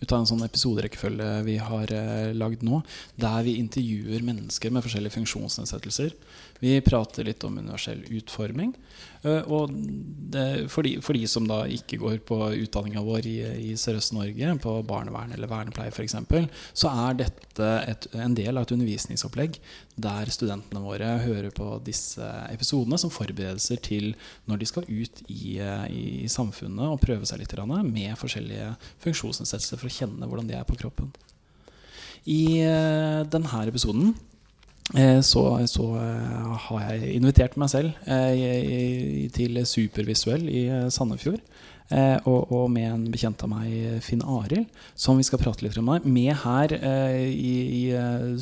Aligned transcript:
ut 0.00 0.12
av 0.12 0.20
en 0.20 0.28
sånn 0.28 0.44
episoderekkefølge 0.44 1.28
vi 1.46 1.56
har 1.62 1.92
eh, 1.94 2.32
lagd 2.36 2.64
nå, 2.66 2.82
der 3.20 3.46
vi 3.46 3.56
intervjuer 3.62 4.24
mennesker 4.26 4.74
med 4.74 4.84
forskjellige 4.84 5.16
funksjonsnedsettelser. 5.16 6.12
Vi 6.60 6.80
prater 6.80 7.26
litt 7.26 7.44
om 7.44 7.58
universell 7.58 8.04
utforming. 8.16 8.72
Uh, 9.24 9.42
og 9.52 9.72
det, 10.32 10.66
for, 10.72 10.86
de, 10.86 10.96
for, 11.04 11.16
de, 11.16 11.26
som 11.28 11.46
da 11.48 11.62
ikke 11.70 11.98
går 12.00 12.20
på 12.28 12.38
utdanninga 12.62 13.02
vår 13.04 13.28
i, 13.28 13.36
i 13.70 13.72
Sørøst-Norge, 13.78 14.54
på 14.62 14.74
barnevern 14.88 15.34
eller 15.36 15.50
vernepleie 15.50 15.92
f.eks., 15.92 16.16
så 16.76 16.92
er 17.06 17.18
dette 17.22 17.72
et, 17.90 18.08
en 18.16 18.36
del 18.36 18.56
av 18.56 18.66
et 18.66 18.74
undervisningsopplegg 18.76 19.58
der 19.96 20.30
studentene 20.32 20.82
våre 20.84 21.14
hører 21.24 21.52
på 21.56 21.70
disse 21.84 22.24
episodene 22.52 22.98
som 23.00 23.12
forberedelser 23.12 23.80
til 23.84 24.10
når 24.48 24.60
de 24.60 24.68
skal 24.68 24.88
ut 24.88 25.22
i, 25.32 25.56
i 25.88 26.28
samfunnet 26.30 26.84
og 26.84 27.00
prøve 27.02 27.28
seg 27.28 27.40
litt 27.40 27.54
med 27.56 28.12
forskjellige 28.20 28.74
funksjonsnedsettelser 29.04 29.80
for 29.80 29.88
å 29.88 29.96
kjenne 29.96 30.28
hvordan 30.28 30.50
de 30.50 30.58
er 30.58 30.68
på 30.68 30.76
kroppen. 30.78 31.12
I 32.26 32.60
uh, 32.66 33.22
denne 33.30 33.66
episoden 33.70 34.12
Eh, 34.12 34.35
så, 34.94 35.66
så, 35.66 35.84
eh, 35.98 36.52
har 36.68 36.82
jeg 36.86 37.16
invitert 37.16 37.56
meg 37.58 37.70
selv 37.72 37.96
eh, 38.06 39.26
til 39.34 39.58
Supervisuell 39.66 40.46
i 40.48 40.68
Sandefjord. 40.90 41.42
Og, 42.26 42.50
og, 42.50 42.64
med 42.74 42.86
en 42.90 43.02
bekjent 43.14 43.44
av 43.46 43.50
meg, 43.52 44.00
Finn 44.02 44.24
Arild, 44.26 44.64
som 44.98 45.20
vi 45.20 45.26
skal 45.26 45.38
prate 45.38 45.62
litt 45.62 45.76
om. 45.78 45.92
Med 46.02 46.32
her 46.42 46.72
i, 47.30 47.52
i 47.62 47.82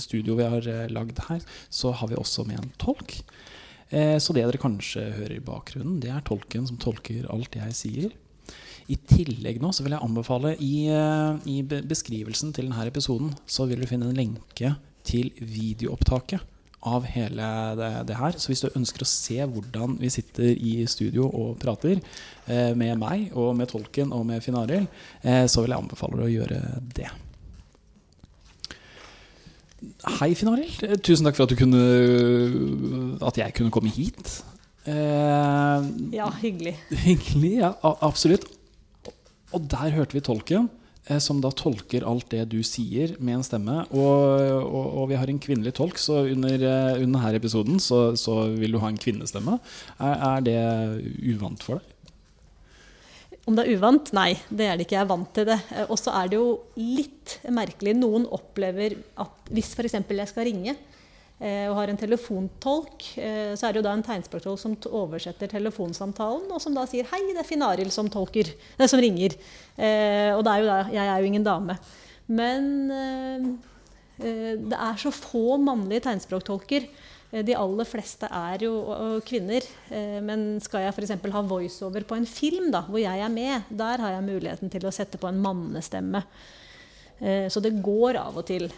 studio 0.01 0.39
vi 0.39 0.47
har 0.49 0.89
lagd 0.89 1.21
her, 1.27 1.43
så 1.69 1.93
har 1.93 2.09
vi 2.09 2.17
også 2.17 2.47
med 2.49 2.63
en 2.63 2.71
tolk. 2.81 3.19
Så 3.93 4.33
det 4.33 4.47
dere 4.47 4.63
kanskje 4.63 5.05
hører 5.19 5.37
i 5.37 5.45
bakgrunnen, 5.45 6.01
det 6.01 6.09
er 6.15 6.25
tolken 6.25 6.65
som 6.71 6.81
tolker 6.81 7.29
alt 7.37 7.61
jeg 7.61 7.77
sier. 7.77 8.17
I 8.89 8.97
tillegg 9.13 9.61
nå 9.61 9.75
så 9.77 9.85
vil 9.85 9.93
jeg 9.99 10.09
anbefale 10.09 10.57
i, 10.65 10.89
i 10.89 11.61
beskrivelsen 11.69 12.57
til 12.57 12.71
denne 12.71 12.89
episoden 12.89 13.37
så 13.45 13.69
vil 13.69 13.85
du 13.85 13.91
finne 13.93 14.09
en 14.09 14.17
lenke 14.17 14.73
til 15.05 15.31
videoopptaket 15.39 16.51
av 16.85 17.07
hele 17.09 17.49
det, 17.79 17.91
det, 18.11 18.17
her. 18.19 18.37
Så 18.37 18.51
hvis 18.51 18.65
du 18.65 18.77
ønsker 18.77 19.05
å 19.05 19.09
se 19.09 19.39
hvordan 19.41 19.97
vi 20.01 20.11
sitter 20.13 20.53
i 20.53 20.77
studio 20.91 21.27
og 21.31 21.57
prater 21.63 21.97
eh, 21.97 22.73
med 22.77 22.99
meg 23.01 23.33
og 23.33 23.55
med 23.57 23.71
tolken 23.73 24.13
og 24.13 24.27
med 24.29 24.45
Finn 24.45 24.59
Arild, 24.61 24.89
eh, 25.23 25.45
så 25.49 25.65
vil 25.65 25.73
jeg 25.73 25.81
anbefale 25.81 26.21
deg 26.21 26.27
å 26.29 26.35
gjøre 26.35 26.61
det. 26.99 27.11
Hei, 30.21 30.33
Finn 30.37 30.53
Arild. 30.53 30.77
Eh, 30.85 30.99
tusen 31.01 31.29
takk 31.29 31.39
for 31.39 31.49
at, 31.49 31.57
kunne, 31.59 31.85
at 33.25 33.41
jeg 33.41 33.57
kunne 33.57 33.73
komme 33.75 33.93
hit. 33.93 34.39
Eh, 34.85 35.91
ja, 36.13 36.29
hyggelig. 36.43 36.77
Hyggelig, 37.07 37.57
ja, 37.63 37.73
absolutt. 38.05 38.49
Og 39.55 39.69
der 39.71 39.95
hørte 39.97 40.19
vi 40.19 40.25
tolken. 40.25 40.69
Eh, 41.07 41.19
som 41.21 41.41
da 41.45 41.51
tolker 41.53 42.05
alt 42.09 42.31
det 42.33 42.47
du 42.55 42.63
sier, 42.65 43.13
med 43.21 43.39
en 43.39 43.45
stemme. 43.45 43.81
Og, 43.93 44.45
og, 44.65 44.87
og 45.03 45.09
vi 45.11 45.19
har 45.21 45.29
en 45.29 45.41
kvinnelig 45.43 45.75
tolk, 45.77 46.01
så 46.01 46.23
under, 46.31 46.55
eh, 46.57 47.03
under 47.03 47.19
denne 47.19 47.41
episoden 47.41 47.83
så, 47.83 48.15
så, 48.17 48.47
vil 48.57 48.73
du 48.73 48.81
ha 48.81 48.89
en 48.89 49.01
kvinnestemme. 49.01 49.59
Er, 49.99 50.15
er, 50.31 50.47
det 50.47 50.63
uvant 51.35 51.65
for 51.65 51.81
deg? 51.81 51.91
Om 53.45 53.59
det 53.59 53.67
er 53.67 53.77
uvant? 53.77 54.09
Nei, 54.17 54.31
det 54.49 54.71
er 54.71 54.79
det 54.79 54.87
ikke. 54.87 54.97
Jeg 54.97 55.05
er 55.05 55.13
vant 55.13 55.35
til 55.37 55.49
det. 55.51 55.59
Eh, 55.77 55.85
og 55.91 56.01
så 56.01 56.17
er 56.23 56.33
det 56.33 56.41
jo 56.41 56.49
litt 56.81 57.37
merkelig. 57.53 57.97
Noen 58.01 58.25
opplever 58.33 58.97
at 59.21 59.53
hvis 59.53 59.75
f.eks. 59.77 60.01
jeg 60.01 60.33
skal 60.33 60.49
ringe, 60.49 60.79
og 61.43 61.75
har 61.77 61.91
en 61.91 61.99
telefontolk, 61.99 63.03
eh, 63.19 63.53
så 63.59 63.67
er 63.67 63.75
det 63.75 63.81
jo 63.81 63.87
da 63.89 63.93
en 63.97 64.05
tegnspråktolk 64.07 64.61
som 64.61 64.77
oversetter 64.87 65.51
telefonsamtalen, 65.51 66.47
og 66.47 66.63
som 66.63 66.75
da 66.75 66.87
sier 66.87 67.05
'hei, 67.05 67.21
det 67.33 67.43
er 67.43 67.49
Finn 67.49 67.63
Arild 67.63 67.91
som, 67.91 68.09
som 68.13 69.01
ringer'. 69.03 69.35
Og 70.39 70.45
det 70.45 70.53
er 70.53 70.59
jo 70.63 70.71
da, 70.71 70.79
jeg 70.93 71.07
er 71.07 71.19
jo 71.19 71.27
ingen 71.27 71.45
dame. 71.45 71.79
Men 72.29 73.59
det 74.17 74.79
er 74.79 74.97
så 74.97 75.11
få 75.11 75.59
mannlige 75.59 76.07
tegnspråktolker. 76.07 76.87
De 77.43 77.57
aller 77.57 77.85
fleste 77.85 78.27
er 78.31 78.63
jo 78.63 79.21
kvinner. 79.27 79.61
Men 80.23 80.61
skal 80.61 80.87
jeg 80.87 80.95
f.eks. 80.95 81.11
ha 81.11 81.43
voiceover 81.43 82.05
på 82.05 82.15
en 82.15 82.27
film 82.27 82.71
da, 82.71 82.83
hvor 82.83 83.03
jeg 83.03 83.19
er 83.19 83.29
med, 83.29 83.63
der 83.69 83.99
har 83.99 84.11
jeg 84.15 84.23
muligheten 84.23 84.71
til 84.71 84.87
å 84.87 84.95
sette 84.95 85.19
på 85.19 85.27
en 85.27 85.43
mannestemme. 85.43 86.23
Så 87.19 87.61
det 87.61 87.83
går 87.83 88.17
av 88.17 88.39
og 88.39 88.47
til. 88.47 88.71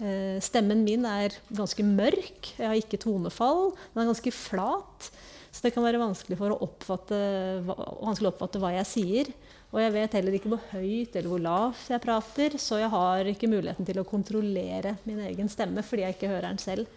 Eh, 0.00 0.38
stemmen 0.40 0.80
min 0.86 1.04
er 1.04 1.34
ganske 1.52 1.84
mørk. 1.84 2.54
Jeg 2.56 2.66
har 2.66 2.78
ikke 2.78 3.00
tonefall. 3.02 3.70
Den 3.92 4.02
er 4.02 4.08
ganske 4.08 4.32
flat. 4.32 5.10
Så 5.50 5.64
det 5.66 5.74
kan 5.74 5.84
være 5.84 6.00
vanskelig, 6.00 6.38
å 6.38 6.60
oppfatte, 6.62 7.18
vanskelig 7.66 8.30
å 8.30 8.32
oppfatte 8.32 8.60
hva 8.62 8.70
jeg 8.78 8.88
sier. 8.88 9.30
Og 9.70 9.80
jeg 9.82 9.92
vet 9.94 10.14
heller 10.16 10.36
ikke 10.36 10.50
hvor 10.52 10.62
høyt 10.72 11.14
eller 11.18 11.28
hvor 11.30 11.42
lavt 11.42 11.90
jeg 11.90 12.02
prater, 12.02 12.56
så 12.58 12.78
jeg 12.80 12.90
har 12.90 13.28
ikke 13.30 13.50
muligheten 13.50 13.86
til 13.86 14.00
å 14.00 14.06
kontrollere 14.06 14.96
min 15.06 15.20
egen 15.28 15.50
stemme 15.50 15.84
fordi 15.86 16.06
jeg 16.06 16.16
ikke 16.16 16.30
hører 16.30 16.48
den 16.48 16.62
selv. 16.62 16.90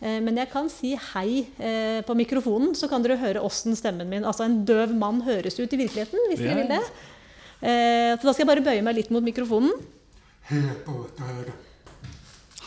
Eh, 0.00 0.20
men 0.24 0.38
jeg 0.40 0.52
kan 0.52 0.70
si 0.72 0.94
hei 1.10 1.42
eh, 1.58 2.00
på 2.06 2.16
mikrofonen, 2.16 2.74
så 2.78 2.88
kan 2.92 3.04
dere 3.04 3.18
høre 3.20 3.44
åssen 3.44 3.76
stemmen 3.76 4.08
min 4.08 4.24
Altså 4.28 4.46
en 4.46 4.60
døv 4.68 4.94
mann 4.96 5.24
høres 5.26 5.58
ut 5.58 5.72
i 5.72 5.80
virkeligheten, 5.80 6.28
hvis 6.30 6.44
dere 6.44 6.60
vil 6.62 6.76
det. 6.76 6.82
Så 7.58 8.22
da 8.22 8.30
skal 8.30 8.44
jeg 8.44 8.52
bare 8.52 8.62
bøye 8.62 8.84
meg 8.86 9.00
litt 9.00 9.08
mot 9.10 9.24
mikrofonen. 9.26 9.72
Hør 10.52 10.76
på 10.84 11.00
dere. 11.18 11.56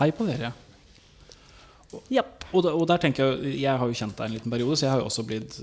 Hei 0.02 0.10
på 0.18 0.26
dere. 0.26 0.50
Yep. 2.10 2.46
Og, 2.56 2.66
og, 2.66 2.86
der 2.90 3.02
tenker 3.04 3.36
Jeg 3.44 3.60
jeg 3.62 3.78
har 3.78 3.86
jo 3.86 3.98
kjent 4.00 4.16
deg 4.18 4.30
en 4.30 4.34
liten 4.34 4.54
periode, 4.54 4.78
så 4.80 4.88
jeg 4.88 4.94
har 4.96 5.02
jo 5.04 5.10
også 5.12 5.26
blitt 5.28 5.58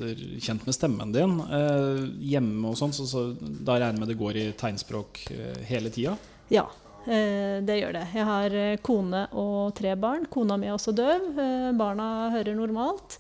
kjent 0.45 0.67
med 0.69 0.77
stemmen 0.77 1.15
din. 1.15 1.33
Eh, 1.43 2.03
hjemme 2.37 2.71
og 2.71 2.77
sånn, 2.79 2.95
så, 2.95 3.09
så, 3.09 3.25
da 3.35 3.81
regner 3.81 3.97
jeg 3.97 4.03
med 4.05 4.13
det 4.13 4.19
går 4.21 4.39
i 4.39 4.45
tegnspråk 4.61 5.25
eh, 5.35 5.59
hele 5.67 5.91
tida? 5.91 6.15
Ja, 6.55 6.69
eh, 7.09 7.59
det 7.67 7.81
gjør 7.81 7.97
det. 7.99 8.05
Jeg 8.15 8.29
har 8.29 8.59
eh, 8.63 8.77
kone 8.79 9.25
og 9.43 9.75
tre 9.81 9.97
barn. 9.99 10.29
Kona 10.31 10.61
mi 10.61 10.71
er 10.71 10.77
også 10.77 10.95
døv. 10.95 11.33
Eh, 11.35 11.73
barna 11.81 12.09
hører 12.37 12.55
normalt. 12.61 13.19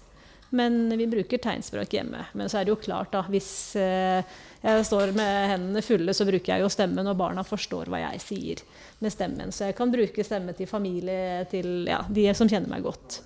Men 0.54 0.86
vi 0.94 1.10
bruker 1.10 1.42
tegnspråk 1.42 1.98
hjemme. 1.98 2.28
Men 2.38 2.46
så 2.46 2.60
er 2.60 2.68
det 2.68 2.76
jo 2.76 2.82
klart, 2.86 3.10
da, 3.16 3.26
hvis 3.26 3.50
eh, 3.80 4.38
jeg 4.62 4.86
står 4.88 5.12
med 5.14 5.50
hendene 5.52 5.82
fulle, 5.86 6.14
så 6.14 6.26
bruker 6.26 6.54
jeg 6.54 6.64
jo 6.64 6.70
stemmen, 6.72 7.06
og 7.06 7.18
barna 7.18 7.44
forstår 7.46 7.90
hva 7.92 8.00
jeg 8.02 8.22
sier 8.24 8.62
med 9.04 9.14
stemmen. 9.14 9.52
Så 9.54 9.68
jeg 9.68 9.76
kan 9.78 9.92
bruke 9.92 10.24
stemme 10.26 10.54
til 10.58 10.70
familie, 10.70 11.44
til 11.50 11.86
ja, 11.86 12.00
de 12.10 12.26
som 12.34 12.50
kjenner 12.50 12.72
meg 12.72 12.82
godt. 12.86 13.20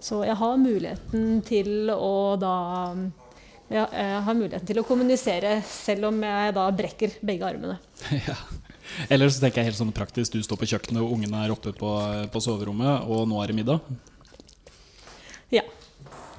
Så 0.00 0.22
jeg 0.24 0.36
har 0.38 0.58
muligheten 0.60 1.40
til 1.44 1.90
å 1.92 2.36
da 2.40 2.56
ja, 3.66 3.82
jeg 3.90 4.20
har 4.28 4.36
muligheten 4.38 4.68
til 4.68 4.78
å 4.78 4.86
kommunisere 4.86 5.56
selv 5.66 6.12
om 6.12 6.20
jeg 6.22 6.54
da 6.56 6.66
brekker 6.82 7.18
begge 7.26 7.52
armene. 7.54 7.80
Ja. 8.28 8.38
Eller 9.10 9.26
så 9.26 9.40
tenker 9.42 9.58
jeg 9.58 9.72
helt 9.72 9.78
sånn 9.80 9.90
praktisk, 9.90 10.36
du 10.36 10.44
står 10.46 10.60
på 10.60 10.68
kjøkkenet 10.70 11.02
og 11.02 11.16
ungene 11.16 11.40
er 11.42 11.50
oppe 11.50 11.72
på, 11.74 11.88
på 12.30 12.42
soverommet, 12.44 13.08
og 13.10 13.24
nå 13.26 13.40
er 13.42 13.50
det 13.50 13.56
middag? 13.58 13.88
Ja. 15.50 15.64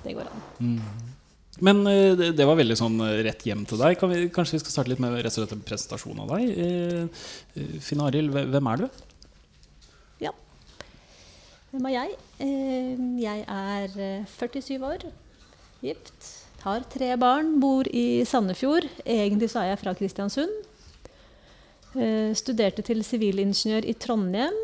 Det 0.06 0.16
går 0.16 0.30
an. 0.32 0.46
Mm. 0.64 1.17
Men 1.64 1.82
eh, 1.90 2.14
det 2.36 2.46
var 2.46 2.58
veldig 2.60 2.78
sånn 2.78 3.00
eh, 3.02 3.20
rett 3.26 3.46
hjem 3.48 3.64
til 3.70 3.82
deg. 3.82 4.02
Vi, 4.12 4.30
kanskje 4.34 4.58
vi 4.58 4.64
skal 4.64 4.76
starte 4.76 4.92
litt 4.92 5.02
med 5.02 5.16
rett 5.18 5.32
og 5.32 5.40
slett 5.40 5.56
en 5.56 5.66
presentasjon 5.66 6.24
av 6.24 6.34
deg. 6.36 6.52
Eh, 6.54 7.78
Finn 7.84 8.04
Arild, 8.06 8.36
hvem 8.54 8.72
er 8.72 8.84
du? 8.84 8.88
Ja, 10.28 10.34
hvem 11.72 11.90
er 11.90 11.96
jeg? 11.96 12.18
Jeg 13.24 13.46
er 13.50 13.96
47 14.38 14.86
år, 14.86 15.08
gift, 15.82 16.32
har 16.62 16.86
tre 16.94 17.12
barn, 17.18 17.56
bor 17.62 17.90
i 17.90 18.24
Sandefjord. 18.28 18.86
Egentlig 19.04 19.50
så 19.54 19.64
er 19.64 19.72
jeg 19.72 19.82
fra 19.82 19.96
Kristiansund. 19.98 20.54
Studerte 22.38 22.84
til 22.86 23.02
sivilingeniør 23.06 23.88
i 23.90 23.96
Trondheim 23.98 24.58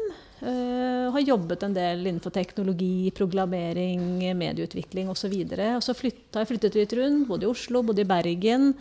Uh, 0.43 1.07
har 1.15 1.23
jobbet 1.23 1.61
en 1.63 1.75
del 1.75 2.01
innenfor 2.03 2.33
teknologi, 2.35 3.11
programmering, 3.15 4.01
medieutvikling 4.35 5.07
osv. 5.07 5.31
Og, 5.31 5.53
så 5.55 5.69
og 5.77 5.85
så 5.85 5.93
har 5.95 6.41
jeg 6.41 6.49
flyttet 6.49 6.75
litt 6.75 6.95
rundt, 6.99 7.29
både 7.29 7.47
i 7.47 7.51
Oslo, 7.51 7.83
både 7.87 8.03
i 8.03 8.09
Bergen. 8.09 8.73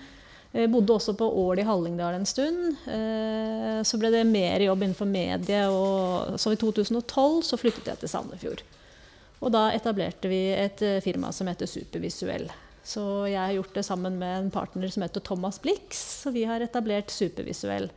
Uh, 0.51 0.67
bodde 0.73 0.97
også 0.97 1.15
på 1.19 1.29
Ål 1.45 1.63
i 1.63 1.69
Hallingdal 1.69 2.19
en 2.19 2.27
stund. 2.27 2.81
Uh, 2.89 3.79
så 3.87 4.01
ble 4.01 4.11
det 4.11 4.25
mer 4.27 4.67
jobb 4.67 4.83
innenfor 4.83 5.07
medie, 5.07 5.63
og 5.71 6.35
så 6.43 6.57
i 6.57 6.59
2012 6.59 7.47
så 7.47 7.61
flyttet 7.61 7.93
jeg 7.93 8.03
til 8.03 8.11
Sandefjord. 8.11 8.67
Og 9.43 9.55
da 9.55 9.69
etablerte 9.75 10.31
vi 10.31 10.45
et 10.55 10.83
firma 11.03 11.31
som 11.35 11.49
heter 11.51 11.71
Supervisuell. 11.71 12.51
Så 12.83 13.03
jeg 13.31 13.39
har 13.39 13.55
gjort 13.55 13.75
det 13.79 13.87
sammen 13.87 14.19
med 14.19 14.39
en 14.39 14.51
partner 14.55 14.91
som 14.91 15.03
heter 15.05 15.23
Thomas 15.23 15.61
Blix, 15.63 15.99
så 16.23 16.35
vi 16.35 16.43
har 16.47 16.63
etablert 16.63 17.11
Supervisuell. 17.15 17.89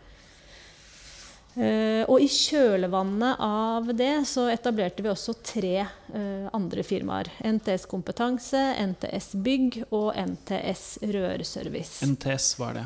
Eh, 1.56 2.04
og 2.12 2.20
i 2.20 2.28
kjølvannet 2.28 3.40
av 3.40 3.88
det 3.96 4.26
så 4.28 4.50
etablerte 4.52 5.04
vi 5.06 5.12
også 5.12 5.38
tre 5.40 5.78
eh, 5.80 6.48
andre 6.56 6.84
firmaer. 6.84 7.30
NTS 7.48 7.88
Kompetanse, 7.88 8.60
NTS 8.92 9.30
Bygg 9.46 9.80
og 9.96 10.10
NTS 10.20 10.84
Rørservice. 11.16 12.04
NTS, 12.12 12.50
hva 12.60 12.74
er 12.74 12.82
det? 12.82 12.86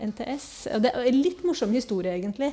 NTS 0.00 0.46
Det 0.80 0.94
er 0.94 1.10
en 1.10 1.18
litt 1.20 1.42
morsom 1.44 1.74
historie, 1.74 2.14
egentlig. 2.14 2.52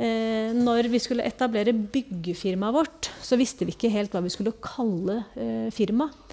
Eh, 0.00 0.56
når 0.56 0.88
vi 0.88 1.02
skulle 1.02 1.28
etablere 1.28 1.76
byggefirmaet 1.76 2.78
vårt, 2.78 3.12
så 3.20 3.36
visste 3.36 3.68
vi 3.68 3.76
ikke 3.76 3.92
helt 3.92 4.16
hva 4.16 4.24
vi 4.24 4.32
skulle 4.32 4.56
kalle 4.64 5.20
firmaet. 5.76 6.29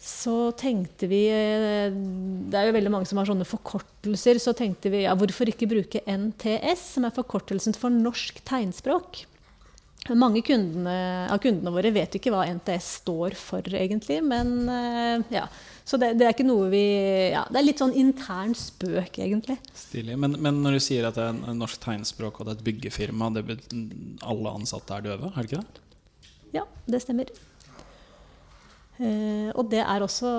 Så 0.00 0.34
tenkte 0.56 1.04
vi 1.10 1.26
eh, 1.28 1.92
Det 1.92 2.56
er 2.56 2.70
jo 2.70 2.76
veldig 2.76 2.92
mange 2.94 3.08
som 3.08 3.18
har 3.20 3.28
sånne 3.28 3.48
forkortelser. 3.48 4.40
Så 4.40 4.54
tenkte 4.56 4.92
vi 4.92 5.04
ja, 5.04 5.12
hvorfor 5.18 5.50
ikke 5.52 5.68
bruke 5.68 6.00
NTS, 6.08 6.86
som 6.96 7.04
er 7.04 7.16
forkortelsen 7.16 7.76
for 7.76 7.92
norsk 7.92 8.40
tegnspråk. 8.48 9.26
Mange 10.16 10.40
kundene, 10.42 11.28
av 11.28 11.42
kundene 11.44 11.70
våre 11.74 11.90
vet 11.92 12.16
ikke 12.16 12.32
hva 12.32 12.46
NTS 12.48 12.86
står 13.02 13.36
for, 13.36 13.66
egentlig. 13.76 14.22
Men 14.24 14.54
eh, 14.72 15.26
ja, 15.36 15.44
så 15.84 16.00
det, 16.00 16.14
det, 16.16 16.24
er 16.24 16.32
ikke 16.32 16.48
noe 16.48 16.70
vi 16.72 16.82
ja, 17.34 17.44
Det 17.52 17.60
er 17.60 17.66
litt 17.66 17.84
sånn 17.84 17.92
intern 18.00 18.56
spøk, 18.56 19.20
egentlig. 19.20 19.58
Stilig. 19.76 20.16
Men, 20.16 20.38
men, 20.40 20.64
når 20.64 20.78
du 20.78 20.84
sier 20.86 21.10
at 21.10 21.20
det 21.20 21.28
er 21.28 21.60
norsk 21.60 21.84
tegnspråk 21.84 22.40
og 22.40 22.48
det 22.48 22.56
er 22.56 22.58
et 22.62 22.66
byggefirma, 22.70 23.30
det 23.36 23.60
alle 24.24 24.56
ansatte 24.56 24.96
er 24.96 25.10
døve, 25.10 25.34
er 25.34 25.44
det 25.44 25.50
ikke 25.50 25.60
det? 25.60 25.86
Ja, 26.56 26.64
det 26.88 27.04
stemmer. 27.04 27.28
Eh, 29.00 29.48
og 29.56 29.70
det 29.72 29.80
er 29.80 30.04
også 30.04 30.30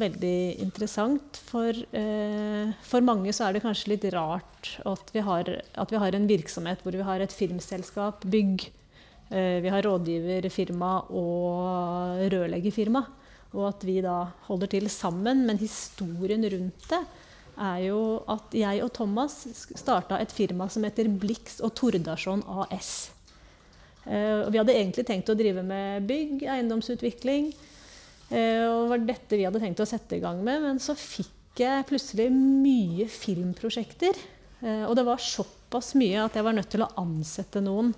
veldig 0.00 0.60
interessant. 0.60 1.40
For, 1.48 1.72
eh, 1.72 2.74
for, 2.84 3.00
mange 3.00 3.32
så 3.32 3.46
er 3.46 3.56
det 3.56 3.64
kanskje 3.64 3.94
litt 3.94 4.04
rart 4.12 4.74
at 4.84 5.14
vi, 5.14 5.22
har, 5.24 5.48
at 5.48 5.94
vi 5.94 6.02
har 6.02 6.16
en 6.16 6.28
virksomhet 6.28 6.84
hvor 6.84 6.96
vi 6.96 7.06
har 7.06 7.24
et 7.24 7.32
filmselskap, 7.32 8.26
bygg, 8.28 8.66
eh, 9.32 9.62
vi 9.64 9.72
har 9.72 9.86
rådgiverfirma 9.88 10.92
og 11.08 12.28
rørleggerfirma 12.34 13.06
og 13.50 13.64
at 13.66 13.86
vi 13.86 13.98
da 14.04 14.18
holder 14.46 14.70
til 14.76 14.90
sammen. 14.92 15.44
Men 15.48 15.60
historien 15.60 16.44
rundt 16.52 16.86
det 16.90 17.00
er 17.60 17.78
jo 17.88 18.00
at 18.30 18.54
jeg 18.56 18.82
og 18.84 18.92
Thomas 18.96 19.42
starta 19.76 20.20
et 20.20 20.32
firma 20.32 20.68
som 20.70 20.84
heter 20.86 21.10
Blix 21.10 21.58
og 21.64 21.74
Tordasjon 21.78 22.44
AS. 22.62 23.10
Uh, 24.06 24.48
vi 24.48 24.56
hadde 24.56 24.72
egentlig 24.72 25.04
tenkt 25.06 25.28
å 25.28 25.36
drive 25.36 25.62
med 25.66 26.06
bygg, 26.08 26.46
eiendomsutvikling. 26.48 27.50
Uh, 28.30 28.66
og 28.70 28.92
var 28.92 29.04
dette 29.08 29.38
vi 29.38 29.46
hadde 29.46 29.62
tenkt 29.62 29.82
å 29.82 29.88
sette 29.88 30.18
i 30.18 30.22
gang 30.22 30.42
med. 30.46 30.62
Men 30.64 30.82
så 30.82 30.96
fikk 30.98 31.60
jeg 31.60 31.88
plutselig 31.88 32.30
mye 32.34 33.08
filmprosjekter. 33.10 34.16
Uh, 34.62 34.86
og 34.86 34.94
det 34.98 35.06
var 35.08 35.22
såpass 35.22 35.94
mye 35.98 36.24
at 36.24 36.38
jeg 36.38 36.46
var 36.46 36.56
nødt 36.56 36.70
til 36.72 36.86
å 36.86 36.92
ansette 37.02 37.62
noen 37.64 37.94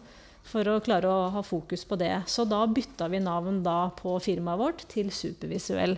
for 0.46 0.66
å 0.68 0.80
klare 0.82 1.10
å 1.10 1.28
ha 1.36 1.42
fokus 1.46 1.84
på 1.88 1.98
det. 2.00 2.14
Så 2.30 2.46
da 2.48 2.64
bytta 2.66 3.08
vi 3.12 3.22
navn 3.22 3.62
da 3.64 3.86
på 3.96 4.16
firmaet 4.22 4.60
vårt 4.60 4.84
til 4.90 5.12
Supervisuell. 5.14 5.96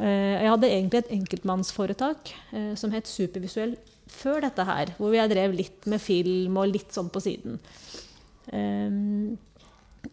Eh, 0.00 0.36
jeg 0.40 0.48
hadde 0.48 0.70
egentlig 0.70 1.02
et 1.02 1.12
enkeltmannsforetak 1.18 2.32
eh, 2.56 2.72
som 2.80 2.92
het 2.94 3.10
Supervisuell 3.10 3.76
før 4.10 4.40
dette 4.46 4.64
her, 4.66 4.94
hvor 4.98 5.14
jeg 5.14 5.30
drev 5.30 5.54
litt 5.54 5.86
med 5.90 6.02
film 6.02 6.56
og 6.58 6.72
litt 6.72 6.96
sånn 6.96 7.12
på 7.12 7.22
siden. 7.22 7.60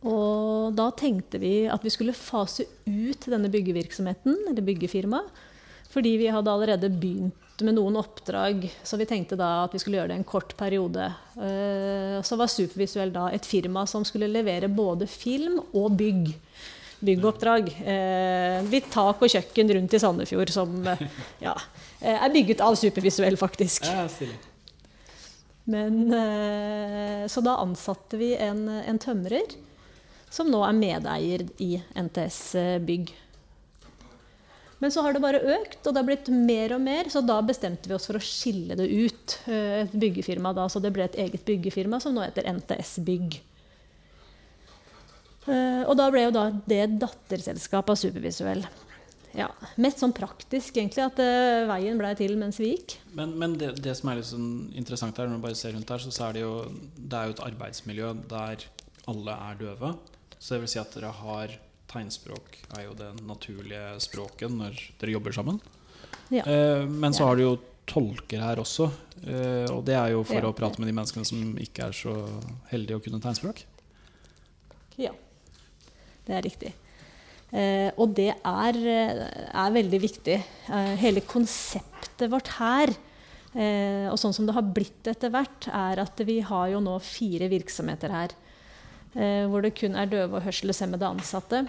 Og 0.06 0.76
da 0.78 0.90
tenkte 0.96 1.40
vi 1.42 1.66
at 1.72 1.84
vi 1.84 1.92
skulle 1.94 2.16
fase 2.16 2.68
ut 2.86 3.28
denne 3.32 3.50
byggevirksomheten, 3.52 4.36
eller 4.50 4.66
byggefirmaet, 4.66 5.44
fordi 5.88 6.18
vi 6.20 6.32
hadde 6.32 6.52
allerede 6.52 6.90
begynt 6.94 7.64
med 7.66 7.74
noen 7.78 7.96
oppdrag, 7.98 8.68
så 8.86 9.00
vi 9.00 9.08
tenkte 9.10 9.38
da 9.40 9.64
at 9.64 9.74
vi 9.74 9.80
skulle 9.82 9.98
gjøre 9.98 10.12
det 10.12 10.18
en 10.20 10.28
kort 10.28 10.54
periode. 10.60 11.08
Eh, 11.40 12.18
så 12.22 12.38
var 12.38 12.52
Supervisuell 12.52 13.14
da 13.16 13.32
et 13.34 13.48
firma 13.48 13.88
som 13.90 14.06
skulle 14.06 14.30
levere 14.30 14.70
både 14.70 15.08
film 15.10 15.58
og 15.72 15.96
bygg. 15.98 16.36
Byggoppdrag. 17.08 17.72
Eh, 17.82 18.60
litt 18.70 18.92
tak 18.94 19.24
og 19.24 19.32
kjøkken 19.32 19.74
rundt 19.74 19.96
i 19.96 20.02
Sandefjord 20.02 20.54
som 20.54 20.76
eh, 20.94 21.02
ja, 21.42 21.56
er 22.02 22.36
bygget 22.36 22.62
av 22.66 22.78
Supervisuell, 22.78 23.40
faktisk. 23.40 23.90
Men, 25.68 25.98
så 27.28 27.42
da 27.44 27.58
ansatte 27.60 28.16
vi 28.22 28.30
en, 28.40 28.62
en 28.70 29.00
tømrer 29.04 29.58
som 30.30 30.50
nå 30.52 30.60
er 30.68 30.76
medeier 30.76 31.46
i 31.64 31.78
NTS 31.96 32.42
Bygg. 32.86 33.14
Men 34.80 34.94
så 34.94 35.02
har 35.02 35.16
det 35.16 35.22
bare 35.24 35.42
økt, 35.42 35.80
og 35.82 35.94
det 35.94 36.02
har 36.02 36.06
blitt 36.06 36.28
mer 36.30 36.76
og 36.76 36.82
mer, 36.86 37.10
så 37.10 37.24
da 37.26 37.40
bestemte 37.46 37.90
vi 37.90 37.96
oss 37.98 38.06
for 38.10 38.20
å 38.20 38.24
skille 38.24 38.78
det 38.78 38.86
ut. 38.86 39.38
Eh, 39.50 39.84
et 39.84 39.94
byggefirma 39.98 40.54
da, 40.54 40.68
Så 40.70 40.82
det 40.84 40.94
ble 40.94 41.08
et 41.08 41.18
eget 41.18 41.46
byggefirma 41.48 42.00
som 42.04 42.14
nå 42.14 42.26
heter 42.26 42.46
NTS 42.52 43.00
Bygg. 43.08 43.40
Eh, 45.48 45.82
og 45.88 45.96
da 45.98 46.10
ble 46.14 46.28
jo 46.28 46.36
da 46.36 46.50
det 46.70 46.84
datterselskap 47.02 47.90
av 47.90 47.98
Supervisuell. 47.98 48.68
Ja, 49.38 49.50
Mest 49.82 50.02
sånn 50.02 50.14
praktisk, 50.18 50.78
egentlig, 50.80 51.04
at 51.04 51.20
uh, 51.22 51.68
veien 51.70 52.00
blei 52.00 52.14
til 52.18 52.32
mens 52.40 52.58
vi 52.58 52.72
gikk. 52.72 52.96
Men, 53.18 53.36
men 53.38 53.54
det, 53.60 53.76
det, 53.86 53.94
som 54.00 54.10
er 54.10 54.18
litt 54.18 54.30
sånn 54.30 54.48
interessant 54.74 55.20
her, 55.20 55.30
når 55.30 55.38
du 55.38 55.44
bare 55.44 55.60
ser 55.60 55.76
rundt 55.76 55.92
her, 55.94 56.02
så, 56.02 56.14
så 56.14 56.30
er 56.30 56.38
det 56.38 56.42
jo 56.42 56.54
det 56.98 57.20
er 57.20 57.30
jo 57.30 57.36
et 57.36 57.44
arbeidsmiljø 57.46 58.14
der 58.32 58.66
alle 59.14 59.36
er 59.50 59.60
døve. 59.62 59.92
Så 60.38 60.56
det 60.56 60.64
vil 60.66 60.72
si 60.72 60.82
at 60.82 60.94
dere 60.96 61.14
har 61.24 61.56
tegnspråk 61.88 62.60
er 62.76 62.86
jo 62.86 62.94
det 63.00 63.10
naturlige 63.24 63.96
språket 64.04 64.52
når 64.52 64.78
dere 65.00 65.16
jobber 65.16 65.36
sammen. 65.36 65.60
Ja. 66.34 66.44
Eh, 66.44 66.84
men 66.88 67.16
så 67.16 67.30
har 67.30 67.40
du 67.40 67.46
jo 67.46 67.54
tolker 67.88 68.44
her 68.44 68.60
også. 68.60 68.90
Eh, 69.24 69.68
og 69.72 69.86
det 69.88 69.96
er 69.96 70.12
jo 70.14 70.26
for 70.28 70.42
ja. 70.42 70.50
å 70.50 70.56
prate 70.56 70.82
med 70.82 70.92
de 70.92 70.98
menneskene 70.98 71.28
som 71.28 71.56
ikke 71.64 71.88
er 71.88 71.96
så 71.96 72.18
heldige 72.72 73.00
å 73.00 73.04
kunne 73.06 73.22
tegnspråk. 73.24 73.64
Ja, 75.00 75.14
det 76.28 76.36
er 76.36 76.46
riktig. 76.46 76.74
Eh, 77.56 77.90
og 77.96 78.12
det 78.18 78.34
er, 78.36 78.80
er 79.48 79.76
veldig 79.76 80.00
viktig. 80.04 80.38
Eh, 80.68 80.96
hele 81.00 81.24
konseptet 81.24 82.28
vårt 82.32 82.52
her, 82.58 82.92
eh, 83.54 84.08
og 84.12 84.20
sånn 84.20 84.36
som 84.36 84.48
det 84.48 84.58
har 84.58 84.68
blitt 84.68 85.08
etter 85.08 85.32
hvert, 85.32 85.70
er 85.72 86.04
at 86.04 86.20
vi 86.28 86.42
har 86.44 86.74
jo 86.74 86.84
nå 86.84 86.98
fire 87.04 87.48
virksomheter 87.52 88.12
her. 88.12 88.36
Eh, 89.18 89.48
hvor 89.50 89.66
det 89.66 89.74
kun 89.80 89.98
er 89.98 90.10
døve 90.12 90.38
og 90.38 90.46
hørselshemmede 90.46 91.08
ansatte. 91.10 91.64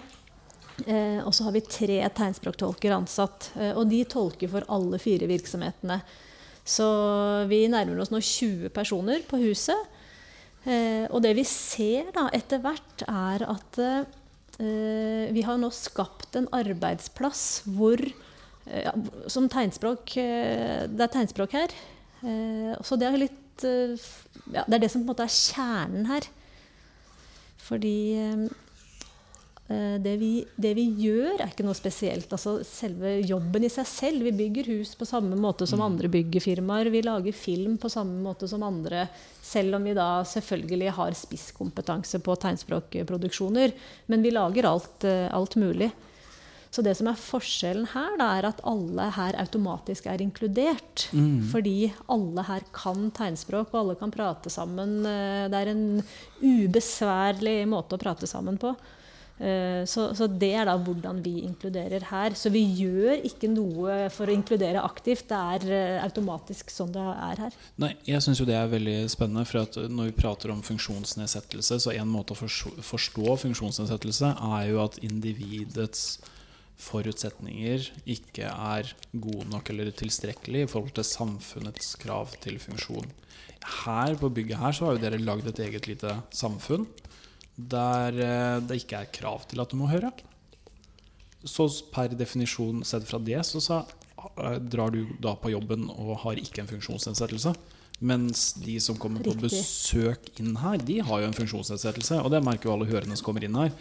Eh, 0.85 1.19
og 1.25 1.33
så 1.33 1.47
har 1.47 1.55
vi 1.55 1.65
tre 1.65 1.97
tegnspråktolker 2.15 2.93
ansatt. 2.93 3.49
Eh, 3.57 3.73
og 3.73 3.89
de 3.89 4.03
tolker 4.05 4.51
for 4.51 4.67
alle 4.69 4.99
fire 5.01 5.29
virksomhetene. 5.29 5.99
Så 6.69 6.85
vi 7.49 7.63
nærmer 7.71 8.03
oss 8.03 8.13
nå 8.13 8.21
20 8.21 8.69
personer 8.75 9.25
på 9.27 9.41
huset. 9.41 9.95
og 10.69 11.21
det 11.23 11.31
vi 11.37 11.43
ser 11.47 12.11
da 12.13 12.27
etter 12.35 12.59
hvert, 12.61 13.01
er 13.07 13.45
at 13.47 13.77
vi 14.59 15.41
har 15.41 15.57
nå 15.57 15.69
skapt 15.71 16.35
en 16.35 16.49
arbeidsplass 16.53 17.63
hvor 17.63 17.97
som 19.31 19.47
tegnspråk 19.49 20.13
Det 20.19 21.01
er 21.01 21.13
tegnspråk 21.15 21.55
her. 21.55 21.73
så 22.83 22.99
det 22.99 23.07
er 23.07 23.17
litt 23.17 23.63
ja, 23.63 24.67
Det 24.67 24.75
er 24.75 24.83
det 24.83 24.91
som 24.91 25.01
på 25.01 25.07
en 25.07 25.13
måte 25.15 25.25
er 25.25 25.33
kjernen 25.33 26.05
her. 26.11 26.27
Fordi 27.69 27.97
eh, 29.69 29.95
det 30.01 30.15
vi, 30.17 30.31
det 30.57 30.71
vi, 30.73 30.87
gjør, 30.97 31.35
er 31.37 31.51
ikke 31.51 31.65
noe 31.67 31.77
spesielt. 31.77 32.31
Altså 32.33 32.57
selve 32.65 33.19
jobben 33.21 33.67
i 33.67 33.71
seg 33.71 33.87
selv. 33.89 34.25
Vi 34.25 34.33
bygger 34.33 34.71
hus 34.73 34.95
på 34.97 35.07
samme 35.07 35.37
måte 35.37 35.67
som 35.69 35.81
mm. 35.81 35.85
andre 35.85 36.11
byggefirmaer. 36.15 36.89
Vi 36.89 37.03
lager 37.05 37.37
film 37.37 37.77
på 37.81 37.91
samme 37.93 38.17
måte 38.25 38.49
som 38.49 38.65
andre, 38.65 39.05
selv 39.45 39.77
om 39.77 39.85
vi 39.85 39.93
da 39.97 40.09
selvfølgelig 40.25 40.95
har 40.97 41.17
spisskompetanse 41.17 42.21
på 42.25 42.37
tegnspråkproduksjoner. 42.41 43.75
Men 44.09 44.25
vi 44.25 44.33
lager 44.33 44.71
alt, 44.71 45.05
eh, 45.05 45.27
alt 45.29 45.59
mulig. 45.61 45.91
Så 46.69 46.83
det 46.85 46.93
som 46.99 47.09
er 47.09 47.17
forskjellen 47.17 47.87
her, 47.95 48.13
da, 48.19 48.27
er 48.37 48.47
at 48.51 48.61
alle 48.67 49.07
her 49.15 49.37
automatisk 49.41 50.05
er 50.11 50.21
inkludert. 50.21 51.07
Mm. 51.17 51.41
Fordi 51.49 51.89
alle 52.13 52.45
her 52.45 52.67
kan 52.75 53.09
tegnspråk, 53.17 53.73
og 53.73 53.81
alle 53.81 53.97
kan 53.97 54.13
prate 54.13 54.53
sammen. 54.53 54.99
Eh, 55.09 55.49
det 55.49 55.63
er 55.63 55.73
en 55.73 55.83
ubesværlig 56.43 57.63
måte 57.69 57.97
å 57.97 58.01
prate 58.01 58.29
sammen 58.29 58.61
på. 58.61 58.75
Eh, 59.39 59.85
så, 59.87 60.09
så, 60.15 60.27
det 60.27 60.51
er 60.59 60.67
da 60.67 60.75
hvordan 60.77 61.21
vi 61.23 61.39
inkluderer 61.47 62.05
her. 62.11 62.37
Så 62.37 62.51
vi 62.53 62.61
gjør 62.83 63.23
ikke 63.25 63.49
noe 63.49 63.99
for 64.13 64.29
å 64.29 64.35
inkludere 64.35 64.83
aktivt. 64.83 65.29
Det 65.31 65.41
er 65.55 65.69
eh, 65.73 65.99
automatisk 66.03 66.69
sånn 66.73 66.91
det 66.93 67.05
er 67.13 67.45
her. 67.47 67.61
Nei, 67.79 67.93
jeg 68.07 68.21
syns 68.25 68.41
jo 68.43 68.47
det 68.49 68.57
er 68.59 68.69
veldig 68.69 68.99
spennende. 69.11 69.47
For 69.49 69.87
når 69.89 70.11
vi 70.11 70.19
prater 70.19 70.53
om 70.53 70.61
funksjonsnedsettelse, 70.65 71.79
så 71.81 71.95
en 71.95 72.11
måte 72.11 72.35
å 72.35 72.41
forstå 72.43 73.39
funksjonsnedsettelse 73.47 74.35
er 74.51 74.67
jo 74.73 74.83
at 74.83 74.99
individets 75.01 76.19
forutsetninger 76.79 77.89
ikke 78.09 78.47
er 78.47 78.93
gode 79.11 79.47
nok 79.51 79.69
eller 79.73 79.91
tilstrekkelig 79.91 80.63
i 80.63 80.69
forhold 80.71 80.95
til 80.95 81.07
samfunnets 81.07 81.93
krav 81.99 82.31
til 82.43 82.59
funksjon. 82.63 83.09
Her 83.83 84.15
på 84.19 84.31
bygget 84.31 84.61
her 84.61 84.75
så 84.75 84.87
har 84.87 84.95
jo 84.95 85.03
dere 85.03 85.19
lagd 85.21 85.49
et 85.51 85.61
eget 85.65 85.89
lite 85.89 86.15
samfunn 86.31 86.87
der 87.59 88.15
eh, 88.23 88.57
det 88.63 88.83
ikke 88.83 89.01
er 89.01 89.11
krav 89.11 89.43
til 89.51 89.59
at 89.59 89.71
du 89.71 89.75
må 89.79 89.89
høre. 89.91 90.13
Så 91.43 91.67
per 91.91 92.13
definisjon 92.15 92.85
sett 92.87 93.07
fra 93.07 93.19
det, 93.19 93.41
så, 93.47 93.59
så 93.63 93.81
eh, 94.39 94.55
drar 94.63 94.95
du 94.95 95.03
da 95.19 95.35
på 95.35 95.51
jobben 95.51 95.89
og 95.91 96.15
har 96.23 96.39
ikke 96.39 96.63
en 96.63 96.71
funksjonsnedsettelse. 96.71 97.53
Mens 97.99 98.53
de 98.55 98.77
som 98.79 98.95
kommer 98.95 99.23
på 99.25 99.35
besøk 99.41 100.29
inn 100.39 100.55
her, 100.61 100.79
de 100.79 101.01
har 101.03 101.19
jo 101.19 101.27
en 101.27 101.35
funksjonsnedsettelse. 101.35 102.21
Og 102.23 102.31
det 102.31 102.39
merker 102.45 102.69
jo 102.69 102.77
alle 102.77 102.87
hørende 102.87 103.17
som 103.19 103.27
kommer 103.27 103.43
inn 103.43 103.57
her, 103.59 103.73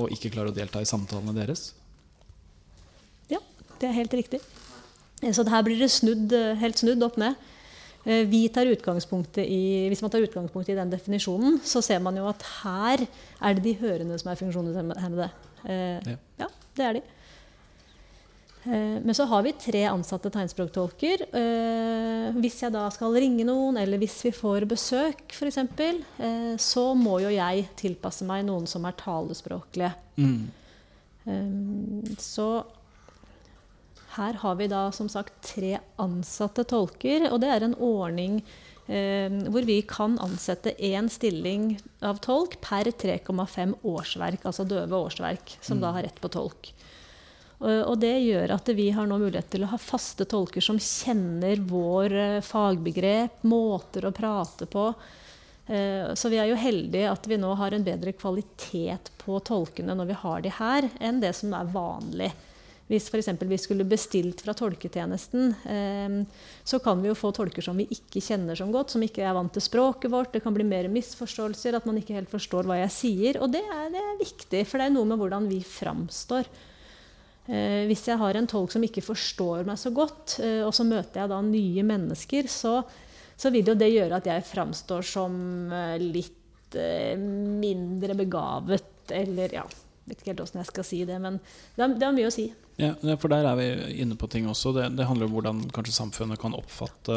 og 0.00 0.12
ikke 0.14 0.32
klarer 0.32 0.54
å 0.54 0.56
delta 0.56 0.80
i 0.80 0.88
samtalene 0.88 1.36
deres. 1.36 1.74
Det 3.80 3.88
er 3.88 3.92
helt 3.92 4.14
riktig. 4.16 4.40
Eh, 5.22 5.32
Så 5.32 5.44
her 5.48 5.62
blir 5.62 5.78
det 5.78 5.90
snudd, 5.90 6.32
eh, 6.32 6.54
helt 6.60 6.78
snudd 6.78 7.02
opp 7.02 7.16
ned. 7.16 7.34
Eh, 8.06 8.24
Vi 8.24 8.48
tar 8.48 8.66
hvis 8.66 10.02
man 10.02 10.10
tar 10.10 10.20
utgangspunkt 10.20 10.68
i 10.68 10.74
den 10.74 10.90
definisjonen, 10.90 11.60
så 11.64 11.82
ser 11.82 11.98
man 12.00 12.16
jo 12.16 12.26
at 12.28 12.42
her 12.62 13.06
er 13.42 13.54
det 13.54 13.62
de 13.64 13.74
hørende 13.74 14.18
som 14.18 14.30
er 14.30 14.36
funksjonshemmede. 14.36 15.30
Ja. 15.66 16.16
Ja, 16.38 16.46
det 16.76 16.84
er 16.84 16.92
de. 16.92 17.02
Men 18.66 19.14
så 19.14 19.26
har 19.26 19.42
vi 19.42 19.52
tre 19.52 19.84
ansatte 19.86 20.30
tegnspråktolker. 20.30 21.26
Hvis 22.34 22.60
jeg 22.62 22.72
da 22.72 22.88
skal 22.90 23.14
ringe 23.14 23.44
noen, 23.44 23.76
eller 23.78 23.98
hvis 23.98 24.24
vi 24.24 24.30
får 24.30 24.66
besøk 24.66 25.22
f.eks., 25.30 25.58
så 26.58 26.94
må 26.96 27.20
jo 27.22 27.28
jeg 27.30 27.68
tilpasse 27.76 28.24
meg 28.26 28.44
noen 28.44 28.66
som 28.66 28.84
er 28.84 28.92
talespråklige. 28.92 29.92
Mm. 30.18 30.48
Så 32.18 32.64
her 34.16 34.38
har 34.42 34.56
vi 34.58 34.68
da 34.72 34.86
som 34.94 35.08
sagt 35.12 35.36
tre 35.44 35.76
ansatte 36.02 36.64
tolker, 36.68 37.28
og 37.30 37.40
det 37.42 37.50
er 37.52 37.66
en 37.66 37.76
ordning 37.82 38.40
eh, 38.88 39.32
hvor 39.52 39.66
vi 39.68 39.80
kan 39.88 40.18
ansette 40.22 40.74
én 40.78 41.10
stilling 41.12 41.74
av 42.00 42.20
tolk 42.24 42.58
per 42.64 42.90
3,5 42.92 43.76
årsverk, 43.82 44.46
altså 44.48 44.66
døve 44.68 45.02
årsverk, 45.08 45.58
som 45.60 45.82
da 45.82 45.94
har 45.96 46.06
rett 46.08 46.20
på 46.22 46.32
tolk. 46.32 46.72
Og 47.58 47.86
og 47.88 47.94
det 48.02 48.12
gjør 48.20 48.52
at 48.52 48.68
vi 48.76 48.90
har 48.92 49.06
nå 49.08 49.16
mulighet 49.16 49.48
til 49.54 49.64
å 49.64 49.70
ha 49.70 49.78
faste 49.80 50.26
tolker 50.28 50.60
som 50.64 50.76
kjenner 50.80 51.62
vår 51.64 52.12
eh, 52.12 52.40
fagbegrep, 52.44 53.44
måter 53.48 54.04
å 54.04 54.12
prate 54.16 54.68
på. 54.68 54.90
Eh, 55.66 56.12
Så 56.14 56.28
vi 56.28 56.36
er 56.36 56.50
jo 56.50 56.58
heldige 56.60 57.10
at 57.10 57.26
vi 57.26 57.38
nå 57.40 57.54
har 57.56 57.72
en 57.72 57.86
bedre 57.86 58.12
kvalitet 58.12 59.08
på 59.22 59.40
tolkene 59.40 59.96
når 59.96 60.12
vi 60.12 60.18
har 60.20 60.44
de 60.44 60.52
her, 60.58 60.90
enn 61.00 61.22
det 61.24 61.32
som 61.38 61.54
er 61.56 61.72
vanlig. 61.72 62.28
Hvis 62.86 63.08
f.eks. 63.10 63.32
vi 63.50 63.58
skulle 63.58 63.84
bestilt 63.88 64.44
fra 64.46 64.54
tolketjenesten, 64.54 65.48
eh, 65.66 66.42
så 66.62 66.78
kan 66.82 67.00
vi 67.02 67.10
jo 67.10 67.16
få 67.18 67.32
tolker 67.34 67.64
som 67.64 67.78
vi 67.80 67.88
ikke 67.90 68.22
kjenner 68.22 68.58
som 68.58 68.70
godt, 68.74 68.92
som 68.94 69.02
ikke 69.02 69.24
er 69.26 69.34
vant 69.34 69.50
til 69.50 69.64
språket 69.64 70.12
vårt. 70.12 70.30
Det 70.36 70.44
kan 70.44 70.54
bli 70.54 70.66
mer 70.66 70.86
misforståelser, 70.94 71.74
at 71.74 71.88
man 71.88 71.98
ikke 71.98 72.14
helt 72.14 72.30
forstår 72.30 72.68
hva 72.68 72.78
jeg 72.84 72.92
sier. 72.94 73.40
Og 73.42 73.50
det 73.50 73.64
er, 73.64 73.88
det 73.90 74.02
er 74.02 74.20
viktig, 74.20 74.60
for 74.70 74.78
det 74.78 74.86
er 74.86 74.94
noe 74.94 75.08
med 75.10 75.18
hvordan 75.18 75.48
vi 75.50 75.58
framstår. 75.66 76.46
Eh, 77.50 77.82
hvis 77.90 78.04
jeg 78.06 78.20
har 78.20 78.38
en 78.38 78.46
tolk 78.50 78.70
som 78.74 78.86
ikke 78.86 79.02
forstår 79.02 79.66
meg 79.66 79.80
så 79.82 79.90
godt, 79.94 80.36
eh, 80.46 80.62
og 80.62 80.70
så 80.76 80.86
møter 80.86 81.24
jeg 81.24 81.32
da 81.32 81.40
nye 81.42 81.86
mennesker, 81.88 82.46
så, 82.50 82.76
så 83.34 83.50
vil 83.54 83.72
jo 83.72 83.74
det 83.74 83.88
gjøre 83.90 84.20
at 84.20 84.30
jeg 84.30 84.46
framstår 84.46 85.08
som 85.10 85.34
litt 86.02 86.76
mindre 86.76 88.14
begavet, 88.18 89.10
eller 89.14 89.58
ja 89.58 89.64
Vet 90.06 90.20
ikke 90.20 90.30
helt 90.30 90.42
åssen 90.44 90.60
jeg 90.60 90.68
skal 90.68 90.84
si 90.86 91.00
det, 91.02 91.16
men 91.18 91.40
det 91.74 92.04
har 92.04 92.14
mye 92.14 92.28
å 92.28 92.34
si. 92.34 92.44
Ja, 92.76 92.92
for 93.16 93.32
der 93.32 93.46
er 93.48 93.56
vi 93.56 93.66
inne 94.02 94.18
på 94.20 94.28
ting 94.28 94.44
også. 94.50 94.74
Det, 94.76 94.90
det 94.98 95.06
handler 95.08 95.30
om 95.30 95.36
hvordan 95.38 95.60
kanskje 95.72 95.94
samfunnet 95.96 96.40
kan 96.40 96.56
oppfatte 96.56 97.16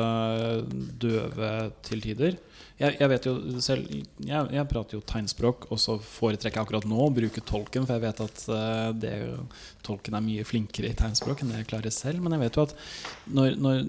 døve 1.03 1.49
til 1.83 2.03
tider. 2.05 2.37
Jeg, 2.79 2.95
jeg 2.95 3.11
vet 3.11 3.25
jo 3.27 3.33
selv 3.59 3.89
jeg, 3.91 4.51
jeg 4.55 4.67
prater 4.71 4.95
jo 4.95 5.03
tegnspråk, 5.03 5.67
og 5.67 5.81
så 5.83 5.97
foretrekker 5.99 6.61
jeg 6.61 6.67
akkurat 6.67 6.87
nå 6.87 7.01
å 7.03 7.11
bruke 7.11 7.43
tolken, 7.43 7.83
for 7.83 7.97
jeg 7.97 8.05
vet 8.05 8.21
at 8.23 8.45
eh, 8.55 8.85
det, 9.03 9.11
tolken 9.83 10.15
er 10.15 10.23
mye 10.23 10.47
flinkere 10.47 10.93
i 10.93 10.99
tegnspråk 11.01 11.43
enn 11.43 11.51
det 11.51 11.65
jeg 11.65 11.71
klarer 11.73 11.95
selv. 11.95 12.23
Men 12.23 12.37
jeg 12.37 12.45
vet 12.45 12.61
jo 12.61 12.65
at 12.69 12.77
når, 13.27 13.59
når, 13.59 13.83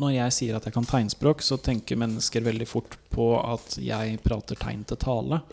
når 0.00 0.16
jeg 0.16 0.38
sier 0.38 0.56
at 0.56 0.64
jeg 0.64 0.78
kan 0.78 0.88
tegnspråk, 0.88 1.44
så 1.44 1.60
tenker 1.60 2.00
mennesker 2.00 2.48
veldig 2.48 2.70
fort 2.72 2.96
på 3.12 3.34
at 3.42 3.76
jeg 3.84 4.16
prater 4.24 4.64
tegn 4.64 4.88
til 4.88 5.02
tale. 5.04 5.44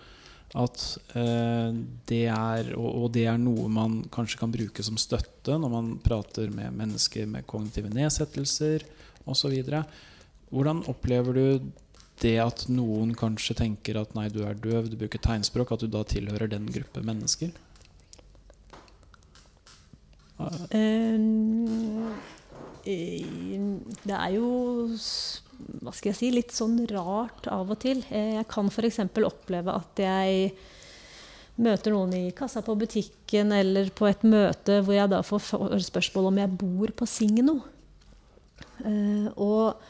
At 0.54 0.82
eh, 1.18 1.74
det 2.10 2.26
er 2.30 2.74
og, 2.78 2.90
og 2.90 3.08
det 3.16 3.26
er 3.30 3.40
noe 3.42 3.66
man 3.74 4.04
kanskje 4.14 4.38
kan 4.44 4.54
bruke 4.54 4.86
som 4.86 5.00
støtte 5.02 5.58
når 5.58 5.72
man 5.74 5.94
prater 6.04 6.52
med 6.54 6.76
mennesker 6.78 7.26
med 7.30 7.48
kognitive 7.50 7.90
nedsettelser 7.94 8.86
osv. 9.26 9.56
Hvordan 10.54 10.84
opplever 10.92 11.40
du 11.40 11.72
det 12.22 12.38
at 12.40 12.68
noen 12.70 13.16
kanskje 13.18 13.58
tenker 13.58 13.98
at 14.00 14.14
nei, 14.16 14.30
du 14.30 14.44
er 14.46 14.54
døv, 14.54 14.88
du 14.92 14.98
bruker 15.00 15.22
tegnspråk, 15.22 15.74
at 15.74 15.84
du 15.84 15.90
da 15.92 16.04
tilhører 16.08 16.52
den 16.52 16.70
gruppe 16.72 17.02
mennesker? 17.04 17.50
Um, 20.38 22.14
det 22.84 24.16
er 24.18 24.30
jo 24.36 24.48
hva 25.82 25.94
skal 25.96 26.12
jeg 26.12 26.20
si, 26.20 26.32
litt 26.34 26.54
sånn 26.56 26.78
rart 26.92 27.48
av 27.52 27.72
og 27.74 27.80
til. 27.84 28.04
Eh, 28.10 28.36
Jeg 28.40 28.48
kan 28.52 28.70
f.eks. 28.72 29.02
oppleve 29.24 29.76
at 29.76 30.04
jeg 30.04 30.54
møter 31.64 31.94
noen 31.94 32.14
i 32.18 32.24
kassa 32.34 32.64
på 32.66 32.76
butikken 32.80 33.54
eller 33.54 33.92
på 33.94 34.08
et 34.10 34.24
møte 34.26 34.80
hvor 34.82 34.96
jeg 34.98 35.12
da 35.12 35.22
får 35.26 35.78
spørsmål 35.86 36.32
om 36.32 36.40
jeg 36.42 36.56
bor 36.64 36.94
på 36.98 37.10
Signo. 37.10 37.60
Eh, 38.84 39.28
og 39.38 39.84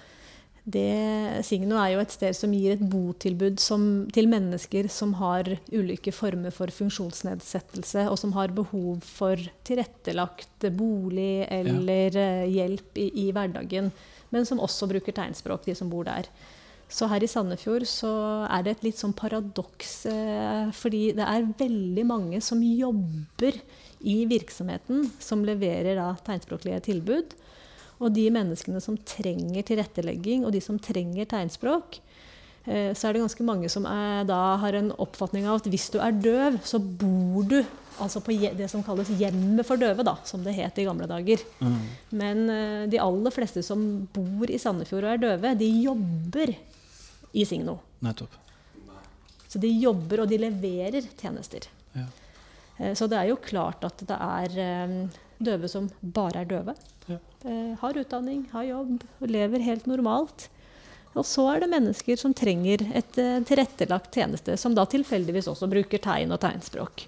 det, 0.63 1.43
Signo 1.43 1.75
er 1.81 1.93
jo 1.93 2.01
et 2.03 2.13
sted 2.13 2.35
som 2.37 2.51
gir 2.55 2.77
et 2.77 2.83
botilbud 2.87 3.59
som, 3.59 4.05
til 4.15 4.29
mennesker 4.31 4.87
som 4.91 5.15
har 5.19 5.49
ulike 5.73 6.13
former 6.15 6.55
for 6.55 6.71
funksjonsnedsettelse, 6.71 8.05
og 8.07 8.15
som 8.19 8.31
har 8.37 8.55
behov 8.55 9.03
for 9.03 9.39
tilrettelagt 9.67 10.69
bolig 10.77 11.43
eller 11.51 12.15
ja. 12.15 12.29
hjelp 12.47 12.99
i, 12.99 13.09
i 13.25 13.31
hverdagen, 13.35 13.91
men 14.33 14.47
som 14.49 14.61
også 14.63 14.89
bruker 14.89 15.15
tegnspråk, 15.15 15.65
de 15.67 15.77
som 15.77 15.91
bor 15.91 16.07
der. 16.09 16.27
Så 16.93 17.07
her 17.09 17.23
i 17.25 17.29
Sandefjord 17.29 17.85
så 17.89 18.11
er 18.51 18.65
det 18.65 18.75
et 18.75 18.83
litt 18.89 18.99
sånn 18.99 19.15
paradoks, 19.17 19.93
eh, 20.11 20.73
fordi 20.77 21.07
det 21.17 21.25
er 21.25 21.47
veldig 21.57 22.05
mange 22.05 22.41
som 22.45 22.61
jobber 22.61 23.57
i 24.03 24.19
virksomheten, 24.29 25.07
som 25.23 25.45
leverer 25.47 25.97
da 25.97 26.11
tegnspråklige 26.25 26.83
tilbud. 26.89 27.33
Og 28.03 28.13
de 28.13 28.27
menneskene 28.33 28.81
som 28.83 28.97
trenger 29.07 29.65
tilrettelegging, 29.65 30.43
og 30.45 30.53
de 30.53 30.61
som 30.61 30.77
trenger 30.81 31.29
tegnspråk, 31.29 32.01
så 32.65 33.07
er 33.09 33.13
det 33.17 33.21
ganske 33.25 33.43
mange 33.43 33.67
som 33.71 33.83
er, 33.89 34.23
da 34.29 34.55
har 34.61 34.75
en 34.79 34.91
oppfatning 35.03 35.43
av 35.49 35.57
at 35.59 35.65
hvis 35.67 35.89
du 35.91 35.97
er 35.99 36.13
døv, 36.15 36.61
så 36.63 36.79
bor 36.79 37.43
du 37.51 37.57
altså 38.01 38.21
på 38.23 38.33
det 38.57 38.69
som 38.71 38.81
kalles 38.87 39.09
hjemmet 39.19 39.67
for 39.67 39.77
døve, 39.77 40.01
da, 40.07 40.13
som 40.25 40.41
det 40.45 40.53
het 40.55 40.79
i 40.79 40.85
gamle 40.87 41.05
dager. 41.11 41.43
Men 42.15 42.45
eh, 42.49 42.85
de 42.89 43.01
aller 43.03 43.35
fleste 43.35 43.61
som 43.67 43.83
bor 44.15 44.47
i 44.49 44.57
Sandefjord 44.57 45.03
og 45.03 45.11
er 45.11 45.21
døve, 45.25 45.51
de 45.59 45.67
jobber 45.83 46.53
i 47.35 47.43
Signo. 47.45 47.75
Nettopp. 48.05 48.39
Så 49.51 49.59
de 49.61 49.69
jobber, 49.69 50.23
og 50.23 50.31
de 50.31 50.39
leverer 50.41 51.05
tjenester. 51.19 51.67
Ja. 51.93 52.07
Eh, 52.79 52.93
Så 52.97 53.05
det 53.11 53.19
er 53.19 53.27
jo 53.29 53.37
klart 53.43 53.83
at 53.85 54.01
det 54.07 54.17
er 54.17 54.57
eh, 54.63 54.95
døve 55.43 55.69
som 55.69 55.91
bare 56.01 56.41
er 56.41 56.49
døve. 56.49 56.73
Ja. 57.11 57.19
Eh, 57.45 57.75
Har 57.83 57.99
utdanning, 57.99 58.47
har 58.55 58.63
jobb, 58.71 59.03
lever 59.27 59.61
helt 59.67 59.85
normalt. 59.85 60.47
Og 61.13 61.25
så 61.27 61.45
er 61.51 61.63
det 61.63 61.71
mennesker 61.73 62.17
som 62.19 62.33
trenger 62.33 62.85
et 62.95 63.17
eh, 63.21 63.39
tilrettelagt 63.45 64.15
tjeneste, 64.17 64.57
som 64.57 64.73
da 64.73 64.85
tilfeldigvis 64.89 65.49
også 65.51 65.69
bruker 65.69 66.01
tegn 66.01 66.33
og 66.33 66.41
tegnspråk. 66.41 67.05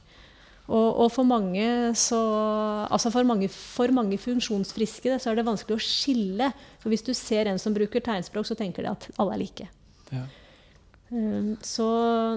Og, 0.65 0.87
og 1.05 1.11
for 1.13 1.27
mange 1.29 1.65
så 1.93 2.17
Altså 2.89 3.11
for 3.13 3.27
mange, 3.27 3.45
for 3.53 3.91
mange 3.93 4.17
funksjonsfriske 4.17 5.19
så 5.21 5.29
er 5.29 5.37
det 5.37 5.45
vanskelig 5.45 5.77
å 5.77 5.83
skille. 5.83 6.49
For 6.81 6.93
hvis 6.93 7.05
du 7.05 7.13
ser 7.17 7.49
en 7.49 7.61
som 7.61 7.75
bruker 7.75 8.01
tegnspråk, 8.01 8.47
så 8.47 8.57
tenker 8.57 8.85
de 8.85 8.93
at 8.93 9.07
alle 9.21 9.37
er 9.37 9.43
like. 9.43 9.69
Ja. 10.13 10.25
Um, 11.09 11.53
Så 11.61 11.85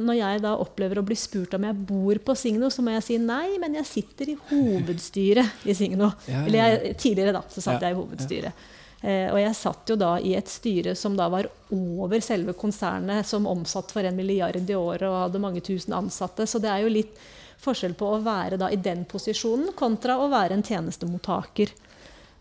når 0.04 0.18
jeg 0.18 0.42
da 0.44 0.54
opplever 0.60 1.00
å 1.00 1.06
bli 1.06 1.16
spurt 1.16 1.56
om 1.56 1.64
jeg 1.64 1.86
bor 1.88 2.20
på 2.24 2.36
Signo, 2.36 2.68
så 2.72 2.84
må 2.84 2.92
jeg 2.98 3.06
si 3.06 3.20
nei, 3.22 3.56
men 3.60 3.78
jeg 3.80 3.88
sitter 3.88 4.34
i 4.34 4.36
hovedstyret 4.50 5.64
i 5.64 5.76
Signo. 5.76 6.12
Ja, 6.28 6.34
ja, 6.34 6.42
Eller 6.44 6.58
jeg, 6.58 6.96
tidligere, 7.00 7.38
da, 7.40 7.44
så 7.48 7.64
satt 7.64 7.84
jeg 7.84 7.96
i 7.96 7.98
hovedstyret. 7.98 8.68
Eh, 9.00 9.28
og 9.30 9.38
jeg 9.38 9.54
satt 9.54 9.90
jo 9.92 9.96
da 9.98 10.16
i 10.18 10.34
et 10.34 10.50
styre 10.50 10.94
som 10.98 11.16
da 11.18 11.28
var 11.30 11.46
over 11.74 12.22
selve 12.24 12.54
konsernet, 12.58 13.26
som 13.26 13.46
omsatt 13.46 13.92
for 13.94 14.06
en 14.06 14.16
milliard 14.18 14.58
i 14.58 14.78
året 14.78 15.06
og 15.06 15.20
hadde 15.24 15.42
mange 15.42 15.62
tusen 15.62 15.94
ansatte. 15.94 16.48
Så 16.50 16.58
det 16.62 16.72
er 16.72 16.82
jo 16.82 16.94
litt 16.94 17.18
forskjell 17.62 17.94
på 17.98 18.14
å 18.14 18.22
være 18.22 18.58
da 18.58 18.70
i 18.70 18.78
den 18.80 19.04
posisjonen 19.08 19.74
kontra 19.78 20.18
å 20.18 20.30
være 20.32 20.58
en 20.58 20.66
tjenestemottaker. 20.66 21.74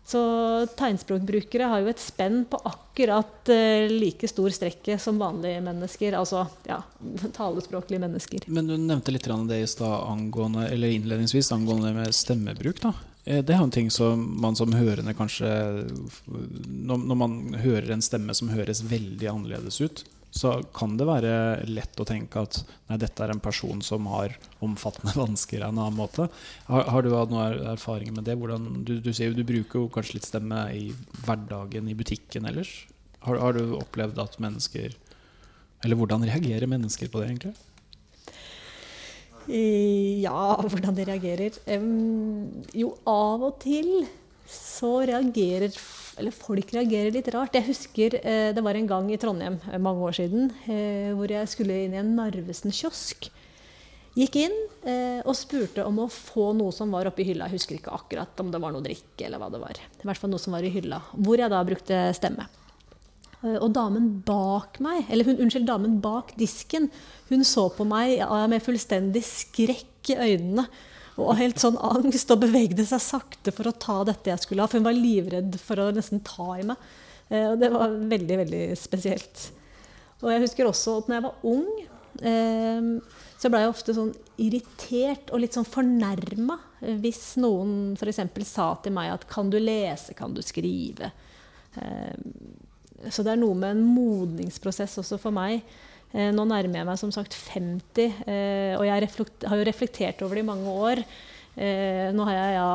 Så 0.08 0.20
tegnspråkbrukere 0.78 1.66
har 1.68 1.82
jo 1.84 1.90
et 1.90 2.00
spenn 2.00 2.40
på 2.48 2.56
akkurat 2.64 3.50
eh, 3.52 3.90
like 3.92 4.30
stor 4.30 4.48
strekke 4.56 4.96
som 4.98 5.18
vanlige 5.20 5.60
mennesker. 5.60 6.16
Altså 6.16 6.46
ja, 6.66 6.80
talespråklige 7.36 8.00
mennesker. 8.06 8.48
Men 8.48 8.70
du 8.70 8.78
nevnte 8.80 9.12
litt 9.12 9.28
det 9.50 9.60
i 9.60 9.68
stad 9.68 10.08
angående, 10.08 10.64
eller 10.72 10.88
angående 11.52 11.92
med 12.00 12.16
stemmebruk. 12.16 12.80
da. 12.82 12.94
Eh, 13.28 13.42
Det 13.44 13.54
er 13.54 13.60
jo 13.60 13.68
en 13.68 13.74
ting 13.74 13.90
som 13.92 14.24
man 14.40 14.56
som 14.56 14.72
hørende 14.72 15.14
kanskje 15.16 15.48
Når, 16.26 17.14
man 17.14 17.40
hører 17.60 17.92
en 17.92 18.04
stemme 18.04 18.34
som 18.34 18.52
høres 18.54 18.84
veldig 18.88 19.28
annerledes 19.28 19.82
ut 19.84 20.06
så 20.30 20.58
kan 20.76 20.96
det 21.00 21.06
være 21.08 21.30
lett 21.70 22.00
å 22.00 22.06
tenke 22.06 22.42
at 22.44 22.58
nei, 22.90 22.98
dette 23.00 23.22
er 23.24 23.32
en 23.32 23.40
person 23.40 23.80
som 23.84 24.06
har 24.12 24.34
omfattende 24.64 25.14
vansker 25.22 25.64
av 25.64 25.72
en 25.72 25.80
annen 25.86 25.96
måte. 25.96 26.28
Har, 26.68 26.84
har 26.92 27.04
du 27.04 27.14
hatt 27.14 27.32
noen 27.32 27.62
erfaringer 27.72 28.18
med 28.18 28.28
det? 28.28 28.36
Hvordan, 28.36 28.66
du, 28.84 28.98
du, 29.00 29.08
sier 29.08 29.32
jo 29.32 29.38
du 29.38 29.46
bruker 29.48 29.80
jo 29.80 29.92
kanskje 29.94 30.18
litt 30.18 30.28
stemme 30.28 30.60
i 30.76 30.90
hverdagen 31.24 31.88
i 31.88 31.96
butikken 31.96 32.48
ellers. 32.50 32.74
Har, 33.24 33.40
har, 33.40 33.56
du 33.56 33.78
opplevd 33.80 34.20
at 34.22 34.36
mennesker 34.38 34.92
Eller 35.82 35.98
hvordan 35.98 36.26
reagerer 36.28 36.70
mennesker 36.70 37.08
på 37.10 37.22
det, 37.22 37.32
egentlig? 37.32 37.56
Ja, 39.48 40.56
hvordan 40.68 40.96
de 40.96 41.06
reagerer? 41.08 41.56
Um, 41.72 42.64
jo, 42.76 42.92
av 43.08 43.48
og 43.48 43.58
til 43.64 44.06
så 44.48 45.00
reagerer 45.08 45.72
eller 46.18 46.34
folk 46.34 46.72
reagerer 46.74 47.14
litt 47.14 47.28
rart. 47.34 47.54
Jeg 47.54 47.68
husker 47.68 48.18
eh, 48.18 48.50
det 48.54 48.64
var 48.64 48.78
en 48.78 48.88
gang 48.90 49.10
i 49.12 49.18
Trondheim 49.20 49.58
eh, 49.70 49.78
mange 49.82 50.02
år 50.08 50.16
siden 50.18 50.48
eh, 50.66 51.12
hvor 51.16 51.30
jeg 51.30 51.50
skulle 51.50 51.84
inn 51.84 51.94
i 51.94 52.00
en 52.00 52.14
Narvesen-kiosk. 52.18 53.28
Gikk 54.18 54.38
inn 54.40 54.56
eh, 54.88 55.20
og 55.22 55.36
spurte 55.38 55.84
om 55.86 56.00
å 56.02 56.08
få 56.10 56.50
noe 56.58 56.74
som 56.74 56.90
var 56.94 57.06
oppi 57.10 57.26
hylla. 57.28 57.46
Jeg 57.46 57.60
husker 57.60 57.78
ikke 57.78 57.94
akkurat 57.94 58.42
om 58.42 58.50
det 58.50 58.62
var 58.62 58.74
noe 58.74 58.82
drikke 58.82 59.28
eller 59.28 59.38
hva 59.42 59.50
det 59.52 59.62
var. 59.62 59.78
I 59.78 60.08
hvert 60.08 60.18
fall 60.18 60.32
noe 60.32 60.42
som 60.42 60.56
var 60.56 60.66
i 60.66 60.72
hylla. 60.74 61.04
Hvor 61.14 61.38
jeg 61.38 61.54
da 61.54 61.62
brukte 61.68 62.00
stemme. 62.18 62.48
Eh, 63.44 63.56
og 63.56 63.72
damen 63.76 64.10
bak 64.26 64.80
meg, 64.84 65.06
eller 65.10 65.28
hun, 65.28 65.40
unnskyld, 65.44 65.66
damen 65.68 65.98
bak 66.02 66.34
disken, 66.38 66.88
hun 67.30 67.44
så 67.46 67.68
på 67.74 67.86
meg 67.86 68.22
med 68.50 68.64
fullstendig 68.64 69.22
skrekk 69.26 70.14
i 70.14 70.20
øynene 70.32 70.68
og 71.18 71.34
helt 71.40 71.58
sånn 71.58 71.78
angst 71.82 72.30
og 72.30 72.44
bevegde 72.44 72.84
seg 72.86 73.02
sakte 73.02 73.52
for 73.54 73.66
å 73.66 73.74
ta 73.74 74.00
dette 74.06 74.30
jeg 74.30 74.44
skulle 74.44 74.62
ha. 74.62 74.70
For 74.70 74.78
hun 74.78 74.86
var 74.86 74.94
livredd 74.94 75.56
for 75.58 75.82
å 75.82 75.90
nesten 75.94 76.22
ta 76.26 76.52
i 76.54 76.66
meg. 76.66 76.90
Eh, 77.28 77.46
og 77.52 77.58
det 77.62 77.72
var 77.74 77.96
veldig, 78.14 78.36
veldig 78.44 78.64
spesielt. 78.78 79.48
Og 80.22 80.30
jeg 80.32 80.44
husker 80.46 80.68
også 80.68 80.98
at 81.00 81.10
når 81.10 81.18
jeg 81.18 81.26
var 81.26 81.48
ung, 81.50 81.66
eh, 82.30 83.18
så 83.38 83.50
ble 83.50 83.64
jeg 83.64 83.72
ofte 83.72 83.94
sånn 83.94 84.14
irritert 84.42 85.32
og 85.34 85.42
litt 85.42 85.58
sånn 85.58 85.66
fornærma 85.66 86.58
hvis 87.02 87.32
noen 87.42 87.98
f.eks. 87.98 88.22
sa 88.46 88.72
til 88.82 88.94
meg 88.94 89.10
at 89.10 89.26
'kan 89.26 89.50
du 89.50 89.58
lese, 89.58 90.14
kan 90.14 90.34
du 90.34 90.42
skrive'? 90.42 91.10
Eh, 93.02 93.10
så 93.10 93.26
det 93.26 93.34
er 93.34 93.42
noe 93.42 93.58
med 93.58 93.76
en 93.76 93.84
modningsprosess 93.84 95.00
også 95.02 95.20
for 95.22 95.34
meg 95.34 95.62
Eh, 96.16 96.30
nå 96.32 96.44
nærmer 96.48 96.80
jeg 96.80 96.88
meg 96.88 97.00
som 97.00 97.10
sagt 97.12 97.36
50, 97.36 98.06
eh, 98.24 98.76
og 98.78 98.86
jeg 98.86 98.94
har 98.94 99.58
jo 99.58 99.66
reflektert 99.68 100.22
over 100.24 100.38
det 100.38 100.44
i 100.44 100.48
mange 100.48 100.72
år. 100.72 101.02
Eh, 101.58 102.08
nå 102.14 102.24
har 102.28 102.36
jeg 102.36 102.54
ja, 102.54 102.68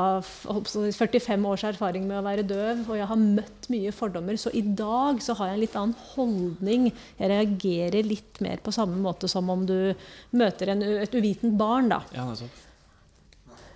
45 0.92 1.48
års 1.48 1.64
erfaring 1.66 2.06
med 2.06 2.20
å 2.20 2.26
være 2.26 2.44
døv, 2.46 2.84
og 2.84 3.00
jeg 3.00 3.08
har 3.10 3.22
møtt 3.22 3.70
mye 3.74 3.94
fordommer. 3.96 4.38
Så 4.38 4.52
i 4.54 4.62
dag 4.62 5.22
så 5.24 5.38
har 5.40 5.50
jeg 5.50 5.58
en 5.58 5.64
litt 5.64 5.78
annen 5.80 5.96
holdning. 6.14 6.92
Jeg 7.18 7.32
reagerer 7.32 8.06
litt 8.06 8.44
mer 8.44 8.62
på 8.62 8.76
samme 8.76 9.00
måte 9.02 9.32
som 9.32 9.50
om 9.50 9.66
du 9.66 9.96
møter 10.36 10.76
en, 10.76 10.86
et 11.02 11.18
uvitent 11.18 11.58
barn. 11.58 11.90
da. 11.96 12.04
Ja, 12.14 12.28
nettopp. 12.30 12.62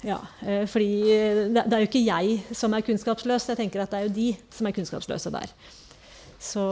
Ja, 0.06 0.20
fordi 0.70 0.92
det, 1.50 1.64
det 1.66 1.74
er 1.74 1.82
jo 1.82 1.88
ikke 1.88 2.04
jeg 2.06 2.56
som 2.56 2.76
er 2.78 2.84
kunnskapsløs. 2.86 3.48
Jeg 3.50 3.58
tenker 3.58 3.82
at 3.82 3.96
det 3.96 3.98
er 3.98 4.06
jo 4.06 4.14
de 4.14 4.28
som 4.54 4.70
er 4.70 4.76
kunnskapsløse 4.78 5.32
der. 5.34 5.56
Så 6.40 6.64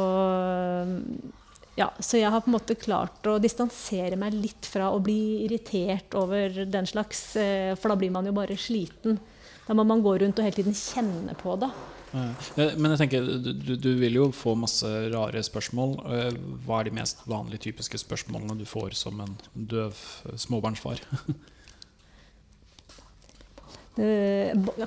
ja, 1.76 1.90
så 2.00 2.20
jeg 2.22 2.32
har 2.32 2.44
på 2.44 2.48
en 2.52 2.56
måte 2.56 2.78
klart 2.80 3.26
å 3.28 3.36
distansere 3.44 4.16
meg 4.20 4.36
litt 4.38 4.68
fra 4.70 4.92
å 4.96 5.02
bli 5.04 5.44
irritert 5.44 6.16
over 6.16 6.64
den 6.72 6.88
slags, 6.88 7.36
eh, 7.36 7.74
for 7.76 7.92
da 7.92 7.98
blir 8.00 8.14
man 8.16 8.26
jo 8.26 8.36
bare 8.36 8.56
sliten. 8.56 9.20
Da 9.66 9.74
må 9.76 9.84
man 9.84 10.04
gå 10.06 10.14
rundt 10.22 10.40
og 10.40 10.46
hele 10.46 10.56
tiden 10.56 10.78
kjenne 10.78 11.36
på 11.36 11.58
det. 11.60 11.72
Men 12.16 12.94
jeg 12.94 13.00
tenker, 13.02 13.26
du, 13.44 13.76
du, 13.76 13.90
vil 14.00 14.16
jo 14.22 14.30
få 14.32 14.54
masse 14.56 14.88
rare 15.12 15.42
spørsmål. 15.44 15.98
Eh, 16.16 16.38
hva 16.64 16.80
er 16.80 16.88
de 16.88 16.96
mest 16.96 17.26
vanlige 17.28 17.66
typiske 17.68 18.00
spørsmålene 18.00 18.56
du 18.62 18.66
får 18.70 18.96
som 18.96 19.20
en 19.26 19.36
døv 19.54 20.00
småbarnsfar? 20.46 21.04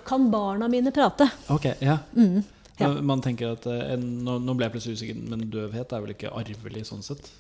kan 0.08 0.30
barna 0.32 0.68
mine 0.72 0.92
prate? 0.92 1.28
Ok, 1.52 1.68
ja. 1.84 1.98
Mm. 2.16 2.42
Ja. 2.78 2.92
Man 3.02 3.22
tenker 3.24 3.56
at 3.56 3.66
eh, 3.66 3.96
nå, 3.98 4.54
ble 4.54 4.68
jeg 4.68 4.76
plutselig 4.76 4.98
usikker, 5.00 5.20
men 5.30 5.46
døvhet 5.50 5.92
er 5.92 6.02
vel 6.04 6.14
ikke 6.14 6.34
arvelig 6.34 6.86
sånn 6.88 7.04
sett? 7.06 7.30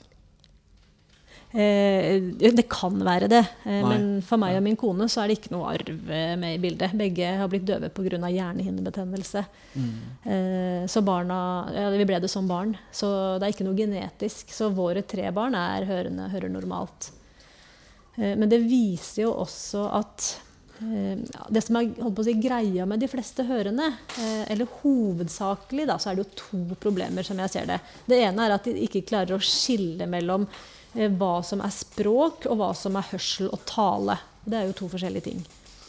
Eh, 1.48 2.18
det 2.52 2.66
kan 2.68 2.98
være 3.06 3.28
det, 3.32 3.40
eh, 3.64 3.80
men 3.80 4.18
for 4.20 4.36
meg 4.40 4.58
og 4.58 4.64
min 4.66 4.76
kone 4.76 5.06
så 5.08 5.22
er 5.22 5.30
det 5.30 5.38
ikke 5.38 5.54
noe 5.54 5.70
arv 5.70 6.10
eh, 6.12 6.34
med 6.36 6.58
i 6.58 6.60
bildet. 6.60 6.96
Begge 6.98 7.30
har 7.40 7.48
blitt 7.48 7.64
døve 7.68 7.88
pga. 7.88 8.18
hjernehinnebetennelse. 8.18 9.44
Mm. 9.74 9.94
Eh, 10.24 10.82
så 10.90 11.00
barna 11.06 11.38
ja, 11.72 11.86
Vi 11.94 12.04
ble 12.04 12.20
det 12.20 12.28
som 12.28 12.50
barn, 12.50 12.76
så 12.92 13.38
det 13.38 13.48
er 13.48 13.54
ikke 13.54 13.68
noe 13.68 13.78
genetisk. 13.78 14.52
Så 14.52 14.68
våre 14.74 15.06
tre 15.06 15.30
barn 15.32 15.56
er 15.56 15.88
hørende, 15.88 16.28
hører 16.34 16.52
normalt. 16.52 17.12
Eh, 18.18 18.34
men 18.34 18.48
det 18.50 18.60
viser 18.66 19.24
jo 19.24 19.32
også 19.38 19.86
at 20.02 20.28
det 20.78 21.62
som 21.64 21.78
er 21.80 21.88
si, 22.24 22.34
greia 22.38 22.86
med 22.86 23.02
de 23.02 23.08
fleste 23.10 23.42
hørende, 23.48 23.88
eh, 24.18 24.44
eller 24.52 24.70
hovedsakelig, 24.82 25.88
da, 25.90 25.98
så 25.98 26.10
er 26.10 26.18
det 26.18 26.26
jo 26.26 26.38
to 26.38 26.78
problemer, 26.78 27.26
som 27.26 27.40
jeg 27.42 27.54
ser 27.54 27.66
det. 27.70 27.80
Det 28.06 28.20
ene 28.28 28.46
er 28.46 28.54
at 28.54 28.68
de 28.68 28.76
ikke 28.86 29.06
klarer 29.08 29.34
å 29.34 29.42
skille 29.42 30.06
mellom 30.10 30.46
eh, 30.94 31.10
hva 31.10 31.40
som 31.46 31.64
er 31.64 31.74
språk, 31.74 32.46
og 32.46 32.60
hva 32.60 32.70
som 32.78 32.98
er 32.98 33.10
hørsel 33.10 33.50
og 33.50 33.64
tale. 33.68 34.20
Det 34.44 34.60
er 34.60 34.68
jo 34.68 34.78
to 34.78 34.90
forskjellige 34.94 35.28
ting. 35.30 35.44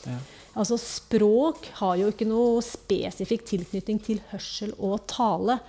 Ja. 0.07 0.17
Altså 0.59 0.79
Språk 0.81 1.69
har 1.77 1.99
jo 1.99 2.09
ikke 2.09 2.27
noe 2.27 2.63
spesifikk 2.65 3.45
tilknytning 3.47 3.99
til 4.03 4.23
hørsel 4.31 4.73
og 4.75 5.05
tale. 5.11 5.59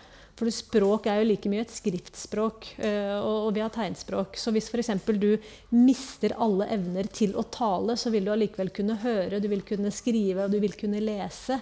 For 0.41 0.49
språk 0.49 1.05
er 1.11 1.19
jo 1.21 1.27
like 1.29 1.51
mye 1.53 1.67
et 1.67 1.73
skriftspråk, 1.75 2.71
eh, 2.81 3.17
og 3.21 3.51
vi 3.53 3.61
har 3.61 3.73
tegnspråk. 3.75 4.39
Så 4.41 4.49
hvis 4.55 4.71
f.eks. 4.73 4.89
du 5.21 5.35
mister 5.77 6.33
alle 6.41 6.71
evner 6.73 7.11
til 7.13 7.35
å 7.37 7.45
tale, 7.53 7.99
så 8.01 8.09
vil 8.15 8.25
du 8.25 8.33
allikevel 8.33 8.73
kunne 8.73 8.97
høre, 9.03 9.43
du 9.43 9.51
vil 9.53 9.61
kunne 9.69 9.93
skrive 9.93 10.47
og 10.47 10.55
du 10.55 10.57
vil 10.63 10.79
kunne 10.81 11.03
lese. 11.05 11.61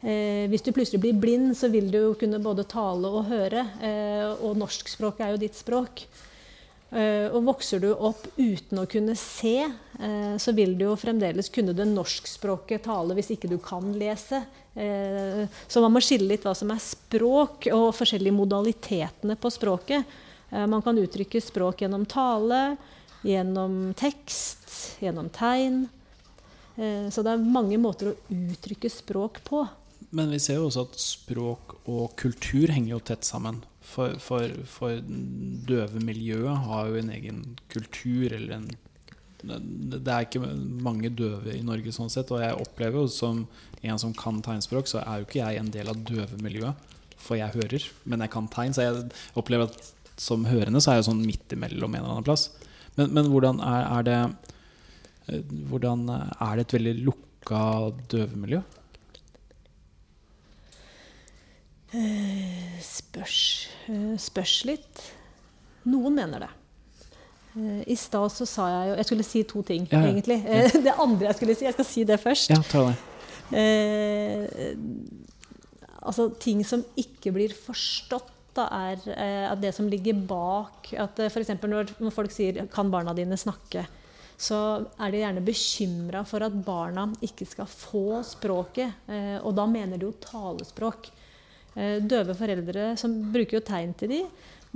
Eh, 0.00 0.46
hvis 0.48 0.64
du 0.64 0.72
plutselig 0.72 1.02
blir 1.02 1.20
blind, 1.20 1.52
så 1.58 1.68
vil 1.68 1.90
du 1.92 1.98
jo 1.98 2.16
kunne 2.16 2.40
både 2.40 2.64
tale 2.70 3.12
og 3.12 3.28
høre. 3.28 3.66
Eh, 3.84 4.24
og 4.40 4.56
norskspråket 4.56 5.26
er 5.26 5.34
jo 5.34 5.42
ditt 5.44 5.60
språk. 5.60 6.06
Uh, 6.88 7.28
og 7.36 7.42
vokser 7.50 7.82
du 7.84 7.90
opp 7.92 8.22
uten 8.38 8.78
å 8.80 8.86
kunne 8.88 9.12
se, 9.18 9.66
uh, 9.68 10.36
så 10.40 10.54
vil 10.56 10.72
du 10.78 10.86
jo 10.86 10.94
fremdeles 10.96 11.50
kunne 11.52 11.74
det 11.76 11.84
norskspråket 11.84 12.86
tale 12.86 13.16
hvis 13.18 13.34
ikke 13.34 13.50
du 13.50 13.58
kan 13.60 13.90
lese. 13.92 14.40
Uh, 14.72 15.44
så 15.68 15.82
man 15.84 15.92
må 15.92 16.00
skille 16.00 16.30
litt 16.30 16.46
hva 16.48 16.54
som 16.56 16.72
er 16.72 16.80
språk, 16.80 17.68
og 17.76 17.92
forskjellige 17.98 18.38
modalitetene 18.38 19.36
på 19.36 19.52
språket. 19.52 20.16
man 20.48 20.80
kan 20.80 20.96
uttrykke 20.96 21.42
språk 21.44 21.82
gjennom 21.82 22.06
tale, 22.08 22.78
gjennom 23.20 23.92
tekst, 23.92 24.96
gjennom 25.04 25.28
tegn. 25.28 25.82
så 27.12 27.22
det 27.22 27.32
er 27.34 27.42
mange 27.42 27.76
måter 27.76 28.08
å 28.08 28.16
uttrykke 28.32 28.88
språk 28.88 29.42
på. 29.44 29.66
Men 30.08 30.30
vi 30.32 30.40
ser 30.40 30.56
jo 30.56 30.70
også 30.70 30.86
at 30.86 30.96
språk 31.02 31.74
og 31.84 32.14
kultur 32.16 32.72
henger 32.72 32.94
jo 32.94 33.00
tett 33.10 33.28
sammen. 33.28 33.60
For, 33.88 34.18
for, 34.20 34.52
for 34.68 35.00
døvemiljøet 35.68 36.66
har 36.66 36.90
jo 36.90 37.00
en 37.00 37.14
egen 37.14 37.40
kultur 37.72 38.34
eller 38.36 38.58
en 38.58 38.68
det 39.38 40.10
er 40.10 40.24
ikke 40.24 40.40
mange 40.82 41.12
døve 41.14 41.52
i 41.54 41.62
Norge 41.62 41.92
sånn 41.94 42.10
sett. 42.10 42.30
Og 42.34 42.40
jeg 42.42 42.56
opplever 42.58 42.98
jo 42.98 43.10
som 43.12 43.44
en 43.86 44.00
som 44.02 44.14
kan 44.16 44.40
tegnspråk, 44.42 44.88
så 44.90 44.98
er 45.04 45.20
jo 45.20 45.28
ikke 45.28 45.38
jeg 45.38 45.60
en 45.60 45.70
del 45.70 45.90
av 45.92 46.00
døvemiljøet. 46.08 46.94
For 47.18 47.38
jeg 47.38 47.54
hører, 47.54 47.86
men 48.10 48.24
jeg 48.24 48.32
kan 48.34 48.48
tegn. 48.50 48.74
Så 48.74 48.86
jeg 48.86 49.04
opplever 49.38 49.70
at 49.70 49.92
som 50.18 50.46
hørende 50.50 50.82
så 50.82 50.92
er 50.92 50.98
jeg 50.98 51.08
sånn 51.12 51.22
midt 51.22 51.54
imellom 51.54 51.94
en 51.94 52.02
eller 52.02 52.16
annen 52.16 52.26
plass. 52.26 52.48
Men, 52.98 53.12
men 53.14 53.30
hvordan 53.30 53.62
er, 53.62 53.84
er, 53.86 54.02
det 54.08 54.18
eh, 55.30 55.54
Hvordan 55.70 56.08
er 56.10 56.58
det 56.58 56.66
et 56.66 56.74
veldig 56.74 56.94
lukka 57.06 57.62
døvemiljø? 58.10 58.58
Eh, 58.58 58.74
spørs, 62.84 63.68
eh, 63.88 64.14
spørs 64.20 64.64
litt. 64.68 65.02
Noen 65.88 66.14
mener 66.18 66.44
det. 66.44 66.50
Eh, 67.56 67.82
I 67.92 67.96
stad 67.96 68.32
så 68.34 68.46
sa 68.46 68.68
jeg 68.68 68.88
jo 68.90 68.96
Jeg 68.98 69.08
skulle 69.08 69.24
si 69.26 69.42
to 69.48 69.62
ting, 69.62 69.86
ja, 69.90 70.02
ja. 70.02 70.10
egentlig. 70.12 70.40
Ja. 70.44 70.68
Det 70.86 70.94
andre 70.98 71.30
jeg 71.30 71.38
skulle 71.38 71.56
si 71.56 71.64
Jeg 71.64 71.76
skal 71.78 71.88
si 71.88 72.04
det 72.04 72.20
først. 72.20 72.50
Ja, 72.52 72.60
ta 72.62 72.88
det. 72.90 72.96
Eh, 73.58 74.74
altså 76.02 76.28
ting 76.40 76.60
som 76.66 76.84
ikke 77.00 77.32
blir 77.32 77.54
forstått, 77.56 78.34
da, 78.58 78.66
er 78.90 78.98
eh, 79.14 79.46
at 79.48 79.60
det 79.62 79.72
som 79.76 79.88
ligger 79.88 80.18
bak 80.28 80.90
at 80.98 81.20
eh, 81.22 81.30
F.eks. 81.30 81.54
Når, 81.62 81.94
når 82.02 82.12
folk 82.12 82.32
sier 82.34 82.66
'Kan 82.66 82.90
barna 82.90 83.14
dine 83.14 83.38
snakke?' 83.38 83.86
så 84.38 84.86
er 85.02 85.10
de 85.10 85.18
gjerne 85.18 85.42
bekymra 85.42 86.20
for 86.26 86.44
at 86.46 86.54
barna 86.62 87.08
ikke 87.26 87.46
skal 87.48 87.66
få 87.66 88.20
språket. 88.22 89.08
Eh, 89.10 89.38
og 89.42 89.56
da 89.58 89.64
mener 89.66 89.98
de 89.98 90.06
jo 90.06 90.14
talespråk. 90.22 91.10
Eh, 91.78 91.98
døve 92.02 92.34
foreldre 92.34 92.92
som 92.98 93.12
bruker 93.32 93.60
jo 93.60 93.66
tegn 93.66 93.92
til 93.98 94.16
de, 94.16 94.22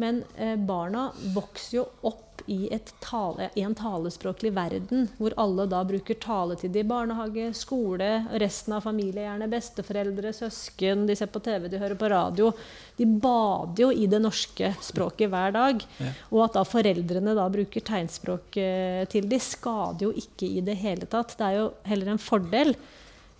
Men 0.01 0.23
eh, 0.41 0.55
barna 0.57 1.11
vokser 1.35 1.81
jo 1.81 1.88
opp 2.09 2.33
i, 2.47 2.71
tale, 3.03 3.51
i, 3.55 3.61
en 3.61 3.75
talespråklig 3.77 4.53
verden, 4.57 5.05
hvor 5.19 5.35
alle 5.38 5.67
da 5.71 5.83
bruker 5.87 6.17
taletid 6.19 6.77
i 6.81 6.85
barnehage, 6.87 7.51
skole, 7.55 8.09
resten 8.41 8.73
av 8.77 8.87
familie, 8.87 9.27
gjerne 9.27 9.51
besteforeldre, 9.53 10.33
søsken, 10.35 11.05
de 11.07 11.17
ser 11.19 11.31
på 11.31 11.43
TV, 11.45 11.69
de 11.69 11.83
hører 11.83 11.99
på 12.01 12.09
radio. 12.11 12.49
De 12.97 13.07
bader 13.07 13.85
jo 13.85 13.91
i 13.93 14.09
det 14.11 14.23
norske 14.25 14.73
språket 14.83 15.31
hver 15.31 15.55
dag. 15.55 15.85
Ja. 16.01 16.15
Og 16.33 16.47
at 16.47 16.57
da 16.57 16.65
foreldrene 16.67 17.37
da 17.38 17.47
bruker 17.53 17.85
tegnspråk 17.93 18.59
eh, 18.62 19.05
til 19.12 19.29
de, 19.31 19.43
skader 19.43 20.09
jo 20.09 20.17
ikke 20.25 20.49
i 20.49 20.65
det 20.65 20.79
hele 20.81 21.07
tatt. 21.11 21.37
Det 21.38 21.51
er 21.51 21.61
jo 21.61 21.71
heller 21.93 22.15
en 22.15 22.23
fordel. 22.23 22.75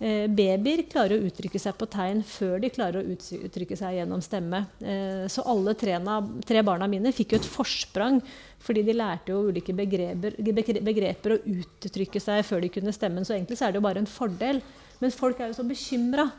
Eh, 0.03 0.25
babyer 0.27 0.81
klarer 0.91 1.15
å 1.15 1.27
uttrykke 1.29 1.59
seg 1.61 1.77
på 1.79 1.87
tegn 1.87 2.19
før 2.27 2.57
de 2.59 2.69
klarer 2.73 2.99
å 2.99 3.13
uttrykke 3.13 3.77
seg 3.79 4.01
gjennom 4.01 4.19
stemme. 4.25 4.65
Eh, 4.83 5.23
så 5.31 5.45
alle 5.47 5.77
trena, 5.79 6.17
tre 6.43 6.63
barna 6.65 6.89
mine 6.91 7.13
fikk 7.15 7.31
jo 7.35 7.39
et 7.39 7.47
forsprang 7.47 8.19
fordi 8.63 8.83
de 8.83 8.95
lærte 8.97 9.31
jo 9.31 9.45
ulike 9.47 9.75
begreper, 9.75 10.35
begreper 10.83 11.35
å 11.35 11.39
uttrykke 11.53 12.19
seg 12.19 12.43
før 12.47 12.65
de 12.65 12.71
kunne 12.75 12.95
stemmen. 12.95 13.23
Så 13.23 13.37
egentlig 13.37 13.59
så 13.59 13.67
er 13.67 13.71
det 13.71 13.79
jo 13.79 13.85
bare 13.87 14.03
en 14.03 14.09
fordel. 14.09 14.59
Men 14.99 15.15
folk 15.15 15.39
er 15.39 15.51
jo 15.51 15.57
så 15.61 15.67
bekymra. 15.67 16.29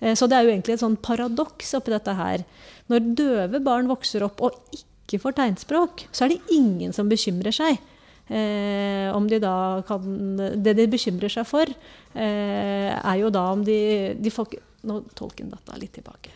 Eh, 0.00 0.12
så 0.12 0.28
det 0.28 0.36
er 0.36 0.44
jo 0.44 0.52
egentlig 0.52 0.76
et 0.76 0.84
sånn 0.84 1.00
paradoks 1.00 1.72
oppi 1.80 1.94
dette 1.94 2.16
her. 2.18 2.44
Når 2.92 3.12
døve 3.16 3.62
barn 3.64 3.88
vokser 3.88 4.26
opp 4.26 4.44
og 4.44 4.60
ikke 4.76 5.22
får 5.22 5.40
tegnspråk, 5.40 6.10
så 6.12 6.26
er 6.26 6.34
det 6.34 6.42
ingen 6.52 6.92
som 6.96 7.08
bekymrer 7.08 7.56
seg. 7.56 7.80
Eh, 8.28 9.08
om 9.16 9.24
de 9.28 9.38
da 9.40 9.82
kan 9.88 10.36
Det 10.36 10.74
de 10.76 10.84
bekymrer 10.86 11.32
seg 11.32 11.46
for, 11.48 11.64
eh, 12.12 12.90
er 12.92 13.16
jo 13.22 13.30
da 13.32 13.46
om 13.52 13.64
de, 13.64 14.14
de 14.20 14.30
får, 14.30 14.58
Nå 14.88 15.00
tolken 15.18 15.48
data 15.50 15.74
litt 15.76 15.96
tilbake. 15.96 16.30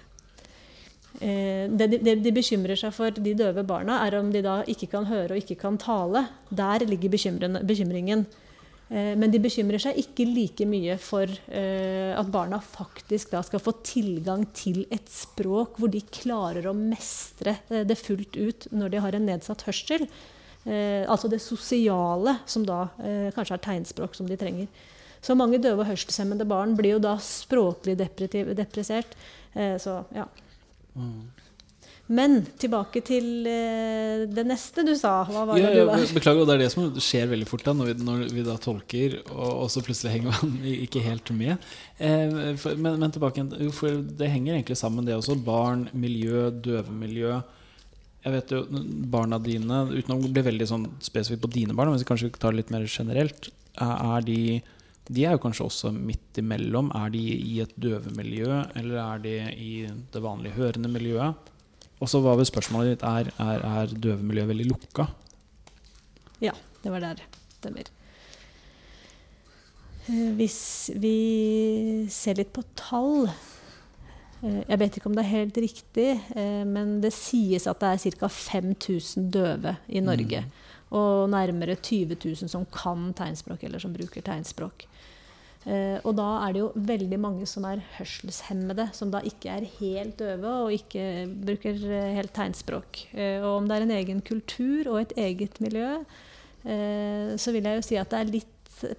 Eh, 1.20 1.68
det, 1.70 1.87
de, 2.02 2.16
de, 2.18 2.33
bekymrer 2.35 2.76
seg 2.76 2.90
for, 2.96 3.14
de 3.14 3.35
døve 3.38 3.62
barna, 3.62 4.00
er 4.07 4.16
om 4.18 4.33
de 4.33 4.42
da 4.42 4.62
ikke 4.66 4.88
kan 4.90 5.07
høre 5.07 5.37
og 5.37 5.44
ikke 5.44 5.61
kan 5.61 5.78
tale. 5.78 6.24
Der 6.50 6.83
ligger 6.88 7.12
bekymringen. 7.12 8.26
Eh, 8.92 9.14
men 9.16 9.33
de 9.33 9.40
bekymrer 9.40 9.81
seg 9.81 9.96
ikke 10.02 10.26
like 10.28 10.66
mye 10.68 10.98
for 11.00 11.31
eh, 11.48 12.12
at 12.12 12.28
barna 12.33 12.59
faktisk 12.61 13.33
da 13.33 13.40
skal 13.46 13.62
få 13.62 13.76
tilgang 13.87 14.44
til 14.57 14.83
et 14.92 15.09
språk 15.09 15.78
hvor 15.81 15.92
de 15.92 16.02
klarer 16.12 16.68
å 16.68 16.76
mestre 16.76 17.57
eh, 17.70 17.87
det 17.88 17.96
fullt 18.00 18.37
ut 18.37 18.68
når 18.74 18.92
de 18.92 19.02
har 19.07 19.16
en 19.16 19.28
nedsatt 19.31 19.64
hørsel. 19.68 20.05
Eh, 20.64 21.03
altså 21.11 21.31
det 21.31 21.42
sosiale, 21.42 22.37
som 22.46 22.66
da 22.66 22.85
eh, 23.03 23.29
kanskje 23.35 23.59
er 23.59 23.64
tegnspråk 23.66 24.16
som 24.18 24.29
de 24.31 24.38
trenger. 24.38 24.70
Så 25.22 25.37
mange 25.38 25.61
døve 25.62 25.85
og 25.85 25.90
hørselshemmede 25.90 26.46
barn 26.51 26.75
blir 26.79 26.96
jo 26.96 27.03
da 27.03 27.14
språklig 27.22 27.94
depressert. 27.98 29.14
Eh, 29.55 29.77
så 29.83 30.03
ja. 30.14 30.27
Mm. 30.98 31.31
Men 32.12 32.40
tilbake 32.59 33.01
til 33.07 33.46
eh, 33.46 34.25
det 34.27 34.42
neste 34.44 34.83
du 34.85 34.92
sa. 34.98 35.22
Hva 35.29 35.44
var 35.48 35.61
ja, 35.61 35.70
det 35.70 35.85
du 35.85 35.88
var? 35.88 36.03
Beklager, 36.18 36.42
og 36.42 36.51
det 36.51 36.57
er 36.57 36.64
det 36.64 36.72
som 36.75 36.88
skjer 37.01 37.31
veldig 37.31 37.46
fort 37.48 37.64
da, 37.68 37.75
når 37.79 37.92
vi, 37.92 37.94
når 38.09 38.25
vi 38.35 38.44
da 38.46 38.57
tolker, 38.61 39.16
og, 39.31 39.68
så 39.72 39.85
plutselig 39.87 40.16
henger 40.16 40.35
man 40.35 40.59
ikke 40.72 41.05
helt 41.05 41.31
med. 41.38 41.70
Eh, 42.03 42.35
men, 42.75 42.98
men, 42.98 43.09
tilbake 43.14 43.46
for 43.77 44.03
det 44.18 44.33
henger 44.35 44.59
egentlig 44.59 44.77
sammen, 44.81 45.07
det 45.07 45.16
også. 45.16 45.38
Barn, 45.46 45.87
miljø, 45.94 46.51
døvemiljø. 46.51 47.38
Jeg 48.22 48.35
vet 48.37 48.52
jo, 48.54 48.61
Barna 49.11 49.38
dine, 49.42 49.82
uten 49.90 50.14
å 50.14 50.20
bli 50.22 50.44
veldig 50.46 50.68
sånn 50.70 50.87
spesifikt 51.02 51.42
på 51.42 51.50
dine 51.56 51.74
barn, 51.74 51.90
men 51.90 52.06
kanskje 52.06 52.30
tar 52.37 52.54
det 52.54 52.62
litt 52.62 52.70
mer 52.74 52.87
generelt, 52.87 53.50
er 53.82 54.26
de 54.26 54.62
de 55.11 55.24
er 55.26 55.35
jo 55.35 55.40
kanskje 55.42 55.66
også 55.66 55.90
midt 55.94 56.38
imellom. 56.38 56.92
Er 56.94 57.11
de 57.11 57.20
i 57.20 57.56
et 57.64 57.72
døvemiljø, 57.80 58.61
eller 58.78 59.00
er 59.02 59.24
de 59.24 59.32
i 59.50 59.72
det 60.14 60.22
vanlige 60.22 60.56
hørende 60.56 60.90
miljøet? 60.92 61.50
Og 62.02 62.11
så 62.11 62.20
var 62.22 62.38
vel 62.38 62.46
spørsmålet 62.48 62.94
ditt 62.94 63.04
er, 63.06 63.32
er, 63.42 63.64
er 63.82 63.96
døvemiljøet 64.06 64.50
veldig 64.52 64.68
lukka? 64.70 65.08
Ja, 66.42 66.54
det 66.82 66.94
var 66.94 67.02
der. 67.02 67.22
Stemmer. 67.58 67.90
Eh, 70.08 70.30
hvis 70.38 70.62
vi 70.98 71.16
ser 72.11 72.38
litt 72.38 72.54
på 72.54 72.64
tall, 72.78 73.28
jeg 74.42 74.78
vet 74.81 74.96
ikke 74.98 75.07
om 75.07 75.14
det 75.14 75.22
er 75.22 75.37
helt 75.37 75.59
riktig, 75.62 76.09
eh, 76.35 76.62
men 76.66 76.96
det 77.02 77.12
sies 77.14 77.68
at 77.70 77.83
det 77.83 77.90
er 77.92 78.16
ca. 78.18 78.28
5000 78.28 79.28
døve 79.35 79.76
i 79.87 80.02
Norge. 80.02 80.42
Mm. 80.42 80.57
Og 80.98 81.31
nærmere 81.31 81.76
20 81.78 82.18
000 82.18 82.50
som 82.50 82.66
kan 82.74 83.12
tegnspråk, 83.16 83.62
eller 83.62 83.83
som 83.83 83.94
bruker 83.94 84.24
tegnspråk. 84.26 84.88
Eh, 85.62 86.00
og 86.02 86.16
da 86.18 86.26
er 86.42 86.57
det 86.57 86.62
jo 86.64 86.72
veldig 86.74 87.20
mange 87.22 87.46
som 87.46 87.68
er 87.70 87.85
hørselshemmede, 88.00 88.88
som 88.98 89.14
da 89.14 89.22
ikke 89.22 89.55
er 89.55 89.70
helt 89.78 90.18
døve 90.18 90.57
og 90.66 90.74
ikke 90.74 91.07
bruker 91.46 91.78
helt 92.18 92.35
tegnspråk. 92.35 93.07
Og 93.14 93.50
om 93.61 93.70
det 93.70 93.78
er 93.78 93.87
en 93.87 93.96
egen 94.00 94.26
kultur 94.26 94.90
og 94.90 95.05
et 95.05 95.16
eget 95.22 95.62
miljø, 95.62 96.02
så 96.62 97.50
vil 97.50 97.66
jeg 97.66 97.78
jo 97.78 97.83
si 97.83 97.96
at 97.98 98.11
det 98.12 98.18
er 98.20 98.28
litt 98.31 98.51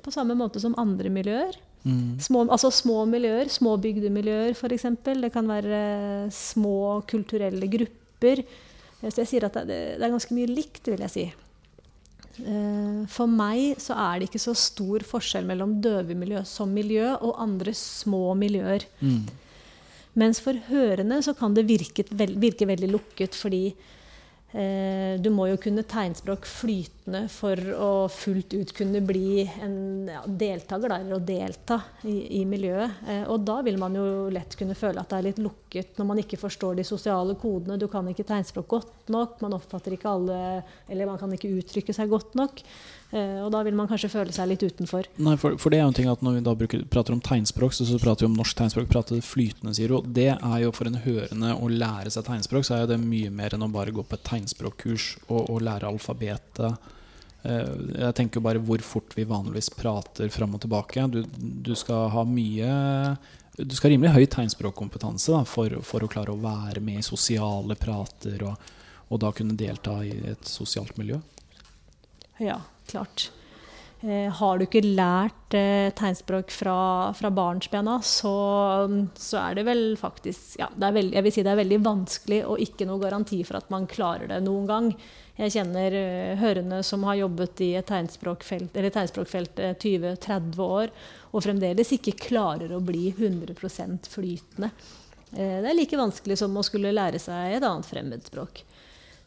på 0.04 0.13
samme 0.13 0.36
måte 0.38 0.62
som 0.63 0.76
andre 0.80 1.12
miljøer. 1.13 1.56
Mm. 1.84 2.19
Små, 2.24 2.46
altså 2.48 2.72
små 2.72 3.04
miljøer, 3.10 3.50
små 3.52 3.76
bygdemiljøer 3.84 4.56
f.eks. 4.56 4.88
Det 5.04 5.32
kan 5.34 5.50
være 5.50 6.32
små 6.34 7.02
kulturelle 7.10 7.67
grupper. 7.72 8.43
Så 9.04 9.17
jeg 9.19 9.32
sier 9.34 9.48
at 9.50 9.58
det, 9.67 9.80
det 10.00 10.06
er 10.06 10.13
ganske 10.13 10.36
mye 10.36 10.52
likt, 10.52 10.88
vil 10.88 11.04
jeg 11.04 11.13
si. 11.13 11.26
Eh, 12.41 13.02
for 13.12 13.30
meg 13.30 13.82
så 13.84 13.98
er 14.00 14.19
det 14.22 14.30
ikke 14.30 14.41
så 14.41 14.56
stor 14.58 15.04
forskjell 15.06 15.46
mellom 15.50 15.76
døvemiljø 15.84 16.46
som 16.50 16.72
miljø 16.74 17.12
og 17.19 17.36
andre 17.43 17.76
små 17.78 18.32
miljøer. 18.39 18.88
Mm. 19.04 19.26
Mens 20.22 20.39
for 20.46 20.56
hørende 20.69 21.19
så 21.26 21.34
kan 21.36 21.56
det 21.58 21.67
virke, 21.67 22.06
virke 22.13 22.69
veldig 22.69 22.93
lukket 22.93 23.36
fordi 23.38 23.65
Eh, 24.54 25.17
du 25.17 25.32
må 25.34 25.48
jo 25.50 25.58
kunne 25.58 25.86
tegnspråk 25.89 26.46
flytende 27.03 27.27
for 27.29 27.57
å 27.75 28.07
fullt 28.07 28.53
ut 28.53 28.73
kunne 28.73 29.01
bli 29.01 29.43
en 29.61 30.07
ja, 30.07 30.23
deltaker, 30.25 30.89
der, 30.89 31.13
å 31.13 31.19
delta 31.19 31.81
i, 32.03 32.41
i 32.41 32.45
miljøet. 32.45 32.91
Eh, 33.07 33.23
og 33.27 33.41
da 33.45 33.61
vil 33.61 33.77
man 33.77 33.95
jo 33.95 34.29
lett 34.29 34.55
kunne 34.55 34.75
føle 34.75 34.99
at 35.01 35.09
det 35.09 35.17
er 35.17 35.27
litt 35.27 35.39
lukket 35.39 35.97
når 35.97 36.05
man 36.05 36.19
ikke 36.19 36.37
forstår 36.37 36.75
de 36.75 36.83
sosiale 36.83 37.35
kodene. 37.35 37.77
Du 37.77 37.87
kan 37.87 38.07
ikke 38.07 38.23
tegnspråk 38.23 38.67
godt 38.67 39.09
nok, 39.09 39.41
man 39.41 39.53
oppfatter 39.53 39.93
ikke 39.93 40.09
alle 40.09 40.63
Eller 40.87 41.05
man 41.05 41.17
kan 41.17 41.31
ikke 41.33 41.51
uttrykke 41.51 41.93
seg 41.93 42.09
godt 42.09 42.35
nok. 42.35 42.61
Eh, 43.13 43.39
og 43.43 43.51
da 43.53 43.61
vil 43.65 43.75
man 43.77 43.89
kanskje 43.89 44.09
føle 44.09 44.33
seg 44.33 44.49
litt 44.49 44.63
utenfor. 44.63 45.05
Nei, 45.21 45.35
for, 45.37 45.57
for 45.61 45.69
det 45.69 45.79
er 45.79 45.83
jo 45.83 45.91
en 45.91 45.97
ting 45.97 46.09
at 46.09 46.23
Når 46.25 46.39
vi 46.39 46.45
da 46.47 46.55
bruker, 46.57 46.85
prater 46.89 47.13
om 47.13 47.21
tegnspråk, 47.21 47.75
så, 47.75 47.85
så, 47.85 47.99
prater 48.01 48.25
vi 48.25 48.31
om 48.31 48.39
norsk 48.39 48.57
tegnspråk. 48.57 48.89
prater 48.89 49.21
flytende, 49.21 49.75
sier 49.77 49.91
du. 49.91 49.99
Det 50.15 50.31
er 50.33 50.57
jo 50.63 50.73
for 50.75 50.89
en 50.89 51.01
hørende 51.03 51.53
å 51.53 51.69
lære 51.69 52.13
seg 52.13 52.25
tegnspråk, 52.29 52.65
så 52.65 52.79
er 52.79 52.89
det 52.89 53.01
mye 53.01 53.29
mer 53.33 53.53
enn 53.53 53.65
å 53.65 53.71
bare 53.73 53.93
gå 53.93 54.05
på 54.05 54.17
et 54.17 54.25
tegnspråkkurs 54.31 55.07
og, 55.27 55.41
og 55.43 55.61
lære 55.67 55.89
alfabetet. 55.89 56.92
Eh, 57.43 57.71
jeg 57.99 58.15
tenker 58.15 58.43
bare 58.43 58.62
hvor 58.63 58.82
fort 58.86 59.15
vi 59.17 59.25
vanligvis 59.27 59.71
prater 59.75 60.32
fram 60.32 60.56
og 60.56 60.63
tilbake. 60.63 61.06
Du, 61.12 61.23
du 61.38 61.73
skal 61.75 62.08
ha 62.13 62.23
mye 62.27 62.69
Du 63.58 63.75
skal 63.75 63.89
ha 63.89 63.93
rimelig 63.93 64.15
høy 64.15 64.25
tegnspråkkompetanse 64.32 65.43
for, 65.49 65.77
for, 65.86 66.03
å 66.03 66.10
klare 66.12 66.34
å 66.34 66.41
være 66.41 66.82
med 66.82 67.01
i 67.01 67.06
sosiale 67.06 67.77
prater 67.77 68.47
og, 68.47 68.73
og 69.12 69.21
da 69.21 69.29
kunne 69.36 69.60
delta 69.60 69.99
i 70.06 70.15
et 70.32 70.49
sosialt 70.49 70.97
miljø. 70.97 71.19
Ja, 72.41 72.62
klart. 72.89 73.29
Eh, 74.03 74.27
har 74.35 74.57
du 74.59 74.65
ikke 74.65 74.81
lært 74.83 75.55
eh, 75.55 75.87
tegnspråk 75.95 76.49
fra, 76.51 77.13
fra 77.15 77.29
barnsbena, 77.31 78.01
så, 78.03 78.33
så, 79.15 79.37
er 79.39 79.55
det 79.55 79.63
vel 79.63 79.83
faktisk 79.95 80.57
ja, 80.59 80.67
det 80.75 80.89
veld, 80.97 81.13
Jeg 81.15 81.23
vil 81.23 81.31
si 81.31 81.45
det 81.45 81.53
er 81.53 81.61
veldig 81.61 81.77
vanskelig 81.85 82.41
og 82.43 82.59
ikke 82.65 82.87
noe 82.89 82.99
garanti 82.99 83.39
for 83.47 83.61
at 83.61 83.71
man 83.71 83.87
klarer 83.87 84.27
det 84.33 84.41
noen 84.43 84.67
gang. 84.67 84.89
Jeg 85.39 85.55
kjenner 85.55 85.95
uh, 85.95 86.33
hørende 86.37 86.81
som 86.85 87.07
har 87.07 87.21
jobbet 87.21 87.63
i 87.63 87.71
et 87.79 87.87
tegnspråkfelt, 87.89 88.75
tegnspråkfelt 88.75 89.63
20-30 89.81 90.59
år, 90.61 90.91
og 91.31 91.45
fremdeles 91.47 91.95
ikke 91.95 92.17
klarer 92.27 92.75
å 92.75 92.83
bli 92.83 93.07
100 93.15 93.55
flytende. 94.11 94.69
Det 95.33 95.65
er 95.65 95.73
like 95.73 95.97
vanskelig 95.97 96.37
som 96.43 96.53
å 96.59 96.61
skulle 96.61 96.91
lære 96.93 97.17
seg 97.23 97.55
et 97.55 97.65
annet 97.65 97.87
fremmedspråk. 97.89 98.61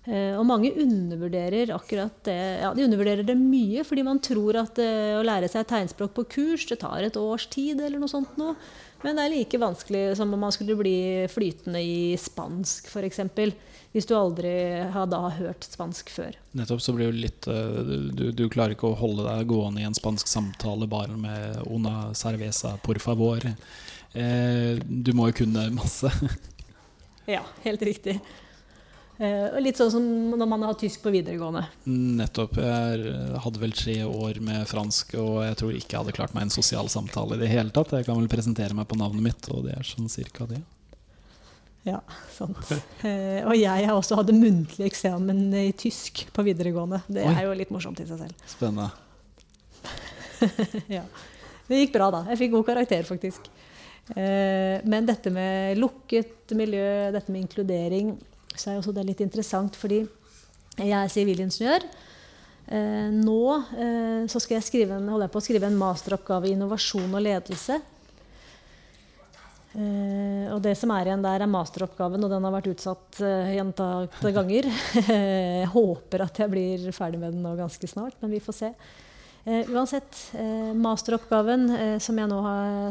Eh, 0.06 0.34
og 0.38 0.46
mange 0.46 0.70
undervurderer 0.78 1.72
akkurat 1.74 2.14
det. 2.28 2.38
Ja, 2.62 2.72
de 2.74 2.84
undervurderer 2.86 3.26
det 3.26 3.34
mye, 3.38 3.82
fordi 3.86 4.04
man 4.06 4.22
tror 4.22 4.60
at 4.62 4.78
uh, 4.78 5.18
å 5.18 5.24
lære 5.26 5.50
seg 5.50 5.66
tegnspråk 5.66 6.14
på 6.14 6.26
kurs 6.36 6.66
det 6.70 6.78
tar 6.82 7.02
et 7.02 7.18
års 7.18 7.48
tid, 7.50 7.80
eller 7.80 7.98
noe 8.02 8.10
sånt 8.10 8.36
noe. 8.38 8.54
Men 9.02 9.18
det 9.18 9.26
er 9.26 9.34
like 9.34 9.58
vanskelig 9.60 10.04
som 10.18 10.32
om 10.32 10.46
man 10.46 10.54
skulle 10.54 10.78
bli 10.78 10.98
flytende 11.30 11.82
i 11.82 12.14
spansk, 12.18 12.88
f.eks. 12.88 13.20
Hvis 13.92 14.08
du 14.08 14.14
aldri 14.16 14.52
har 14.92 15.10
da 15.10 15.22
hørt 15.32 15.66
spansk 15.66 16.10
før. 16.12 16.38
Nettopp, 16.56 16.82
så 16.84 16.94
blir 16.96 17.10
det 17.10 17.26
litt 17.26 17.50
uh, 17.50 17.82
du, 18.14 18.30
du, 18.30 18.46
klarer 18.52 18.76
ikke 18.76 18.92
å 18.92 19.00
holde 19.00 19.26
deg 19.26 19.50
gående 19.50 19.82
i 19.82 19.88
en 19.88 19.96
spansk 19.96 20.30
samtale 20.30 20.88
bare 20.90 21.18
med 21.18 21.60
'una 21.66 22.14
cerveza 22.14 22.76
por 22.86 23.02
favor'. 23.02 23.50
Eh, 24.16 24.78
du 24.86 25.12
må 25.16 25.28
jo 25.30 25.40
kunne 25.42 25.68
masse. 25.76 26.10
ja, 27.36 27.42
helt 27.66 27.82
riktig. 27.84 28.20
Uh, 29.16 29.56
litt 29.64 29.78
sånn 29.80 29.92
som 29.94 30.06
når 30.36 30.48
man 30.50 30.66
har 30.68 30.76
tysk 30.76 31.06
på 31.06 31.12
videregående. 31.14 31.62
Nettopp. 31.88 32.58
Jeg 32.60 33.40
hadde 33.44 33.62
vel 33.62 33.74
tre 33.76 33.96
år 34.04 34.40
med 34.44 34.66
fransk, 34.68 35.16
og 35.22 35.42
jeg 35.46 35.58
tror 35.62 35.76
ikke 35.76 35.94
jeg 35.94 36.02
hadde 36.02 36.16
klart 36.18 36.36
meg 36.36 36.46
en 36.46 36.56
sosial 36.56 36.90
samtale 36.92 37.38
i 37.38 37.44
det 37.44 37.52
hele 37.52 37.72
tatt. 37.72 37.96
Jeg 37.96 38.08
kan 38.08 38.18
vel 38.20 38.30
presentere 38.30 38.76
meg 38.76 38.88
på 38.90 38.98
navnet 39.00 39.24
mitt, 39.30 39.48
og 39.52 39.64
det 39.68 39.78
er 39.78 39.88
sånn 39.88 40.12
cirka 40.12 40.48
det. 40.50 40.60
Ja, 41.86 42.00
sant. 42.34 42.72
Eh, 43.06 43.44
og 43.46 43.54
jeg 43.54 43.86
har 43.86 43.94
også 43.94 44.16
hatt 44.18 44.32
muntlig 44.34 44.88
eksamen 44.88 45.44
i 45.54 45.68
tysk 45.78 46.24
på 46.34 46.42
videregående. 46.48 46.98
Det 47.06 47.22
er 47.22 47.44
jo 47.46 47.52
litt 47.54 47.70
morsomt 47.70 48.00
i 48.02 48.06
seg 48.08 48.24
selv. 48.24 48.46
Spennende. 48.50 48.90
ja. 50.98 51.04
Det 51.68 51.78
gikk 51.78 51.94
bra, 51.94 52.08
da. 52.10 52.24
Jeg 52.32 52.40
fikk 52.42 52.56
god 52.56 52.66
karakter, 52.72 53.06
faktisk. 53.06 53.46
Eh, 54.18 54.82
men 54.82 55.06
dette 55.06 55.30
med 55.34 55.78
lukket 55.78 56.56
miljø, 56.58 57.12
dette 57.14 57.30
med 57.30 57.44
inkludering, 57.44 58.16
så 58.60 58.72
er 58.72 58.80
også 58.80 58.94
det 58.96 59.06
litt 59.08 59.22
interessant, 59.24 59.76
fordi 59.78 60.02
jeg 60.76 60.92
er 60.92 61.12
sivilingeniør. 61.12 61.86
Eh, 62.66 63.10
nå 63.14 63.42
eh, 63.78 64.24
så 64.26 64.40
skal 64.42 64.58
jeg 64.58 64.66
skrive 64.66 64.96
en, 64.98 65.06
holder 65.12 65.28
jeg 65.28 65.34
på 65.36 65.38
å 65.38 65.44
skrive 65.44 65.68
en 65.70 65.78
masteroppgave 65.78 66.48
i 66.48 66.56
innovasjon 66.56 67.14
og 67.14 67.22
ledelse. 67.22 67.78
Eh, 69.76 70.46
og 70.50 70.58
det 70.64 70.74
som 70.80 70.90
er 70.96 71.10
igjen 71.10 71.24
der, 71.24 71.44
er 71.44 71.52
masteroppgaven, 71.52 72.26
og 72.26 72.32
den 72.32 72.48
har 72.48 72.54
vært 72.56 72.70
utsatt 72.72 73.20
gjentatte 73.54 74.34
ganger. 74.34 74.70
jeg 75.06 75.72
håper 75.72 76.26
at 76.26 76.42
jeg 76.42 76.52
blir 76.52 76.88
ferdig 76.96 77.22
med 77.22 77.36
den 77.36 77.44
nå 77.46 77.54
ganske 77.58 77.90
snart, 77.90 78.18
men 78.22 78.34
vi 78.34 78.42
får 78.42 78.60
se. 78.64 78.72
Eh, 79.46 79.68
uansett, 79.70 80.32
eh, 80.34 80.72
masteroppgaven 80.74 81.68
eh, 81.70 81.98
som 82.02 82.16
jeg 82.18 82.26
nå 82.32 82.38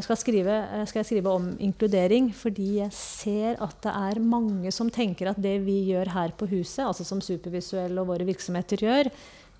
skal 0.00 0.16
skrive, 0.16 0.54
skal 0.88 1.02
jeg 1.02 1.08
skrive 1.10 1.34
om 1.36 1.50
inkludering, 1.60 2.30
fordi 2.32 2.78
jeg 2.78 2.94
ser 2.96 3.58
at 3.60 3.76
det 3.84 3.92
er 3.92 4.20
mange 4.24 4.72
som 4.72 4.88
tenker 4.88 5.28
at 5.28 5.40
det 5.44 5.58
vi 5.66 5.82
gjør 5.90 6.08
her 6.14 6.32
på 6.32 6.48
huset, 6.48 6.86
altså 6.86 7.04
som 7.04 7.20
Supervisuell 7.20 8.00
og 8.00 8.08
våre 8.08 8.24
virksomheter 8.24 8.80
gjør, 8.86 9.10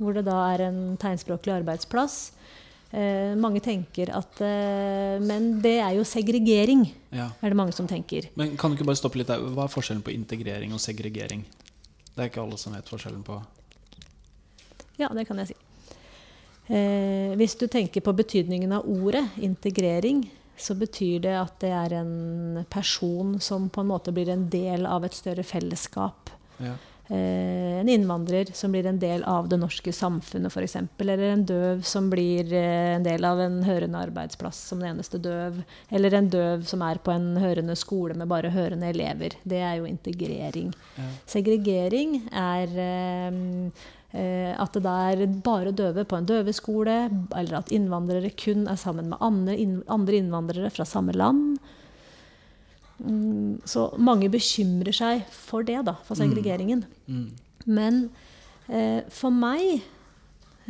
hvor 0.00 0.16
det 0.16 0.24
da 0.24 0.38
er 0.54 0.64
en 0.70 0.80
tegnspråklig 0.96 1.58
arbeidsplass, 1.58 2.16
eh, 2.96 3.36
mange 3.36 3.60
tenker 3.60 4.14
at 4.16 4.40
eh, 4.40 5.20
Men 5.20 5.60
det 5.60 5.76
er 5.82 5.98
jo 5.98 6.08
segregering, 6.08 6.86
Ja. 7.12 7.28
er 7.42 7.52
det 7.52 7.60
mange 7.60 7.76
som 7.76 7.86
tenker. 7.86 8.30
Men 8.36 8.56
kan 8.56 8.70
du 8.72 8.78
ikke 8.80 8.88
bare 8.88 8.96
stoppe 8.96 9.20
litt 9.20 9.28
der? 9.28 9.44
Hva 9.44 9.68
er 9.68 9.76
forskjellen 9.76 10.02
på 10.02 10.16
integrering 10.16 10.72
og 10.72 10.80
segregering? 10.80 11.44
Det 12.16 12.24
er 12.24 12.32
ikke 12.32 12.40
alle 12.40 12.56
som 12.56 12.72
vet 12.72 12.88
forskjellen 12.88 13.22
på 13.22 13.42
Ja, 14.96 15.08
det 15.12 15.26
kan 15.28 15.36
jeg 15.36 15.48
si. 15.52 15.65
Eh, 16.66 17.36
hvis 17.38 17.54
du 17.60 17.66
tenker 17.70 18.02
på 18.02 18.14
betydningen 18.16 18.72
av 18.74 18.88
ordet 18.90 19.24
integrering, 19.36 20.24
så 20.56 20.74
betyr 20.74 21.20
det 21.26 21.36
at 21.38 21.56
det 21.60 21.70
er 21.70 21.98
en 22.00 22.64
person 22.72 23.36
som 23.40 23.68
på 23.70 23.84
en 23.84 23.92
måte 23.92 24.14
blir 24.14 24.30
en 24.32 24.48
del 24.50 24.86
av 24.88 25.04
et 25.04 25.14
større 25.14 25.44
fellesskap. 25.46 26.30
ja. 26.58 26.74
Eh, 27.08 27.80
en 27.80 27.88
innvandrer 27.88 28.48
som 28.52 28.72
blir 28.72 28.86
en 28.86 28.98
del 28.98 29.22
av 29.30 29.46
det 29.48 29.60
norske 29.62 29.92
samfunnet, 29.94 30.50
f.eks. 30.50 30.76
Eller 30.98 31.20
en 31.28 31.44
døv 31.46 31.84
som 31.86 32.08
blir 32.10 32.50
eh, 32.50 32.96
en 32.96 33.06
del 33.06 33.24
av 33.24 33.40
en 33.40 33.60
hørende 33.62 34.00
arbeidsplass 34.08 34.58
som 34.72 34.82
den 34.82 34.96
eneste 34.96 35.20
døv. 35.22 35.60
Eller 35.94 36.16
en 36.18 36.30
døv 36.32 36.64
som 36.66 36.82
er 36.82 36.98
på 36.98 37.14
en 37.14 37.36
hørende 37.38 37.76
skole 37.78 38.16
med 38.18 38.26
bare 38.30 38.50
hørende 38.50 38.90
elever. 38.90 39.38
Det 39.46 39.62
er 39.62 39.78
jo 39.78 39.86
integrering. 39.86 40.72
Ja. 40.96 41.10
Segregering 41.30 42.18
er 42.34 42.74
eh, 42.88 43.38
at 44.16 44.72
det 44.72 44.88
er 44.88 45.22
bare 45.44 45.74
døve 45.76 46.06
på 46.08 46.16
en 46.16 46.28
døveskole, 46.28 46.94
eller 47.36 47.58
at 47.58 47.72
innvandrere 47.74 48.30
kun 48.38 48.64
er 48.70 48.78
sammen 48.80 49.10
med 49.10 49.20
andre, 49.20 49.56
inn, 49.60 49.74
andre 49.92 50.20
innvandrere 50.22 50.70
fra 50.72 50.86
samme 50.88 51.12
land. 51.12 51.58
Mm, 52.96 53.60
så 53.68 53.90
mange 54.00 54.30
bekymrer 54.32 54.94
seg 54.96 55.26
for 55.32 55.66
det, 55.66 55.82
da, 55.88 55.96
for 56.06 56.16
segregeringen. 56.18 56.86
Mm. 57.06 57.28
Men 57.66 58.00
eh, 58.70 59.02
for 59.12 59.34
meg 59.34 59.82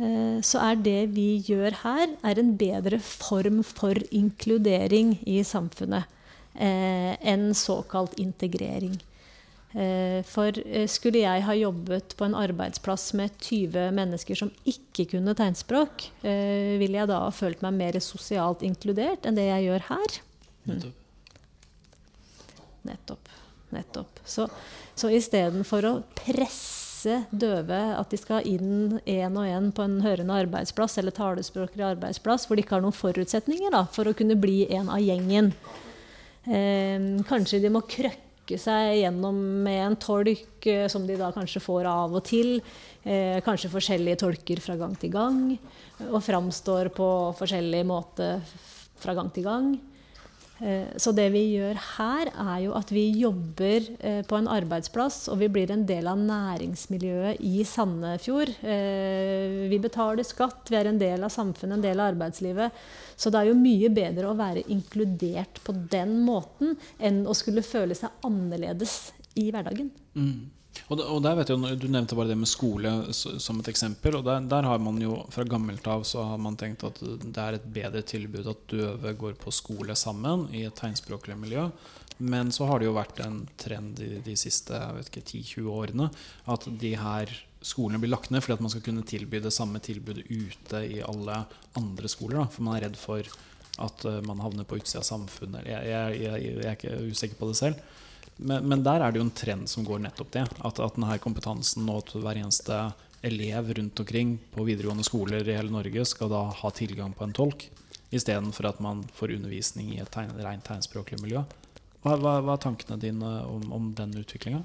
eh, 0.01 0.37
så 0.43 0.61
er 0.65 0.81
det 0.83 0.99
vi 1.15 1.29
gjør 1.47 1.79
her, 1.83 2.17
er 2.27 2.41
en 2.41 2.55
bedre 2.59 2.99
form 3.03 3.61
for 3.65 3.99
inkludering 4.11 5.15
i 5.29 5.39
samfunnet 5.47 6.09
eh, 6.55 7.13
enn 7.21 7.53
såkalt 7.55 8.17
integrering. 8.19 8.97
Eh, 9.77 10.23
for 10.25 10.57
eh, 10.65 10.87
skulle 10.89 11.21
jeg 11.21 11.43
ha 11.45 11.53
jobbet 11.53 12.15
på 12.17 12.25
en 12.25 12.35
arbeidsplass 12.37 13.11
med 13.19 13.35
20 13.45 13.91
mennesker 13.93 14.39
som 14.39 14.49
ikke 14.65 15.05
kunne 15.11 15.35
tegnspråk, 15.37 16.07
eh, 16.25 16.77
ville 16.81 16.97
jeg 16.97 17.11
da 17.11 17.19
ha 17.27 17.33
følt 17.35 17.61
meg 17.61 17.77
mer 17.77 17.99
sosialt 18.01 18.65
inkludert 18.65 19.27
enn 19.27 19.37
det 19.37 19.45
jeg 19.45 19.67
gjør 19.67 19.85
her? 19.91 20.17
Nettopp. 20.71 21.05
Nettopp. 22.89 23.31
Nettopp. 23.75 24.19
Så, 24.25 24.49
så 24.97 25.13
istedenfor 25.13 25.85
å 25.85 25.95
presse 26.23 27.21
døve 27.29 27.77
at 27.99 28.09
de 28.09 28.17
skal 28.17 28.47
inn 28.49 28.97
én 29.05 29.37
og 29.37 29.45
én 29.45 29.69
på 29.75 29.85
en 29.85 29.99
hørende 30.01 30.41
arbeidsplass 30.41 30.97
eller 30.97 31.13
talespråklig 31.13 31.85
arbeidsplass, 31.85 32.47
hvor 32.47 32.57
de 32.57 32.65
ikke 32.65 32.79
har 32.79 32.87
noen 32.87 32.97
forutsetninger 32.97 33.75
da, 33.75 33.85
for 33.93 34.09
å 34.09 34.17
kunne 34.17 34.39
bli 34.41 34.63
en 34.73 34.89
av 34.89 35.03
gjengen. 35.03 35.53
Eh, 36.47 37.11
kanskje 37.29 37.61
de 37.61 37.69
må 37.77 37.85
krøkke 37.85 38.26
seg 38.55 39.01
gjennom 39.01 39.35
med 39.65 39.81
en 39.83 39.97
tolk, 39.99 40.63
eh, 40.63 40.87
som 40.87 41.03
de 41.07 41.17
da 41.19 41.33
kanskje 41.35 41.59
får 41.59 41.89
av 41.91 42.15
og 42.15 42.23
til. 42.23 42.61
Eh, 43.03 43.43
kanskje 43.43 43.73
forskjellige 43.73 44.21
tolker 44.23 44.61
fra 44.63 44.77
gang 44.79 44.95
til 44.95 45.11
gang. 45.11 45.59
Og 46.07 46.23
framstår 46.23 46.93
på 46.95 47.09
forskjellig 47.35 47.83
måte 47.85 48.37
fra 49.03 49.13
gang 49.13 49.33
til 49.35 49.43
gang. 49.43 49.75
Eh, 50.59 50.87
Så 50.97 51.11
det 51.13 51.27
vi 51.33 51.43
gjør 51.57 51.77
her, 51.97 52.31
er 52.33 52.59
jo 52.65 52.73
at 52.77 52.89
vi 52.93 53.05
jobber 53.19 53.85
eh, 53.99 54.21
på 54.25 54.37
en 54.39 54.49
arbeidsplass, 54.49 55.27
og 55.29 55.39
vi 55.43 55.49
blir 55.53 55.71
en 55.71 55.85
del 55.85 56.07
av 56.09 56.17
næringsmiljøet 56.17 57.41
i 57.45 57.63
Sandefjord. 57.67 58.49
Eh, 58.63 59.69
Vi 59.69 59.79
betaler 59.83 60.25
skatt, 60.25 60.69
vi 60.69 60.79
er 60.79 60.89
en 60.89 60.97
del 61.01 61.23
av 61.23 61.29
samfunnet, 61.33 61.77
en 61.77 61.85
del 61.85 61.99
av 61.99 62.13
arbeidslivet. 62.13 62.71
Så 63.17 63.29
det 63.31 63.41
er 63.41 63.51
jo 63.51 63.59
mye 63.59 63.89
bedre 63.93 64.31
å 64.31 64.37
være 64.37 64.65
inkludert 64.73 65.61
på 65.63 65.73
den 65.91 66.19
måten 66.25 66.75
enn 66.99 67.25
å 67.27 67.35
skulle 67.37 67.65
føle 67.65 67.95
seg 67.97 68.09
annerledes 68.25 69.11
i 69.37 69.51
hverdagen. 69.51 69.91
Mm. 70.15 70.49
Og, 70.89 71.21
der- 71.23 71.35
vet 71.35 71.49
jeg, 71.49 71.79
Du 71.79 71.87
nevnte 71.87 72.15
bare 72.15 72.27
det 72.27 72.37
med 72.37 72.47
skole 72.47 73.13
som 73.13 73.59
et 73.59 73.67
eksempel. 73.67 74.15
og 74.15 74.23
der, 74.25 74.39
der 74.47 74.63
har 74.63 74.77
man 74.79 74.99
jo 75.01 75.25
Fra 75.29 75.43
gammelt 75.43 75.85
av 75.87 76.03
så 76.03 76.23
har 76.23 76.37
man 76.37 76.55
tenkt 76.55 76.83
at 76.83 76.99
det 76.99 77.37
er 77.37 77.53
et 77.57 77.73
bedre 77.73 78.01
tilbud 78.01 78.47
at 78.47 78.67
døve 78.67 79.13
går 79.17 79.33
på 79.41 79.51
skole 79.51 79.95
sammen 79.95 80.47
i 80.53 80.63
et 80.67 80.75
tegnspråklig 80.75 81.37
miljø. 81.37 81.69
Men 82.19 82.49
så 82.51 82.65
har 82.65 82.79
det 82.79 82.87
jo 82.87 82.95
vært 82.97 83.19
en 83.25 83.47
trend 83.57 83.99
i 84.01 84.21
de 84.25 84.35
siste 84.35 84.73
jeg 84.73 84.95
vet 84.95 85.11
ikke, 85.11 85.25
10-20 85.61 85.67
årene 85.69 86.07
at 86.47 86.65
de 86.81 86.95
her 86.97 87.29
skolene 87.61 87.99
blir 87.99 88.09
lagt 88.09 88.31
ned 88.31 88.41
fordi 88.41 88.53
at 88.57 88.61
man 88.61 88.69
skal 88.73 88.81
kunne 88.85 89.03
tilby 89.05 89.39
det 89.43 89.51
samme 89.53 89.79
tilbudet 89.83 90.25
ute 90.29 90.81
i 90.87 91.01
alle 91.01 91.43
andre 91.77 92.07
skoler. 92.09 92.39
Da, 92.41 92.47
for 92.53 92.63
man 92.65 92.77
er 92.77 92.87
redd 92.87 92.97
for 92.97 93.21
at 93.77 94.05
eh, 94.09 94.21
man 94.25 94.39
havner 94.41 94.65
på 94.65 94.79
utsida 94.79 95.03
av 95.03 95.05
samfunnet. 95.05 95.65
Jeg, 95.69 95.85
jeg, 95.91 96.21
jeg, 96.23 96.43
jeg 96.57 96.65
er 96.65 96.77
ikke 96.77 97.11
usikker 97.11 97.37
på 97.37 97.49
det 97.51 97.57
selv. 97.59 97.75
Men, 98.37 98.67
men 98.69 98.83
der 98.85 99.01
er 99.01 99.11
det 99.11 99.19
jo 99.21 99.25
en 99.25 99.33
trend 99.33 99.69
som 99.69 99.85
går 99.87 100.01
nettopp 100.03 100.31
det. 100.35 100.45
At, 100.61 100.79
at 100.79 100.95
denne 100.97 101.17
kompetansen 101.23 101.87
og 101.89 102.03
at 102.03 102.13
hver 102.21 102.39
eneste 102.43 102.79
elev 103.25 103.71
rundt 103.77 103.99
omkring 104.03 104.35
på 104.53 104.65
videregående 104.67 105.05
skoler 105.07 105.41
i 105.41 105.55
hele 105.57 105.73
Norge 105.73 106.05
skal 106.05 106.29
da 106.29 106.43
ha 106.53 106.69
tilgang 106.71 107.15
på 107.17 107.25
en 107.25 107.33
tolk, 107.33 107.65
istedenfor 108.13 108.69
at 108.69 108.81
man 108.83 109.01
får 109.17 109.33
undervisning 109.35 109.89
i 109.95 110.01
et 110.03 110.11
tegn, 110.13 110.35
rent 110.37 110.63
tegnspråklig 110.67 111.19
miljø. 111.23 111.41
Hva, 112.05 112.13
hva, 112.21 112.37
hva 112.45 112.53
er 112.55 112.61
tankene 112.63 112.99
dine 113.01 113.31
om, 113.49 113.65
om 113.73 113.89
den 113.97 114.13
utviklinga? 114.21 114.61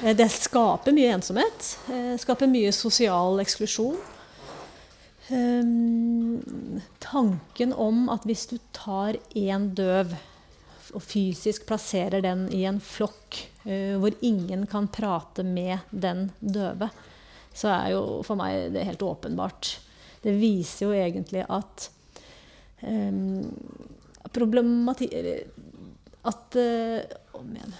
Eh, 0.00 0.16
Det 0.16 0.30
skaper 0.32 0.96
mye 0.96 1.12
ensomhet. 1.18 1.74
eh, 1.92 2.16
Skaper 2.18 2.48
mye 2.50 2.72
sosial 2.74 3.38
eksklusjon. 3.44 4.00
Ehm, 5.30 6.80
tanken 6.98 7.72
om 7.76 8.08
at 8.10 8.24
hvis 8.26 8.48
du 8.50 8.56
tar 8.74 9.20
én 9.36 9.68
døv 9.78 10.16
og 10.94 11.02
fysisk 11.04 11.66
plasserer 11.68 12.22
den 12.24 12.46
i 12.54 12.64
en 12.68 12.80
flokk 12.82 13.38
eh, 13.64 13.96
hvor 14.00 14.14
ingen 14.26 14.66
kan 14.70 14.88
prate 14.92 15.44
med 15.46 15.90
den 15.90 16.28
døve, 16.40 16.90
så 17.54 17.70
er 17.74 17.92
jo 17.94 18.02
for 18.26 18.38
meg 18.40 18.70
det 18.74 18.86
helt 18.88 19.04
åpenbart. 19.04 19.74
Det 20.22 20.34
viser 20.36 20.86
jo 20.86 20.96
egentlig 20.96 21.46
at 21.48 21.90
um, 22.84 23.46
problemati... 24.32 25.08
At 26.20 26.56
uh, 26.60 27.00
Om 27.40 27.54
igjen 27.56 27.78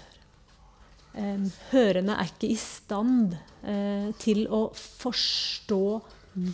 Um, 1.11 1.49
hørende 1.73 2.13
er 2.15 2.29
ikke 2.29 2.53
i 2.53 2.55
stand 2.55 3.33
uh, 3.65 4.11
til 4.21 4.45
å 4.47 4.61
forstå 4.71 5.81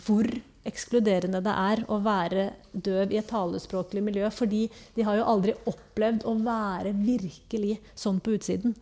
hvor 0.02 0.26
ekskluderende 0.68 1.40
det 1.44 1.54
er 1.54 1.82
å 1.90 1.98
være 2.04 2.50
døv 2.72 3.14
i 3.14 3.18
et 3.20 3.28
talespråklig 3.30 4.02
miljø. 4.04 4.28
Fordi 4.34 4.66
de 4.96 5.06
har 5.06 5.18
jo 5.18 5.26
aldri 5.32 5.56
opplevd 5.70 6.26
å 6.28 6.36
være 6.44 6.94
virkelig 6.96 7.78
sånn 7.98 8.20
på 8.22 8.36
utsiden. 8.38 8.76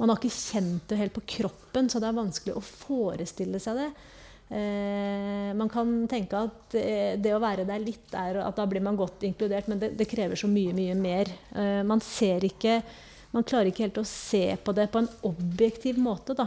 Man 0.00 0.10
har 0.10 0.18
ikke 0.18 0.34
kjent 0.34 0.88
det 0.90 0.98
helt 0.98 1.14
på 1.14 1.22
kroppen, 1.36 1.88
så 1.88 2.00
det 2.02 2.10
er 2.10 2.18
vanskelig 2.18 2.56
å 2.58 2.64
forestille 2.64 3.60
seg 3.62 3.78
det. 3.78 3.88
Eh, 4.54 5.50
man 5.56 5.70
kan 5.72 5.92
tenke 6.10 6.36
at 6.36 6.74
eh, 6.76 7.14
det 7.16 7.32
å 7.32 7.40
være 7.42 7.64
der 7.68 7.80
litt 7.80 8.12
er 8.18 8.42
at 8.42 8.58
da 8.58 8.66
blir 8.68 8.82
man 8.84 8.98
godt 8.98 9.24
inkludert, 9.24 9.70
men 9.70 9.80
det, 9.80 9.94
det 9.98 10.08
krever 10.10 10.38
så 10.38 10.50
mye, 10.50 10.74
mye 10.76 10.96
mer. 10.98 11.30
Eh, 11.54 11.80
man 11.86 12.02
ser 12.04 12.44
ikke 12.50 12.82
Man 13.34 13.42
klarer 13.42 13.66
ikke 13.66 13.82
helt 13.82 13.96
å 13.98 14.04
se 14.06 14.52
på 14.62 14.70
det 14.76 14.84
på 14.92 15.00
en 15.00 15.08
objektiv 15.26 15.96
måte, 15.98 16.36
da. 16.38 16.44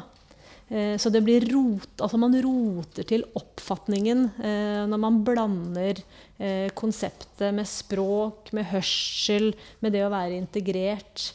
Eh, 0.69 0.97
så 0.97 1.09
det 1.09 1.21
blir 1.23 1.45
rot, 1.47 1.93
altså 2.01 2.19
man 2.19 2.35
roter 2.43 3.07
til 3.07 3.23
oppfatningen 3.39 4.25
eh, 4.35 4.83
når 4.89 4.99
man 4.99 5.21
blander 5.27 6.01
eh, 6.37 6.67
konseptet 6.75 7.55
med 7.55 7.69
språk, 7.69 8.51
med 8.57 8.67
hørsel, 8.73 9.53
med 9.79 9.95
det 9.95 10.03
å 10.05 10.13
være 10.13 10.39
integrert. 10.39 11.31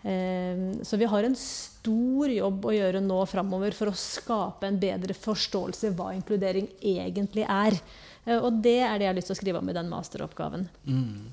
Så 0.00 0.96
vi 0.96 1.04
har 1.12 1.26
en 1.28 1.34
stor 1.36 2.30
jobb 2.32 2.62
å 2.64 2.72
gjøre 2.72 3.02
nå 3.04 3.18
framover 3.28 3.74
for 3.76 3.90
å 3.90 3.98
skape 4.00 4.64
en 4.64 4.78
bedre 4.80 5.12
forståelse 5.12 5.90
hva 5.92 6.14
inkludering 6.16 6.70
egentlig 6.80 7.44
er. 7.44 7.76
Og 8.38 8.62
det 8.64 8.78
er 8.80 8.96
det 8.96 9.04
jeg 9.04 9.10
har 9.10 9.18
lyst 9.18 9.28
til 9.28 9.36
å 9.36 9.40
skrive 9.42 9.60
om 9.60 9.68
i 9.68 9.76
den 9.76 9.92
masteroppgaven. 9.92 10.64
Mm. 10.88 11.28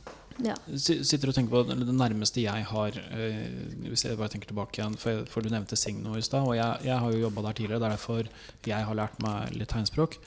Ja. 0.46 0.54
Sitter 0.78 1.32
og 1.32 1.34
tenker 1.34 1.50
på 1.50 1.64
Det 1.66 1.94
nærmeste 1.98 2.44
jeg 2.44 2.66
har 2.70 2.98
eh, 3.10 3.48
Hvis 3.88 4.04
jeg 4.06 4.20
bare 4.20 4.30
tenker 4.30 4.52
tilbake 4.52 4.78
igjen 4.78 4.98
For, 5.02 5.24
for 5.32 5.42
du 5.42 5.50
nevnte 5.50 5.80
Signo 5.80 6.14
i 6.18 6.22
stad. 6.26 6.46
Og 6.46 6.54
jeg, 6.60 6.86
jeg, 6.86 7.00
har 7.02 7.14
jo 7.14 7.24
jobba 7.24 7.48
der 7.48 7.58
tidligere. 7.58 7.82
Det 7.82 7.88
er 7.88 7.96
derfor 7.96 8.30
jeg 8.68 8.90
har 8.90 9.00
lært 9.00 9.18
meg 9.24 9.56
litt 9.58 9.72
tegnspråk. 9.74 10.20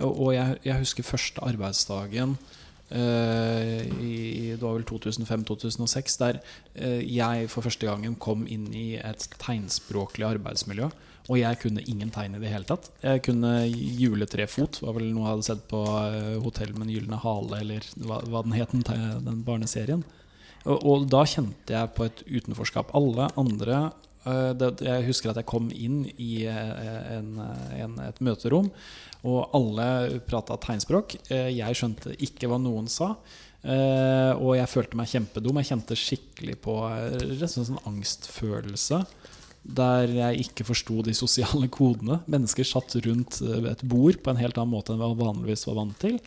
Og, 0.00 0.10
og 0.10 0.34
jeg, 0.34 0.58
jeg, 0.64 0.80
husker 0.82 1.06
første 1.06 1.44
arbeidsdagen 1.44 2.36
i 2.92 4.42
det 4.62 4.68
var 4.68 4.76
vel 4.76 4.86
2005-2006, 4.88 6.18
der 6.20 6.40
eh, 6.74 7.00
jeg 7.02 7.48
for 7.52 7.66
første 7.66 7.88
gangen 7.88 8.14
kom 8.22 8.44
inn 8.46 8.68
i 8.76 8.94
et 9.00 9.26
tegnspråklig 9.42 10.28
arbeidsmiljø. 10.28 10.90
Og 11.30 11.38
jeg 11.38 11.58
kunne 11.62 11.84
ingen 11.86 12.10
tegn 12.10 12.34
i 12.34 12.40
det 12.42 12.50
hele 12.50 12.66
tatt. 12.66 12.88
Jeg 13.02 13.22
kunne 13.26 13.52
juletrefot, 13.68 14.80
var 14.82 14.96
vel 14.96 15.12
noe 15.12 15.28
jeg 15.28 15.36
hadde 15.36 15.48
sett 15.48 15.66
på 15.70 15.82
eh, 16.00 16.38
Hotell 16.42 16.74
med 16.74 16.88
den 16.88 16.96
gylne 16.96 17.20
hale, 17.22 17.60
eller 17.62 17.86
hva, 18.02 18.20
hva 18.26 18.42
den 18.46 18.56
het, 18.58 18.74
den 19.26 19.42
barneserien. 19.46 20.02
Og, 20.62 20.78
og, 20.78 21.06
da 21.10 21.24
kjente 21.26 21.74
jeg 21.74 21.94
på 21.96 22.06
et 22.06 22.24
utenforskap. 22.26 22.94
Alle 22.98 23.30
andre 23.38 23.88
Jeg 24.26 25.06
husker 25.08 25.32
at 25.32 25.40
jeg 25.40 25.48
kom 25.50 25.70
inn 25.74 26.04
i 26.16 26.44
uh, 26.46 27.16
en, 27.16 27.30
en, 27.74 27.96
et 28.06 28.20
møterom, 28.22 28.70
og 29.22 29.54
alle 29.56 30.20
prata 30.28 30.58
tegnspråk. 30.62 31.16
Uh, 31.30 31.50
jeg 31.50 31.78
skjønte 31.78 32.14
ikke 32.22 32.50
hva 32.50 32.60
noen 32.62 32.90
sa. 32.90 33.14
og 33.62 34.56
jeg 34.58 34.66
følte 34.66 34.98
meg 34.98 35.06
kjempedum. 35.10 35.58
Jeg 35.60 35.68
kjente 35.68 35.98
skikkelig 35.98 36.56
på 36.64 36.80
en 36.90 37.46
sånn 37.46 37.78
angstfølelse 37.86 39.04
der 39.62 40.10
jeg 40.10 40.46
ikke 40.48 40.66
forsto 40.66 41.02
de 41.06 41.14
sosiale 41.14 41.68
kodene. 41.70 42.20
Mennesker 42.30 42.66
satt 42.66 42.96
rundt 43.06 43.38
eh, 43.46 43.70
et 43.70 43.84
bord 43.86 44.18
på 44.22 44.32
en 44.32 44.40
helt 44.40 44.58
annen 44.58 44.74
måte 44.74 44.94
enn 44.94 45.02
jeg 45.02 45.20
vanligvis 45.20 45.68
var 45.68 45.78
vant 45.78 45.98
til. 46.02 46.18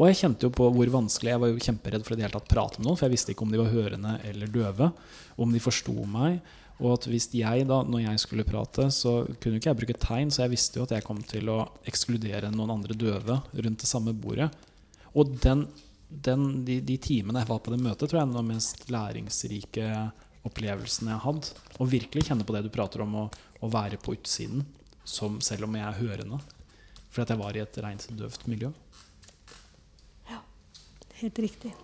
Og 0.00 0.08
jeg 0.08 0.22
kjente 0.22 0.48
jo 0.48 0.54
på 0.56 0.70
hvor 0.72 0.88
vanskelig 0.88 1.34
Jeg 1.34 1.40
var 1.42 1.50
jo 1.50 1.60
kjemperedd 1.60 2.06
for 2.06 2.16
å 2.16 2.40
prate 2.48 2.80
med 2.80 2.86
noen, 2.86 2.96
for 2.96 3.06
jeg 3.06 3.12
visste 3.12 3.34
ikke 3.34 3.44
om 3.44 3.52
de 3.52 3.60
var 3.60 3.74
hørende 3.74 4.14
eller 4.24 4.48
døve. 4.48 4.88
Om 5.36 5.52
de 5.52 5.60
forsto 5.60 5.92
meg. 6.08 6.40
Og 6.80 6.96
at 6.96 7.06
hvis 7.10 7.28
jeg 7.36 7.66
da, 7.68 7.82
når 7.86 8.04
jeg 8.06 8.22
skulle 8.22 8.46
prate, 8.48 8.88
så 8.94 9.22
kunne 9.42 9.60
ikke 9.60 9.70
jeg 9.70 9.80
bruke 9.82 9.98
tegn, 10.02 10.32
så 10.32 10.44
jeg 10.44 10.54
visste 10.54 10.80
jo 10.80 10.86
at 10.86 10.94
jeg 10.96 11.04
kom 11.06 11.20
til 11.28 11.50
å 11.52 11.60
ekskludere 11.88 12.50
noen 12.54 12.74
andre 12.78 12.96
døve 12.98 13.38
rundt 13.52 13.84
det 13.84 13.90
samme 13.90 14.14
bordet. 14.16 14.48
Og 15.12 15.34
den, 15.44 15.66
den, 16.08 16.64
de, 16.66 16.80
de, 16.84 16.96
timene 17.02 17.42
jeg 17.42 17.50
var 17.50 17.60
på 17.62 17.74
det 17.74 17.82
møtet, 17.82 18.08
tror 18.08 18.22
jeg 18.22 18.28
er 18.28 18.34
den 18.34 18.50
mest 18.50 18.86
læringsrike 18.92 19.88
opplevelsen 20.48 21.12
jeg 21.12 21.24
hatt. 21.26 21.52
Og 21.78 21.92
virkelig 21.92 22.26
kjenne 22.28 22.46
på 22.48 22.56
det 22.56 22.64
du 22.66 22.72
prater 22.74 23.04
om, 23.04 23.14
å, 23.20 23.28
å 23.62 23.70
være 23.70 24.00
på 24.02 24.16
utsiden, 24.16 24.64
som, 25.04 25.38
selv 25.44 25.68
om 25.68 25.78
jeg 25.78 25.86
er 25.86 26.00
hørende. 26.00 26.40
For 27.12 27.22
at 27.22 27.32
jeg 27.32 27.42
var 27.42 27.56
i 27.56 27.62
et 27.62 27.80
rent 27.84 28.08
døvt 28.16 28.46
miljø. 28.50 28.72
Ja, 30.30 30.40
helt 31.20 31.42
riktig. 31.44 31.74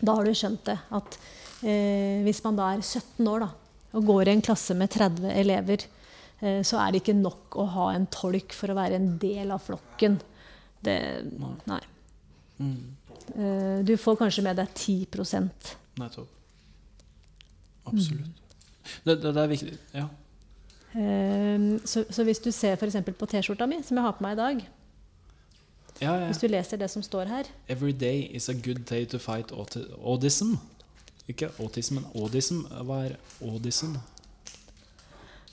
Da 0.00 0.14
har 0.16 0.24
du 0.24 0.32
skjønt 0.36 0.62
det. 0.68 0.78
At 0.96 1.18
eh, 1.66 2.22
hvis 2.24 2.40
man 2.46 2.56
da 2.56 2.70
er 2.72 2.84
17 2.84 3.26
år 3.28 3.44
da, 3.44 3.50
og 3.96 4.06
går 4.06 4.28
i 4.28 4.34
en 4.36 4.44
klasse 4.44 4.76
med 4.78 4.92
30 4.92 5.32
elever, 5.34 5.86
eh, 6.40 6.60
så 6.66 6.80
er 6.82 6.92
det 6.92 7.02
ikke 7.02 7.16
nok 7.18 7.58
å 7.58 7.66
ha 7.76 7.90
en 7.94 8.06
tolk 8.12 8.54
for 8.56 8.72
å 8.72 8.78
være 8.78 9.00
en 9.00 9.12
del 9.22 9.50
av 9.54 9.62
flokken. 9.64 10.20
Det, 10.80 10.98
nei. 11.68 11.80
Mm. 12.60 12.96
Eh, 13.34 13.78
du 13.84 13.96
får 14.00 14.18
kanskje 14.20 14.44
med 14.46 14.60
deg 14.60 14.74
10 14.74 15.50
Nettopp. 16.00 16.28
Absolutt. 17.90 18.36
Det, 19.04 19.22
det, 19.22 19.34
det, 19.34 19.42
er 19.42 19.48
viktig. 19.50 19.76
Ja. 19.94 20.06
Um, 20.94 21.78
så, 21.84 22.04
så, 22.10 22.24
hvis 22.26 22.40
du 22.42 22.50
ser 22.50 22.74
f.eks. 22.74 22.96
på 23.18 23.26
T-skjorta 23.30 23.66
mi, 23.70 23.78
som 23.86 23.98
jeg 23.98 24.06
har 24.06 24.16
på 24.18 24.24
meg 24.24 24.34
i 24.34 24.40
dag 24.40 24.62
ja, 26.00 26.14
ja. 26.16 26.26
Hvis 26.26 26.40
du 26.40 26.48
leser 26.48 26.80
det 26.80 26.88
som 26.90 27.02
står 27.04 27.28
her 27.30 27.50
Every 27.68 27.92
day 27.92 28.24
is 28.34 28.48
a 28.48 28.54
good 28.54 28.82
day 28.88 29.04
to 29.06 29.18
fight 29.18 29.52
autism. 29.52 30.56
Ikke 31.30 31.50
autism, 31.62 32.00
men 32.00 32.08
audism. 32.18 32.64
Hva 32.86 33.04
er 33.08 33.16
audism? 33.46 33.94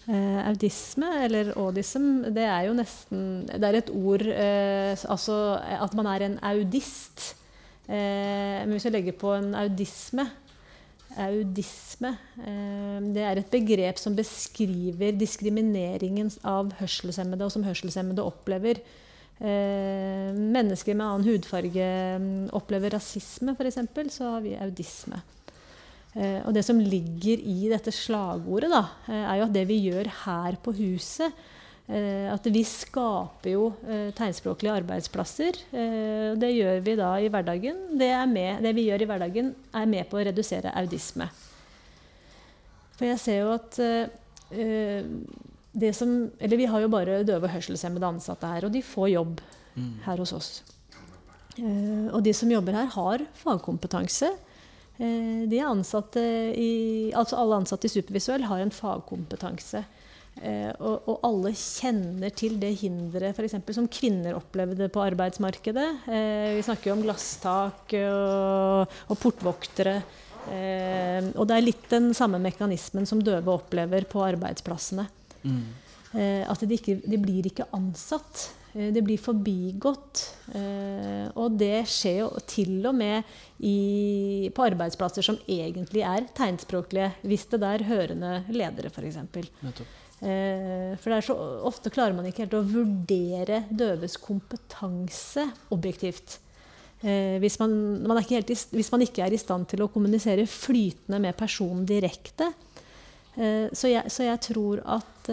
Eh, 0.08 0.42
audisme, 0.48 1.12
eller 1.26 1.52
audism, 1.60 2.24
det 2.32 2.46
er 2.48 2.70
jo 2.70 2.76
nesten 2.78 3.24
Det 3.50 3.66
er 3.68 3.76
et 3.76 3.90
ord 3.92 4.24
eh, 4.24 4.94
Altså 5.04 5.36
at 5.60 5.98
man 6.00 6.08
er 6.14 6.24
en 6.26 6.38
audist. 6.48 7.34
Eh, 7.88 8.64
men 8.64 8.76
hvis 8.76 8.88
jeg 8.88 8.96
legger 8.96 9.18
på 9.20 9.34
en 9.36 9.56
audisme, 9.56 10.30
Audisme. 11.18 12.12
Eh, 12.46 12.98
det 13.16 13.24
er 13.26 13.40
et 13.40 13.50
begrep 13.50 13.98
som 13.98 14.16
beskriver 14.18 15.16
diskrimineringen 15.18 16.30
av 16.46 16.76
hørselshemmede, 16.78 17.48
og 17.48 17.54
som 17.56 17.66
hørselshemmede 17.66 18.26
opplever. 18.26 18.84
Eh, 19.38 20.30
mennesker 20.34 20.98
med 20.98 21.06
annen 21.08 21.28
hudfarge 21.30 21.88
mm, 22.22 22.50
opplever 22.58 22.94
rasisme, 22.98 23.56
f.eks., 23.58 23.82
så 24.14 24.36
har 24.36 24.46
vi 24.46 24.56
audisme. 24.62 25.22
Eh, 26.18 26.42
og 26.48 26.56
det 26.58 26.66
som 26.66 26.80
ligger 26.82 27.38
i 27.38 27.68
dette 27.70 27.94
slagordet, 27.94 28.72
da, 28.74 28.84
er 29.14 29.38
jo 29.38 29.46
at 29.46 29.54
det 29.54 29.68
vi 29.70 29.84
gjør 29.86 30.10
her 30.26 30.58
på 30.64 30.74
huset, 30.80 31.46
Eh, 31.88 32.28
at 32.28 32.44
vi 32.52 32.66
skaper 32.68 33.54
jo 33.54 33.68
eh, 33.88 34.10
tegnspråklige 34.16 34.74
arbeidsplasser. 34.82 35.56
og 35.72 36.40
det 36.42 36.50
gjør 36.52 36.82
vi 36.84 36.96
da 37.00 37.12
i 37.24 37.30
hverdagen. 37.32 37.78
Det, 37.98 38.12
med, 38.28 38.62
det, 38.64 38.74
vi 38.76 38.90
gjør 38.90 39.06
i 39.06 39.08
hverdagen, 39.08 39.54
er 39.72 39.86
med 39.88 40.10
på 40.10 40.20
å 40.20 40.26
redusere 40.28 40.74
audisme. 40.76 41.30
For 42.98 43.08
jeg 43.08 43.22
ser 43.22 43.40
jo 43.40 43.54
at 43.54 43.78
det 45.78 45.92
som 45.94 46.32
Eller 46.40 46.58
vi 46.58 46.66
har 46.66 46.82
jo 46.82 46.90
bare 46.90 47.20
døve 47.28 47.46
og 47.46 47.54
hørselshemmede 47.54 48.08
ansatte 48.08 48.48
her, 48.48 48.66
og 48.66 48.74
de 48.74 48.82
får 48.82 49.10
jobb 49.12 49.42
mm. 49.76 49.94
her 50.08 50.18
hos 50.24 50.34
oss. 50.34 50.50
Og 51.60 52.20
de 52.24 52.34
som 52.34 52.52
jobber 52.52 52.74
her, 52.74 52.88
har 52.96 53.24
fagkompetanse. 53.38 54.32
De 54.98 55.60
er 55.60 55.68
ansatte 55.70 56.22
i, 56.58 57.12
altså 57.14 57.38
alle 57.38 57.60
ansatte 57.62 57.86
i 57.86 57.92
Supervisuell 57.94 58.48
har 58.50 58.64
en 58.64 58.74
fagkompetanse. 58.74 59.84
Eh, 60.38 60.70
og, 60.78 61.08
og, 61.10 61.16
alle 61.26 61.52
kjenner 61.58 62.34
til 62.38 62.60
det 62.62 62.76
hinderet 62.84 63.38
som 63.74 63.90
kvinner 63.90 64.38
opplevde 64.38 64.90
på 64.94 65.02
arbeidsmarkedet. 65.02 65.88
Eh, 66.06 66.58
vi 66.58 66.66
snakker 66.66 66.92
jo 66.92 66.98
om 66.98 67.04
glasstak 67.06 67.96
og, 68.04 68.98
og 69.08 69.22
portvoktere. 69.22 69.98
Eh, 70.54 71.32
og 71.36 71.48
det 71.50 71.58
er 71.58 71.66
litt 71.66 71.90
den 71.92 72.14
samme 72.18 72.40
mekanismen 72.44 73.08
som 73.10 73.24
døve 73.24 73.56
opplever 73.56 74.08
på 74.10 74.24
arbeidsplassene. 74.28 75.08
Mm. 75.44 75.66
Eh, 76.14 76.44
at 76.48 76.64
de, 76.64 76.78
ikke, 76.78 77.00
de, 77.04 77.20
blir 77.22 77.50
ikke 77.50 77.68
ansatt. 77.76 78.50
Eh, 78.74 78.94
det 78.94 79.02
blir 79.02 79.20
forbigått. 79.22 80.24
Eh, 80.56 81.28
og 81.40 81.58
det 81.60 81.86
skjer 81.90 82.22
jo 82.24 82.32
til 82.50 82.80
og 82.88 82.96
med 82.98 83.38
i, 83.60 84.50
på 84.54 84.66
arbeidsplasser 84.68 85.26
som 85.26 85.40
egentlig 85.48 86.04
er 86.06 86.28
tegnspråklige, 86.38 87.14
hvis 87.28 87.48
det 87.54 87.62
der 87.64 87.86
hørende 87.88 88.34
ledere, 88.54 88.92
f.eks. 88.92 89.22
Eh, 90.18 90.98
for 90.98 91.12
det 91.12 91.20
er 91.20 91.26
så 91.28 91.38
ofte 91.68 91.94
klarer 91.94 92.18
man 92.18 92.28
ikke 92.28 92.46
helt 92.46 92.58
å 92.58 92.66
vurdere 92.66 93.64
døves 93.70 94.20
kompetanse 94.22 95.48
objektivt. 95.74 96.42
Hvis 96.98 97.60
man, 97.62 97.74
man 98.10 98.18
i, 98.26 98.40
hvis 98.42 98.88
man, 98.90 99.04
ikke 99.06 99.22
er 99.22 99.34
i 99.36 99.38
stand 99.38 99.68
til 99.70 99.84
å 99.86 99.88
kommunisere 99.94 100.48
flytende 100.50 101.20
med 101.22 101.36
personen 101.38 101.84
direkte. 101.86 102.48
Så, 103.38 103.92
jeg, 103.92 104.10
så, 104.10 104.24
jeg, 104.26 104.40
tror 104.48 104.82
at 104.96 105.30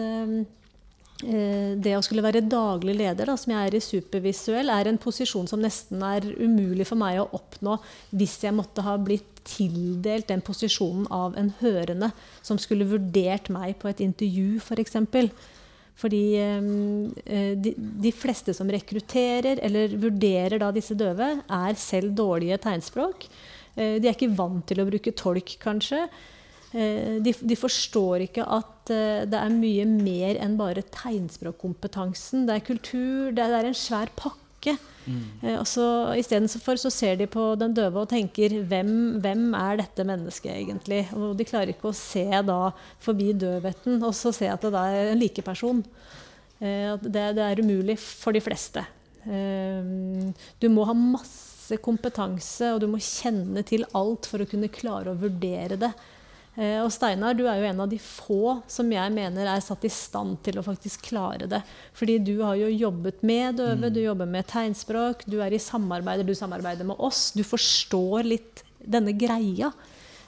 det 1.25 1.93
å 1.97 2.03
skulle 2.05 2.23
være 2.25 2.43
daglig 2.45 2.93
leder, 2.99 3.29
da, 3.31 3.35
som 3.39 3.53
jeg 3.53 3.69
er 3.69 3.77
i 3.77 3.81
Supervisuell, 3.83 4.69
er 4.69 4.89
en 4.89 4.99
posisjon 5.01 5.47
som 5.49 5.61
nesten 5.63 6.03
er 6.05 6.27
umulig 6.37 6.85
for 6.89 6.99
meg 7.01 7.21
å 7.21 7.29
oppnå 7.37 7.79
hvis 8.13 8.37
jeg 8.45 8.55
måtte 8.55 8.85
ha 8.85 8.93
blitt 9.01 9.41
tildelt 9.45 10.29
den 10.29 10.43
posisjonen 10.45 11.07
av 11.13 11.35
en 11.39 11.51
hørende 11.59 12.11
som 12.45 12.59
skulle 12.61 12.87
vurdert 12.89 13.51
meg 13.53 13.77
på 13.81 13.89
et 13.91 14.01
intervju, 14.05 14.57
f.eks. 14.59 14.69
For 14.69 14.83
eksempel. 14.85 15.31
Fordi 15.95 16.23
eh, 16.35 17.53
de, 17.55 17.71
de, 17.77 18.11
fleste 18.11 18.53
som 18.55 18.69
rekrutterer 18.71 19.61
eller 19.63 19.95
vurderer 19.95 20.59
da 20.59 20.71
disse 20.75 20.97
døve, 20.97 21.29
er 21.39 21.79
selv 21.79 22.15
dårlige 22.17 22.59
tegnspråk. 22.65 23.27
Eh, 23.75 23.97
de 24.01 24.09
er 24.09 24.15
ikke 24.15 24.33
vant 24.35 24.65
til 24.67 24.83
å 24.83 24.87
bruke 24.89 25.15
tolk, 25.15 25.55
kanskje. 25.61 26.03
Eh, 26.75 27.21
de, 27.23 27.31
de, 27.31 27.59
forstår 27.59 28.27
ikke 28.27 28.43
at 28.57 28.74
eh, 28.93 29.23
det 29.29 29.39
er 29.39 29.53
mye 29.53 29.85
mer 29.89 30.39
enn 30.43 30.57
bare 30.59 30.83
tegnspråkkompetansen. 30.93 32.45
Det 32.47 32.57
er 32.57 32.65
kultur, 32.65 33.31
det 33.35 33.45
er 33.45 33.69
en 33.69 33.77
svær 33.77 34.11
pakke. 34.17 34.75
Mm. 35.05 35.21
Eh, 35.43 35.57
og 35.59 35.67
så 35.69 35.85
Istedenfor 36.17 36.79
så 36.81 36.89
ser 36.93 37.19
de 37.19 37.27
på 37.29 37.51
den 37.61 37.75
døve 37.77 38.01
og 38.01 38.09
tenker 38.09 38.57
hvem, 38.65 39.21
hvem, 39.23 39.47
er 39.57 39.81
dette 39.83 40.05
mennesket 40.07 40.51
egentlig? 40.55 41.03
Og 41.17 41.35
de 41.37 41.47
klarer 41.47 41.73
ikke 41.75 41.91
å 41.91 41.97
se 41.97 42.25
da 42.25 42.59
forbi 43.03 43.31
døvheten 43.37 44.01
og 44.01 44.15
så 44.17 44.33
se 44.35 44.49
at 44.49 44.65
det 44.65 44.81
er 44.81 45.13
en 45.13 45.21
likeperson. 45.21 45.83
Eh, 46.59 46.93
det, 47.01 47.29
det, 47.37 47.45
er 47.45 47.61
umulig 47.61 47.99
for 48.01 48.35
de 48.35 48.43
fleste. 48.43 48.85
Du 49.25 50.67
må 50.69 50.83
ha 50.85 50.93
masse 50.93 51.79
kompetanse, 51.81 52.67
og 52.75 52.83
du 52.83 52.85
må 52.91 52.99
kjenne 53.01 53.63
til 53.65 53.81
alt 53.97 54.27
for 54.29 54.43
å 54.43 54.45
kunne 54.45 54.69
klare 54.69 55.09
å 55.09 55.17
vurdere 55.17 55.79
det. 55.81 55.89
Eh, 56.55 56.77
og 56.79 56.91
Steinar, 56.93 57.35
du 57.35 57.43
er 57.49 57.59
jo 57.59 57.67
en 57.67 57.81
av 57.83 57.89
de 57.91 57.97
få 57.99 58.59
som 58.71 58.91
jeg 58.91 59.11
mener 59.11 59.49
er 59.51 59.63
satt 59.63 59.83
i 59.83 59.91
stand 59.91 60.37
til 60.45 60.59
å 60.59 60.63
faktisk 60.63 61.09
klare 61.09 61.49
det. 61.51 61.59
Fordi 61.97 62.17
du 62.23 62.37
har 62.43 62.55
jo 62.59 62.71
jobbet 62.71 63.25
med 63.27 63.59
døve, 63.59 63.89
mm. 63.89 63.95
du 63.95 63.99
jobber 64.03 64.29
med 64.37 64.47
tegnspråk, 64.51 65.25
du 65.27 65.41
er 65.43 65.55
i 65.55 65.61
samarbeider, 65.61 66.27
du 66.27 66.35
samarbeider 66.37 66.87
med 66.87 67.01
oss. 67.03 67.29
Du 67.35 67.43
forstår 67.43 68.23
litt 68.27 68.63
denne 68.79 69.15
greia. 69.17 69.73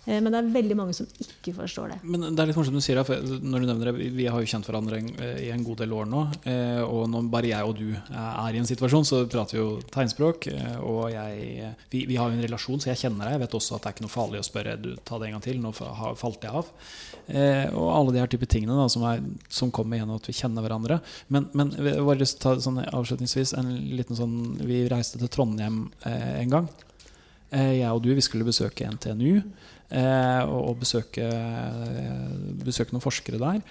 Eh, 0.08 0.22
men 0.24 0.32
det 0.32 0.40
er 0.40 0.52
veldig 0.54 0.78
mange 0.80 0.96
som 0.96 1.08
ikke 1.20 1.54
forstår 1.58 1.92
det. 1.94 1.98
Men 2.08 2.30
det 2.32 2.40
er 2.40 2.50
litt 2.50 2.60
morsomt 2.60 2.80
du 2.80 2.84
sier 2.84 3.00
det, 3.02 3.18
når 3.44 3.64
du 3.64 3.68
nevner 3.68 3.92
det, 3.92 4.10
Vi 4.16 4.28
har 4.32 4.42
jo 4.42 4.50
kjent 4.50 4.68
hverandre 4.70 5.02
eh, 5.04 5.42
i 5.48 5.50
en 5.52 5.66
god 5.68 5.84
del 5.84 5.96
år 5.98 6.08
nå. 6.08 6.24
Eh, 6.48 6.82
og 6.86 7.10
når 7.12 7.28
bare 7.34 7.52
jeg 7.52 7.68
og 7.68 7.76
du 7.82 7.92
er 7.92 8.56
i 8.56 8.62
en 8.62 8.70
situasjon, 8.70 9.08
så 9.08 9.22
prater 9.28 9.58
vi 9.58 9.64
jo 9.64 9.70
tegnspråk. 9.94 10.50
Og 10.88 11.04
jeg, 11.12 11.74
vi, 11.92 12.06
vi 12.08 12.20
har 12.20 12.32
jo 12.32 12.38
en 12.38 12.46
relasjon, 12.48 12.80
så 12.84 12.92
jeg 12.94 13.04
kjenner 13.04 13.28
deg. 13.28 13.38
Jeg 13.38 13.44
vet 13.46 13.60
også 13.60 13.78
at 13.78 13.84
det 13.84 13.92
er 13.92 13.98
ikke 13.98 14.08
noe 14.08 14.16
farlig 14.16 14.42
å 14.42 14.48
spørre 14.48 14.78
du, 14.80 14.90
ta 15.04 15.20
det 15.20 15.30
en 15.30 15.38
gang 15.38 15.46
til. 15.46 15.62
Nå 15.64 15.74
falt 15.76 16.48
jeg 16.48 16.56
av. 16.56 16.72
Og 17.76 17.88
alle 17.92 18.16
de 18.16 18.24
her 18.24 18.32
type 18.32 18.48
tingene 18.50 18.78
da, 18.80 18.88
som, 18.92 19.04
er, 19.10 19.24
som 19.52 19.74
kommer 19.76 20.00
gjennom 20.00 20.22
at 20.22 20.30
vi 20.30 20.38
kjenner 20.38 20.64
hverandre. 20.64 21.02
Men, 21.34 21.50
men 21.58 21.74
bare 22.08 22.28
ta 22.40 22.56
sånn 22.64 22.80
avslutningsvis 22.88 23.56
en 23.60 23.74
liten 23.98 24.18
sånn 24.18 24.36
Vi 24.68 24.86
reiste 24.92 25.20
til 25.20 25.32
Trondheim 25.32 25.88
en 26.08 26.54
gang. 26.54 26.70
Jeg 27.52 27.88
og 27.88 28.02
du 28.04 28.10
vi 28.12 28.24
skulle 28.26 28.48
besøke 28.48 28.88
NTNU 28.92 29.38
eh, 29.38 30.42
og 30.44 30.82
besøke, 30.82 31.28
besøke, 32.64 32.92
noen 32.92 33.04
forskere 33.04 33.40
der. 33.40 33.62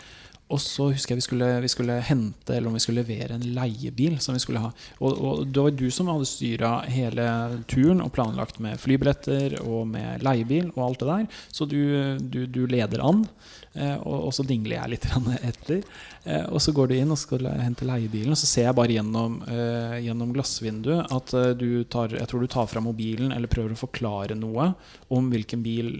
Og 0.46 0.60
så 0.62 0.92
husker 0.92 1.14
jeg 1.14 1.18
vi 1.18 1.24
skulle, 1.24 1.48
vi 1.64 1.70
skulle, 1.70 1.96
hente 2.06 2.54
eller 2.54 2.70
om 2.70 2.76
vi 2.76 2.82
skulle 2.84 3.02
levere 3.02 3.34
en 3.34 3.46
leiebil. 3.56 4.20
som 4.22 4.36
vi 4.36 4.42
skulle 4.42 4.62
ha. 4.62 4.70
Og, 5.00 5.18
og 5.18 5.46
det 5.50 5.64
var 5.64 5.74
du 5.74 5.88
som 5.90 6.10
hadde 6.12 6.28
styra 6.30 6.72
hele 6.86 7.26
turen 7.66 8.02
og 8.04 8.12
planlagt 8.14 8.60
med 8.62 8.78
flybilletter 8.78 9.58
og 9.64 9.88
med 9.90 10.22
leiebil 10.22 10.70
og 10.76 10.82
alt 10.86 11.02
det 11.02 11.10
der. 11.10 11.42
Så 11.50 11.66
du, 11.66 11.80
du, 12.22 12.44
du 12.46 12.62
leder 12.70 13.02
an, 13.02 13.24
eh, 13.74 13.98
og, 13.98 14.28
og, 14.28 14.32
så 14.38 14.46
dingler 14.46 14.78
jeg 14.78 14.94
litt 14.94 15.10
etter. 15.50 15.82
Eh, 16.22 16.46
og 16.46 16.62
så 16.62 16.70
går 16.76 16.92
du 16.92 16.98
inn 17.00 17.10
og 17.10 17.18
skal 17.18 17.50
hente 17.58 17.88
leiebilen, 17.88 18.30
og 18.30 18.38
så 18.38 18.46
ser 18.46 18.68
jeg 18.68 18.78
bare 18.78 18.94
gjennom, 19.00 19.40
eh, 19.50 19.98
gjennom 20.06 20.30
glassvinduet 20.36 21.10
at 21.10 21.38
du 21.58 21.82
tar 21.90 22.14
Jeg 22.14 22.30
tror 22.30 22.44
du 22.44 22.50
tar 22.50 22.70
fra 22.70 22.80
mobilen 22.84 23.34
eller 23.34 23.50
prøver 23.50 23.74
å 23.74 23.82
forklare 23.82 24.38
noe 24.38 24.76
om 25.10 25.26
hvilken 25.32 25.66
bil 25.66 25.96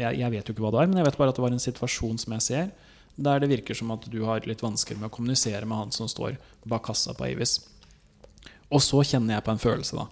jeg, 0.00 0.22
jeg 0.22 0.32
vet 0.32 0.48
jo 0.48 0.56
ikke 0.56 0.64
hva 0.64 0.72
det 0.72 0.86
er, 0.86 0.88
men 0.88 1.02
jeg 1.02 1.10
vet 1.10 1.20
bare 1.20 1.34
at 1.34 1.36
det 1.36 1.44
var 1.44 1.52
en 1.52 1.68
situasjon 1.68 2.22
som 2.24 2.38
jeg 2.38 2.48
ser 2.48 2.70
der 3.16 3.42
det 3.42 3.50
virker 3.50 3.76
som 3.76 3.90
at 3.94 4.06
du 4.10 4.22
har 4.28 4.46
litt 4.48 4.62
vansker 4.64 4.98
med 4.98 5.10
å 5.10 5.14
kommunisere 5.14 5.66
med 5.68 5.78
han 5.78 5.92
som 5.94 6.08
står 6.08 6.38
bak 6.68 6.86
kassa 6.88 7.14
på 7.16 7.26
Avis. 7.28 7.58
Og 8.70 8.82
så 8.84 9.02
kjenner 9.02 9.36
jeg 9.36 9.46
på 9.46 9.54
en 9.54 9.62
følelse, 9.62 9.98
da. 9.98 10.08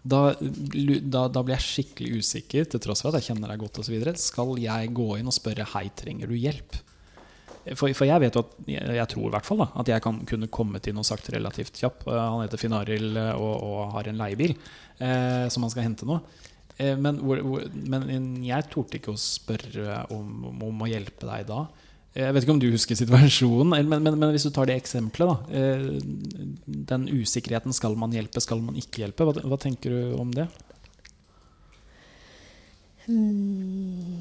Da, 0.00 0.20
da, 0.40 1.26
da, 1.28 1.42
blir 1.44 1.58
jeg 1.58 1.66
skikkelig 1.66 2.22
usikker, 2.24 2.68
til 2.72 2.80
tross 2.80 3.02
for 3.04 3.12
at 3.12 3.20
jeg 3.20 3.34
kjenner 3.34 3.52
deg 3.52 3.60
godt 3.60 3.82
osv. 3.82 3.96
Skal 4.16 4.54
jeg 4.62 4.94
gå 4.96 5.08
inn 5.18 5.28
og 5.28 5.36
spørre 5.36 5.66
Hei, 5.74 5.90
trenger 5.92 6.30
du 6.30 6.38
hjelp? 6.38 6.78
For, 7.76 7.92
for 7.92 8.08
jeg 8.08 8.22
vet 8.22 8.36
jo 8.36 8.40
at 8.40 8.54
jeg, 8.72 9.06
tror 9.12 9.26
i 9.28 9.32
hvert 9.34 9.46
fall 9.46 9.60
da, 9.60 9.66
at 9.82 9.90
jeg 9.92 10.02
kan 10.02 10.22
kunne 10.28 10.48
kommet 10.48 10.86
inn 10.88 11.00
og 11.00 11.04
sagt 11.04 11.28
relativt 11.34 11.76
kjapt. 11.76 12.06
Han 12.08 12.40
heter 12.40 12.60
Finn 12.60 12.76
Arild 12.76 13.18
og, 13.34 13.52
og, 13.52 13.82
har 13.98 14.08
en 14.08 14.22
leiebil 14.22 14.54
eh, 14.56 15.44
som 15.52 15.66
han 15.66 15.72
skal 15.72 15.84
hente 15.84 16.08
nå. 16.08 16.16
Eh, 16.80 16.96
men, 16.96 17.20
hvor, 17.20 17.42
hvor, 17.44 17.66
men, 17.92 18.40
jeg 18.46 18.68
torde 18.72 18.96
ikke 18.96 19.12
å 19.12 19.20
spørre 19.20 20.00
om, 20.16 20.48
om, 20.56 20.80
å 20.80 20.88
hjelpe 20.88 21.28
deg 21.28 21.46
da. 21.50 21.66
Jeg 22.10 22.34
vet 22.34 22.42
ikke 22.42 22.54
om 22.56 22.62
du 22.62 22.72
husker 22.72 22.98
situasjonen, 22.98 23.70
men, 23.86 24.02
men, 24.02 24.16
men 24.18 24.32
hvis 24.34 24.48
du 24.48 24.50
tar 24.54 24.66
det 24.66 24.80
eksempelet, 24.80 25.30
da. 25.30 25.60
Eh, 25.60 26.74
den 26.90 27.06
usikkerheten 27.06 27.74
skal 27.76 27.94
man 27.98 28.14
hjelpe, 28.16 28.42
skal 28.42 28.62
man 28.64 28.78
ikke 28.78 29.04
hjelpe? 29.04 29.28
Hva, 29.28 29.44
hva 29.46 29.58
tenker 29.62 29.94
du 29.94 30.16
om 30.18 30.32
det? 30.34 30.48
Hmm. 33.06 34.19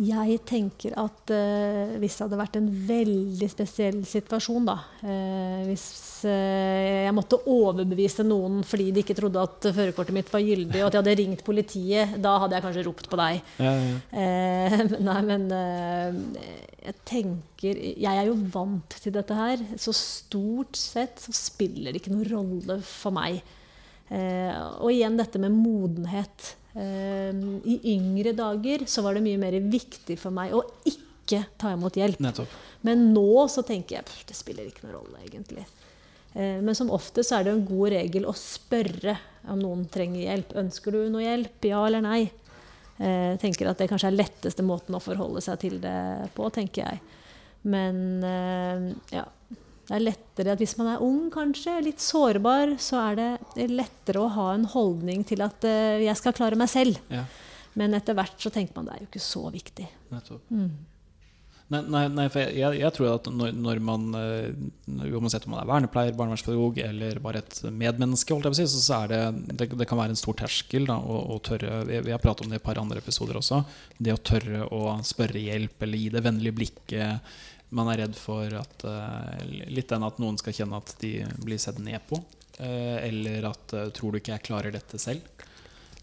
Jeg 0.00 0.38
tenker 0.48 0.94
at 0.96 1.30
uh, 1.34 1.96
hvis 2.00 2.14
det 2.16 2.24
hadde 2.24 2.38
vært 2.40 2.54
en 2.56 2.68
veldig 2.88 3.48
spesiell 3.52 3.98
situasjon, 4.08 4.68
da 4.68 4.76
uh, 5.02 5.60
Hvis 5.66 5.84
uh, 6.24 7.04
jeg 7.04 7.12
måtte 7.16 7.40
overbevise 7.50 8.24
noen 8.24 8.62
fordi 8.66 8.88
de 8.94 9.02
ikke 9.04 9.18
trodde 9.18 9.42
at 9.42 9.68
førerkortet 9.76 10.16
mitt 10.16 10.30
var 10.32 10.44
gyldig, 10.44 10.80
og 10.80 10.88
at 10.88 10.96
jeg 10.96 11.02
hadde 11.02 11.16
ringt 11.20 11.44
politiet, 11.44 12.14
da 12.22 12.36
hadde 12.40 12.56
jeg 12.56 12.64
kanskje 12.64 12.84
ropt 12.86 13.10
på 13.10 13.18
deg. 13.20 13.42
Ja, 13.60 13.74
ja. 13.76 14.78
nei, 15.08 15.18
men 15.26 15.46
jeg 15.50 16.94
tenker 17.08 17.76
Jeg 17.76 18.10
er 18.10 18.28
jo 18.28 18.36
vant 18.54 18.96
til 19.02 19.12
dette 19.14 19.36
her, 19.36 19.64
så 19.80 19.92
stort 19.96 20.78
sett 20.80 21.20
så 21.20 21.34
spiller 21.36 21.92
det 21.92 22.00
ikke 22.00 22.14
noen 22.14 22.30
rolle 22.30 22.78
for 22.86 23.12
meg. 23.16 23.42
og 24.10 24.88
igjen 24.94 25.18
dette 25.20 25.42
med 25.42 25.54
modenhet. 25.54 26.54
Ehm, 26.78 27.60
I 27.64 27.80
yngre 27.94 28.32
dager 28.36 28.84
så 28.86 29.02
var 29.02 29.16
det 29.16 29.24
mye 29.24 29.40
mer 29.40 29.56
viktig 29.72 30.16
for 30.20 30.34
meg 30.34 30.54
å 30.54 30.62
ikke 30.86 31.44
ta 31.58 31.72
imot 31.74 31.98
hjelp. 31.98 32.20
Nettopp. 32.22 32.52
Men 32.86 33.10
nå 33.14 33.46
så 33.50 33.64
tenker 33.66 33.98
jeg 33.98 34.26
det 34.28 34.36
spiller 34.38 34.68
ikke 34.68 34.86
noen 34.86 35.00
rolle, 35.00 35.22
egentlig. 35.26 35.66
Ehm, 36.34 36.62
men 36.66 36.76
som 36.78 36.92
ofte 36.94 37.24
så 37.26 37.38
er 37.38 37.48
det 37.48 37.56
en 37.56 37.66
god 37.66 37.94
regel 37.96 38.28
å 38.30 38.36
spørre 38.38 39.16
om 39.50 39.58
noen 39.58 39.86
trenger 39.90 40.28
hjelp. 40.28 40.54
Ønsker 40.62 40.94
du 40.94 41.02
noe 41.10 41.26
hjelp? 41.26 41.70
Ja 41.70 41.82
eller 41.86 42.04
nei? 42.06 42.22
Jeg 43.00 43.08
ehm, 43.08 43.40
tenker 43.40 43.70
at 43.70 43.80
Det 43.80 43.88
kanskje 43.90 44.10
er 44.12 44.20
letteste 44.20 44.62
måten 44.66 44.94
å 44.94 45.02
forholde 45.02 45.42
seg 45.44 45.58
til 45.62 45.80
det 45.82 46.30
på, 46.36 46.50
tenker 46.54 46.86
jeg. 46.86 47.00
Men 47.70 48.22
ja, 49.12 49.26
det 49.90 49.96
er 49.96 50.04
lettere 50.06 50.52
at 50.54 50.60
hvis 50.62 50.76
man 50.78 50.92
er 50.92 51.00
ung, 51.02 51.24
kanskje, 51.34 51.80
litt 51.82 52.02
sårbar, 52.04 52.76
så 52.78 53.00
er 53.08 53.16
det 53.18 53.70
lettere 53.72 54.22
å 54.22 54.30
ha 54.36 54.52
en 54.54 54.68
holdning 54.70 55.24
til 55.26 55.42
at 55.42 55.66
uh, 55.66 55.98
'jeg 55.98 56.14
skal 56.20 56.36
klare 56.36 56.58
meg 56.58 56.70
selv'. 56.70 57.00
Ja. 57.10 57.24
Men 57.74 57.98
etter 57.98 58.14
hvert 58.14 58.38
så 58.38 58.52
tenker 58.54 58.76
man 58.76 58.86
det 58.86 58.94
er 58.94 59.02
jo 59.02 59.10
ikke 59.10 59.22
så 59.24 59.42
viktig. 59.50 59.88
Mm. 60.50 60.70
Nei, 61.70 61.80
nei, 61.86 62.04
nei, 62.10 62.24
for 62.30 62.42
jeg, 62.42 62.54
jeg, 62.58 62.78
jeg, 62.80 62.94
tror 62.94 63.12
at 63.12 63.28
når, 63.30 63.52
når 63.54 63.82
man 63.86 64.06
uh, 64.14 65.04
Uansett 65.10 65.46
om 65.46 65.54
man 65.54 65.62
er 65.62 65.68
vernepleier, 65.70 66.16
barnevernspedagog 66.18 66.80
eller 66.82 67.20
bare 67.22 67.42
et 67.44 67.60
medmenneske, 67.66 68.38
si, 68.54 68.66
så, 68.70 68.80
så 68.82 69.02
er 69.02 69.12
det, 69.12 69.20
det, 69.52 69.68
det, 69.74 69.86
kan 69.90 69.98
være 69.98 70.14
en 70.14 70.22
stor 70.22 70.38
terskel 70.38 70.86
da, 70.86 70.98
å, 70.98 71.20
å, 71.34 71.38
tørre 71.46 71.84
vi, 71.86 72.00
vi, 72.06 72.14
har 72.14 72.22
pratet 72.22 72.46
om 72.46 72.50
det 72.50 72.58
i 72.58 72.62
et 72.62 72.66
par 72.66 72.78
andre 72.82 73.02
episoder 73.02 73.38
også. 73.38 73.62
Det 73.98 74.14
å 74.14 74.22
tørre 74.22 74.66
å 74.70 74.98
spørre 75.06 75.42
hjelp 75.42 75.86
eller 75.86 76.02
gi 76.02 76.10
det 76.14 76.26
vennlige 76.26 76.58
blikket 76.58 77.38
man 77.76 77.90
er 77.92 78.04
redd 78.04 78.16
for 78.18 78.50
at 78.60 78.84
uh, 78.86 79.40
litt 79.70 79.90
den 79.90 80.06
at 80.06 80.18
noen 80.22 80.38
skal 80.40 80.54
kjenne 80.56 80.80
at 80.80 80.94
de 81.02 81.12
blir 81.42 81.60
sett 81.62 81.78
ned 81.82 82.02
på. 82.08 82.18
Uh, 82.60 82.98
eller 83.06 83.46
at 83.52 83.76
uh, 83.76 83.88
'tror 83.94 84.12
du 84.12 84.20
ikke 84.20 84.34
jeg 84.34 84.46
klarer 84.50 84.74
dette 84.74 85.00
selv'? 85.00 85.46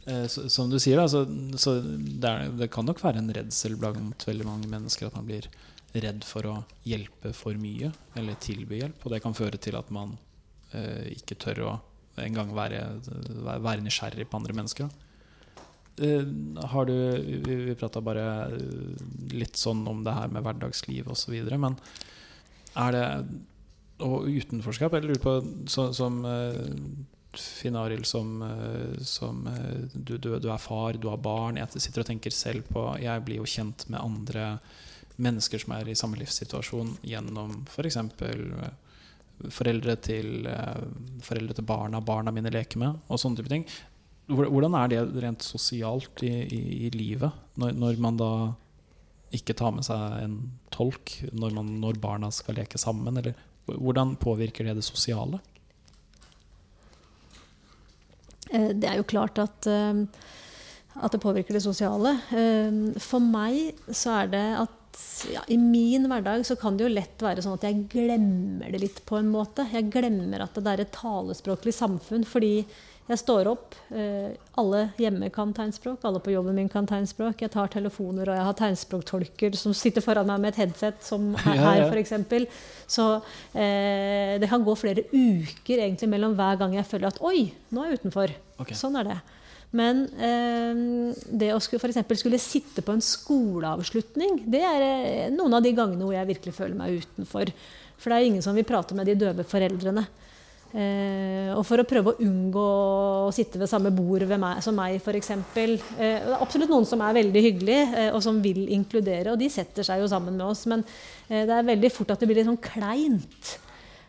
Så, 0.07 0.45
som 0.47 0.70
du 0.72 0.78
sier, 0.80 0.95
da, 0.95 1.03
så, 1.11 1.26
så 1.59 1.74
det, 1.84 2.30
er, 2.30 2.51
det, 2.55 2.70
kan 2.72 2.86
nok 2.88 3.01
være 3.03 3.20
en 3.20 3.34
redsel 3.36 3.74
blant 3.76 4.22
veldig 4.24 4.45
mange 4.47 4.70
mennesker 4.72 5.09
at 5.09 5.18
man 5.18 5.26
blir 5.28 5.49
redd 5.99 6.24
for 6.24 6.47
å 6.47 6.53
hjelpe 6.88 7.34
for 7.36 7.59
mye, 7.59 7.89
eller 8.15 8.38
tilby 8.39 8.80
hjelp. 8.80 9.03
Og 9.03 9.11
det 9.11 9.20
kan 9.26 9.36
føre 9.36 9.59
til 9.59 9.76
at 9.76 9.91
man 9.91 10.13
ikke 11.11 11.36
tør 11.43 11.59
å 11.65 11.74
engang 12.24 12.55
være, 12.55 12.86
være 13.43 13.84
nysgjerrig 13.84 14.30
på 14.32 14.39
andre 14.39 14.55
mennesker. 14.55 14.88
Da. 14.88 15.07
Eh, 16.02 16.24
har 16.66 16.86
du 16.86 16.93
Vi, 17.45 17.56
vi 17.56 17.76
prata 17.76 18.02
bare 18.02 18.26
eh, 18.45 19.34
litt 19.34 19.58
sånn 19.58 19.82
om 19.89 20.04
det 20.06 20.14
her 20.14 20.30
med 20.30 20.45
hverdagsliv 20.45 21.10
osv. 21.10 21.36
Men 21.58 21.78
er 22.78 22.93
det 22.93 23.06
Og 24.06 24.28
utenforskap? 24.30 24.93
Jeg 24.93 25.08
lurer 25.08 25.22
på 25.24 25.34
så, 25.66 25.89
som 25.98 26.20
uh, 26.22 26.54
Finn 27.34 27.76
Arild, 27.76 28.06
som, 28.06 28.43
som 29.02 29.39
du, 29.93 30.18
du, 30.18 30.36
du, 30.38 30.48
er 30.54 30.62
far, 30.62 30.93
du 30.93 31.08
har 31.10 31.18
barn. 31.18 31.58
Jeg 31.58 31.82
sitter 31.82 32.02
og 32.02 32.10
tenker 32.10 32.34
selv 32.34 32.70
på 32.70 32.84
Jeg 33.02 33.24
blir 33.26 33.41
jo 33.41 33.50
kjent 33.50 33.88
med 33.89 34.02
andre 34.02 34.60
mennesker 35.18 35.62
som 35.62 35.74
er 35.74 35.89
i 35.89 35.98
samme 35.98 36.18
livssituasjon 36.22 36.95
gjennom 37.02 37.64
f.eks. 37.66 37.98
For 38.18 39.52
foreldre 39.54 39.98
til, 40.02 40.48
foreldre 41.26 41.58
til 41.58 41.66
barna 41.66 42.02
barna 42.02 42.34
mine 42.34 42.54
leker 42.54 42.82
med, 42.82 43.02
og 43.06 43.22
sånne 43.22 43.41
type 43.41 43.54
ting. 43.54 43.66
Hvordan 44.28 44.75
er 44.75 44.89
det 44.91 45.01
rent 45.23 45.43
sosialt 45.45 46.23
i, 46.28 46.32
i, 46.43 46.61
i 46.88 46.89
livet, 46.91 47.32
når, 47.55 47.75
når, 47.80 47.99
man 48.03 48.17
da 48.19 48.32
ikke 49.36 49.55
tar 49.55 49.71
med 49.75 49.88
seg 49.88 50.17
en 50.23 50.36
tolk 50.73 51.13
når, 51.32 51.53
man, 51.55 51.69
når, 51.84 51.99
barna 52.03 52.32
skal 52.36 52.59
leke 52.59 52.80
sammen? 52.82 53.15
Eller 53.21 53.38
hvordan 53.67 54.17
påvirker 54.19 54.67
det 54.67 54.75
det 54.80 54.88
sosiale? 54.88 55.39
Eh, 58.51 58.73
det 58.75 58.91
er 58.91 58.99
jo 58.99 59.07
klart 59.07 59.39
at, 59.39 59.67
eh, 59.71 60.03
at 60.97 61.15
det 61.15 61.23
påvirker 61.23 61.55
det 61.55 61.63
sosiale. 61.63 62.17
Eh, 62.36 62.99
for 63.03 63.23
meg 63.23 63.80
så 63.88 64.21
er 64.23 64.34
det 64.36 64.47
at 64.65 64.76
ja, 65.34 65.41
I 65.48 65.58
min 65.58 66.06
hverdag 66.10 66.45
så 66.45 66.56
kan 66.60 66.78
det 66.78 66.86
jo 66.88 66.93
lett 66.93 67.24
være 67.24 67.41
sånn 67.45 67.58
at 67.58 67.66
jeg 67.66 67.86
glemmer 67.91 68.70
det 68.74 68.84
litt 68.84 69.00
på 69.10 69.18
en 69.20 69.32
måte. 69.34 69.66
Jeg 69.74 69.89
glemmer 69.93 70.43
at 70.45 70.58
det 70.62 70.74
er 70.76 70.84
et 70.86 70.93
talespråklig 70.95 71.74
samfunn. 71.74 72.26
fordi 72.28 72.66
Jeg 73.08 73.22
står 73.22 73.48
opp. 73.48 73.76
Eh, 73.95 74.34
alle 74.60 74.82
hjemme 75.00 75.30
kan 75.32 75.54
tegnspråk, 75.56 76.02
alle 76.04 76.20
på 76.20 76.34
jobben 76.34 76.58
min 76.60 76.68
kan 76.68 76.86
tegnspråk. 76.86 77.39
Jeg 77.39 77.54
tar 77.54 77.70
telefoner, 77.72 78.28
og 78.28 78.36
jeg 78.36 78.43
har 78.50 78.58
tegnspråktolker 78.60 79.56
som 79.56 79.72
sitter 79.74 80.04
foran 80.04 80.28
meg 80.28 80.41
med 80.43 80.52
et 80.52 80.60
headset, 80.66 81.00
som 81.08 81.30
her, 81.39 81.56
Ja, 81.56 81.72
ja. 81.78 81.88
f.eks. 81.88 82.12
Så 82.91 83.06
eh, 83.56 84.36
det 84.43 84.50
kan 84.52 84.64
gå 84.68 84.76
flere 84.76 85.06
uker 85.14 85.80
egentlig 85.86 86.10
mellom 86.12 86.36
hver 86.36 86.60
gang 86.60 86.76
jeg 86.76 86.86
føler 86.86 87.08
at 87.08 87.22
oi, 87.24 87.54
nå 87.72 87.86
er 87.86 87.93
jeg 87.93 88.02
utenfor. 88.04 88.36
Okay. 88.60 88.76
Sånn 88.76 89.00
er 89.00 89.08
det. 89.14 89.18
Men 89.76 90.05
eh, 90.15 90.78
det 91.28 91.51
å 91.51 91.59
skulle, 91.59 91.82
for 91.82 91.91
eksempel 91.91 92.20
skulle 92.20 92.39
sitte 92.39 92.84
på 92.86 92.93
en 92.95 93.03
skoleavslutning, 93.03 94.39
det 94.47 94.63
er 94.63 94.86
eh, 94.86 95.34
noen 95.34 95.57
av 95.57 95.65
de 95.65 95.74
gangene 95.76 96.05
hvor 96.05 96.15
jeg 96.15 96.30
virkelig 96.30 96.55
føler 96.55 96.78
meg 96.80 97.01
utenfor. 97.03 97.51
For 97.97 98.13
det 98.13 98.20
er 98.20 98.30
ingen 98.30 98.45
som 98.45 98.55
vil 98.55 98.68
prate 98.68 98.95
med 98.95 99.09
de 99.09 99.18
døve 99.20 99.43
foreldrene. 99.47 100.05
Eh, 100.68 101.51
og 101.55 101.63
for 101.68 101.80
å 101.80 101.86
prøve 101.88 102.11
å 102.11 102.24
unngå 102.24 102.63
å 103.28 103.36
sitte 103.36 103.59
ved 103.59 103.70
samme 103.72 103.91
bord 103.95 104.26
ved 104.28 104.39
meg, 104.41 104.59
som 104.63 104.76
meg, 104.76 104.97
f.eks. 104.99 105.32
Eh, 105.36 105.78
det 105.95 106.09
er 106.15 106.36
absolutt 106.39 106.72
noen 106.72 106.88
som 106.88 107.03
er 107.03 107.15
veldig 107.18 107.43
hyggelige, 107.45 107.86
eh, 108.01 108.09
og 108.11 108.20
som 108.24 108.41
vil 108.43 108.65
inkludere, 108.76 109.34
og 109.34 109.39
de 109.41 109.51
setter 109.51 109.88
seg 109.88 110.03
jo 110.03 110.09
sammen 110.11 110.36
med 110.36 110.47
oss. 110.47 110.65
Men 110.70 110.84
eh, 111.28 111.47
det 111.47 111.55
er 111.55 111.72
veldig 111.72 111.93
fort 111.95 112.11
at 112.15 112.24
det 112.24 112.30
blir 112.30 112.41
litt 112.41 112.49
sånn 112.49 112.61
kleint. 112.61 113.55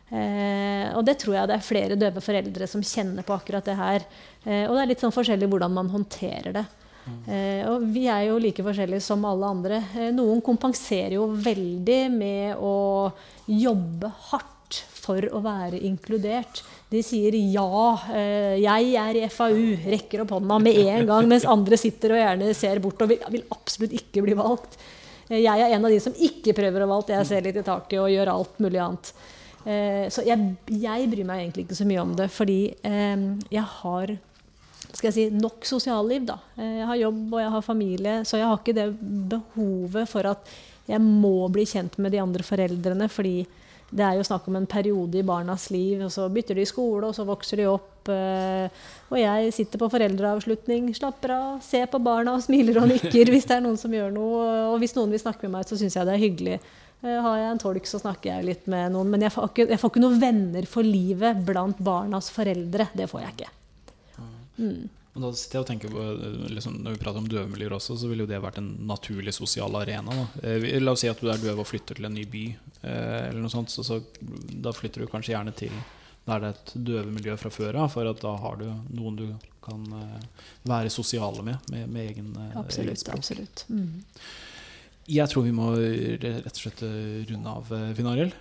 Eh, 0.08 0.88
og 0.96 1.04
det 1.04 1.18
tror 1.20 1.36
jeg 1.36 1.50
det 1.50 1.56
er 1.58 1.66
flere 1.66 1.98
døve 2.00 2.22
foreldre 2.24 2.68
som 2.70 2.84
kjenner 2.84 3.26
på 3.26 3.34
akkurat 3.36 3.66
det 3.68 3.76
her. 3.76 4.06
Eh, 4.44 4.64
og 4.66 4.76
det 4.76 4.82
er 4.84 4.92
litt 4.94 5.04
sånn 5.04 5.14
forskjellig 5.14 5.48
hvordan 5.52 5.74
man 5.76 5.90
håndterer 5.92 6.54
det. 6.56 6.66
Eh, 7.28 7.64
og 7.68 7.84
vi 7.92 8.06
er 8.12 8.26
jo 8.28 8.38
like 8.40 8.64
forskjellige 8.64 9.04
som 9.04 9.24
alle 9.28 9.48
andre. 9.48 9.82
Eh, 9.96 10.10
noen 10.16 10.40
kompenserer 10.44 11.16
jo 11.18 11.28
veldig 11.32 12.00
med 12.14 12.56
å 12.60 12.74
jobbe 13.48 14.10
hardt 14.30 14.54
for 14.98 15.24
å 15.32 15.40
være 15.40 15.78
inkludert. 15.88 16.60
De 16.92 17.00
sier 17.04 17.32
ja, 17.52 17.68
eh, 18.12 18.58
jeg 18.60 18.92
er 19.00 19.16
i 19.22 19.24
FAU, 19.32 19.56
rekker 19.88 20.24
opp 20.24 20.34
hånda 20.36 20.58
med 20.60 20.76
en 20.84 21.08
gang, 21.08 21.28
mens 21.30 21.46
andre 21.48 21.78
sitter 21.80 22.12
og 22.12 22.20
gjerne 22.20 22.52
ser 22.56 22.80
bort 22.84 23.00
og 23.04 23.12
vil, 23.12 23.24
vil 23.32 23.46
absolutt 23.54 23.96
ikke 23.96 24.24
bli 24.24 24.36
valgt. 24.36 24.76
Eh, 25.28 25.40
Jeg 25.44 25.64
er 25.64 25.76
en 25.76 25.84
av 25.88 25.92
de 25.92 26.00
som 26.00 26.12
ikke 26.12 26.56
prøver 26.56 26.84
å 26.84 26.92
valgt. 26.92 27.12
Jeg 27.16 27.28
ser 27.28 27.44
litt 27.48 27.56
i 27.60 27.64
taket 27.64 28.00
og 28.00 28.12
gjør 28.12 28.32
alt 28.34 28.60
mulig 28.60 28.80
annet. 28.84 29.12
Eh, 29.68 30.06
Så 30.14 30.24
jeg, 30.26 30.40
jeg 30.72 31.10
bryr 31.12 31.28
meg 31.28 31.42
egentlig 31.44 31.66
ikke 31.66 31.76
så 31.78 31.86
mye 31.88 32.00
om 32.02 32.14
det, 32.16 32.30
fordi 32.32 32.60
eh, 32.88 33.26
jeg 33.52 33.66
har 33.82 34.14
skal 34.88 35.10
jeg 35.10 35.14
si, 35.18 35.24
nok 35.36 35.66
sosialliv. 35.68 36.24
da. 36.30 36.38
Eh, 36.56 36.78
Jeg 36.80 36.86
har 36.88 37.00
jobb 37.02 37.34
og 37.34 37.40
jeg 37.42 37.50
har 37.54 37.66
familie, 37.66 38.14
så 38.24 38.40
jeg 38.40 38.48
har 38.48 38.58
ikke 38.62 38.76
det 38.78 38.88
behovet 39.34 40.08
for 40.08 40.26
at 40.30 40.48
jeg 40.88 41.00
må 41.04 41.50
bli 41.52 41.66
kjent 41.68 41.98
med 42.00 42.14
de 42.14 42.22
andre 42.22 42.42
foreldrene, 42.46 43.10
fordi 43.12 43.42
det 43.90 44.04
er 44.04 44.16
jo 44.18 44.24
snakk 44.26 44.48
om 44.50 44.56
en 44.58 44.66
periode 44.68 45.16
i 45.16 45.22
barnas 45.24 45.70
liv, 45.72 46.02
og 46.04 46.10
så 46.12 46.26
bytter 46.28 46.58
de 46.60 46.66
skole, 46.68 47.06
og 47.08 47.14
så 47.16 47.24
vokser 47.24 47.56
de 47.62 47.68
opp. 47.70 48.08
eh, 48.12 48.68
Og 49.08 49.16
jeg 49.16 49.52
sitter 49.56 49.80
på 49.80 49.88
foreldreavslutning, 49.94 50.90
slapper 50.94 51.32
av, 51.32 51.62
ser 51.64 51.86
på 51.88 52.00
barna 52.04 52.34
og 52.36 52.42
smiler 52.44 52.76
og 52.82 52.88
nikker 52.90 53.30
hvis 53.32 53.46
det 53.48 53.56
er 53.56 53.64
noen 53.64 53.78
som 53.80 53.90
gjør 53.96 54.12
noe. 54.12 54.42
Og 54.74 54.78
hvis 54.82 54.92
noen 54.98 55.10
vil 55.10 55.22
snakke 55.22 55.48
med 55.48 55.56
meg, 55.56 55.64
så 55.70 55.78
syns 55.80 55.96
jeg 55.96 56.04
det 56.04 56.14
er 56.18 56.24
hyggelig. 56.26 56.58
Eh, 57.02 57.16
Har 57.24 57.38
jeg 57.38 57.50
en 57.54 57.62
tolk, 57.64 57.86
så 57.88 58.00
snakker 58.02 58.34
jeg 58.34 58.44
litt 58.44 58.66
med 58.68 58.92
noen. 58.92 59.08
Men 59.08 59.24
jeg 59.24 59.32
får 59.32 59.48
ikke, 59.52 59.68
jeg 59.72 59.80
får 59.80 59.90
ikke 59.94 60.04
noen 60.04 60.20
venner 60.20 60.66
for 60.68 60.82
livet 60.84 61.40
blant 61.48 61.78
barnas 61.80 62.28
foreldre. 62.34 62.90
Det 62.92 63.08
får 63.08 63.24
jeg 63.24 63.36
ikke. 63.38 63.50
Mm. 64.58 64.88
Og 65.18 65.24
da 65.24 65.32
sitter 65.34 65.58
jeg 65.58 65.64
og 65.64 65.68
tenker 65.72 65.90
på, 65.90 66.02
eh, 66.14 66.48
liksom, 66.54 66.78
Når 66.84 66.94
vi 66.94 67.02
prater 67.02 67.18
om 67.18 67.28
døvemiljøer 67.28 67.74
også, 67.74 67.98
så 67.98 68.08
ville 68.10 68.22
jo 68.22 68.30
det 68.30 68.38
vært 68.44 68.60
en 68.62 68.70
naturlig 68.86 69.34
sosial 69.34 69.74
arena. 69.74 70.14
Eh, 70.42 70.78
La 70.78 70.94
oss 70.94 71.02
si 71.02 71.10
at 71.10 71.18
du 71.18 71.26
er 71.28 71.42
døv 71.42 71.58
og 71.58 71.66
flytter 71.66 71.98
til 71.98 72.06
en 72.06 72.14
ny 72.14 72.24
by, 72.30 72.44
eh, 72.82 73.28
eller 73.28 73.42
noe 73.42 73.50
sånt, 73.50 73.74
så, 73.74 73.82
så 73.82 73.98
da 74.62 74.70
flytter 74.70 75.02
du 75.02 75.10
kanskje 75.10 75.34
gjerne 75.34 75.54
til 75.58 75.74
der 76.28 76.42
det 76.42 76.48
er 76.50 76.56
et 76.56 76.72
døvemiljø 76.90 77.36
fra 77.40 77.50
før 77.50 77.78
av, 77.82 77.88
for 77.94 78.08
at 78.08 78.20
da 78.20 78.34
har 78.36 78.58
du 78.60 78.66
noen 78.94 79.16
du 79.16 79.26
kan 79.64 79.80
eh, 79.96 80.44
være 80.68 80.92
sosiale 80.92 81.42
med, 81.42 81.58
med, 81.72 81.88
med 81.88 82.12
egen, 82.12 82.30
eh, 82.36 82.54
Absolutt. 82.60 83.02
Egen 83.02 83.16
absolutt. 83.16 83.64
Mm. 83.72 84.04
Jeg 85.08 85.32
tror 85.32 85.46
vi 85.46 85.54
må 85.56 85.72
rett 85.74 86.52
og 86.52 86.60
slett 86.60 86.84
eh, 86.84 87.24
runde 87.32 87.54
av, 87.58 87.72
eh, 87.72 87.92
Finn 87.96 88.10
Arild. 88.10 88.36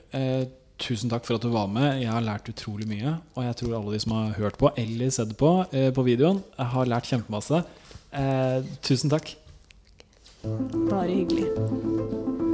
Eh, 0.77 0.83
tusen 0.85 1.09
takk 1.09 1.25
for 1.25 1.35
at 1.35 1.41
du 1.41 1.49
var 1.49 1.67
med. 1.67 2.01
Jeg 2.01 2.11
har 2.11 2.21
lært 2.21 2.49
utrolig 2.49 2.87
mye. 2.87 3.17
Og 3.35 3.43
jeg 3.43 3.55
tror 3.57 3.77
alle 3.79 3.93
de 3.93 3.99
som 3.99 4.11
har 4.13 4.37
hørt 4.37 4.57
på 4.57 4.71
eller 4.77 5.09
sett 5.09 5.37
på 5.37 5.65
eh, 5.71 5.91
på 5.91 6.03
videoen, 6.03 6.43
har 6.57 6.85
lært 6.85 7.09
kjempemasse. 7.09 7.63
Eh, 8.13 8.63
tusen 8.81 9.09
takk. 9.09 9.35
Bare 10.43 11.09
hyggelig. 11.09 12.46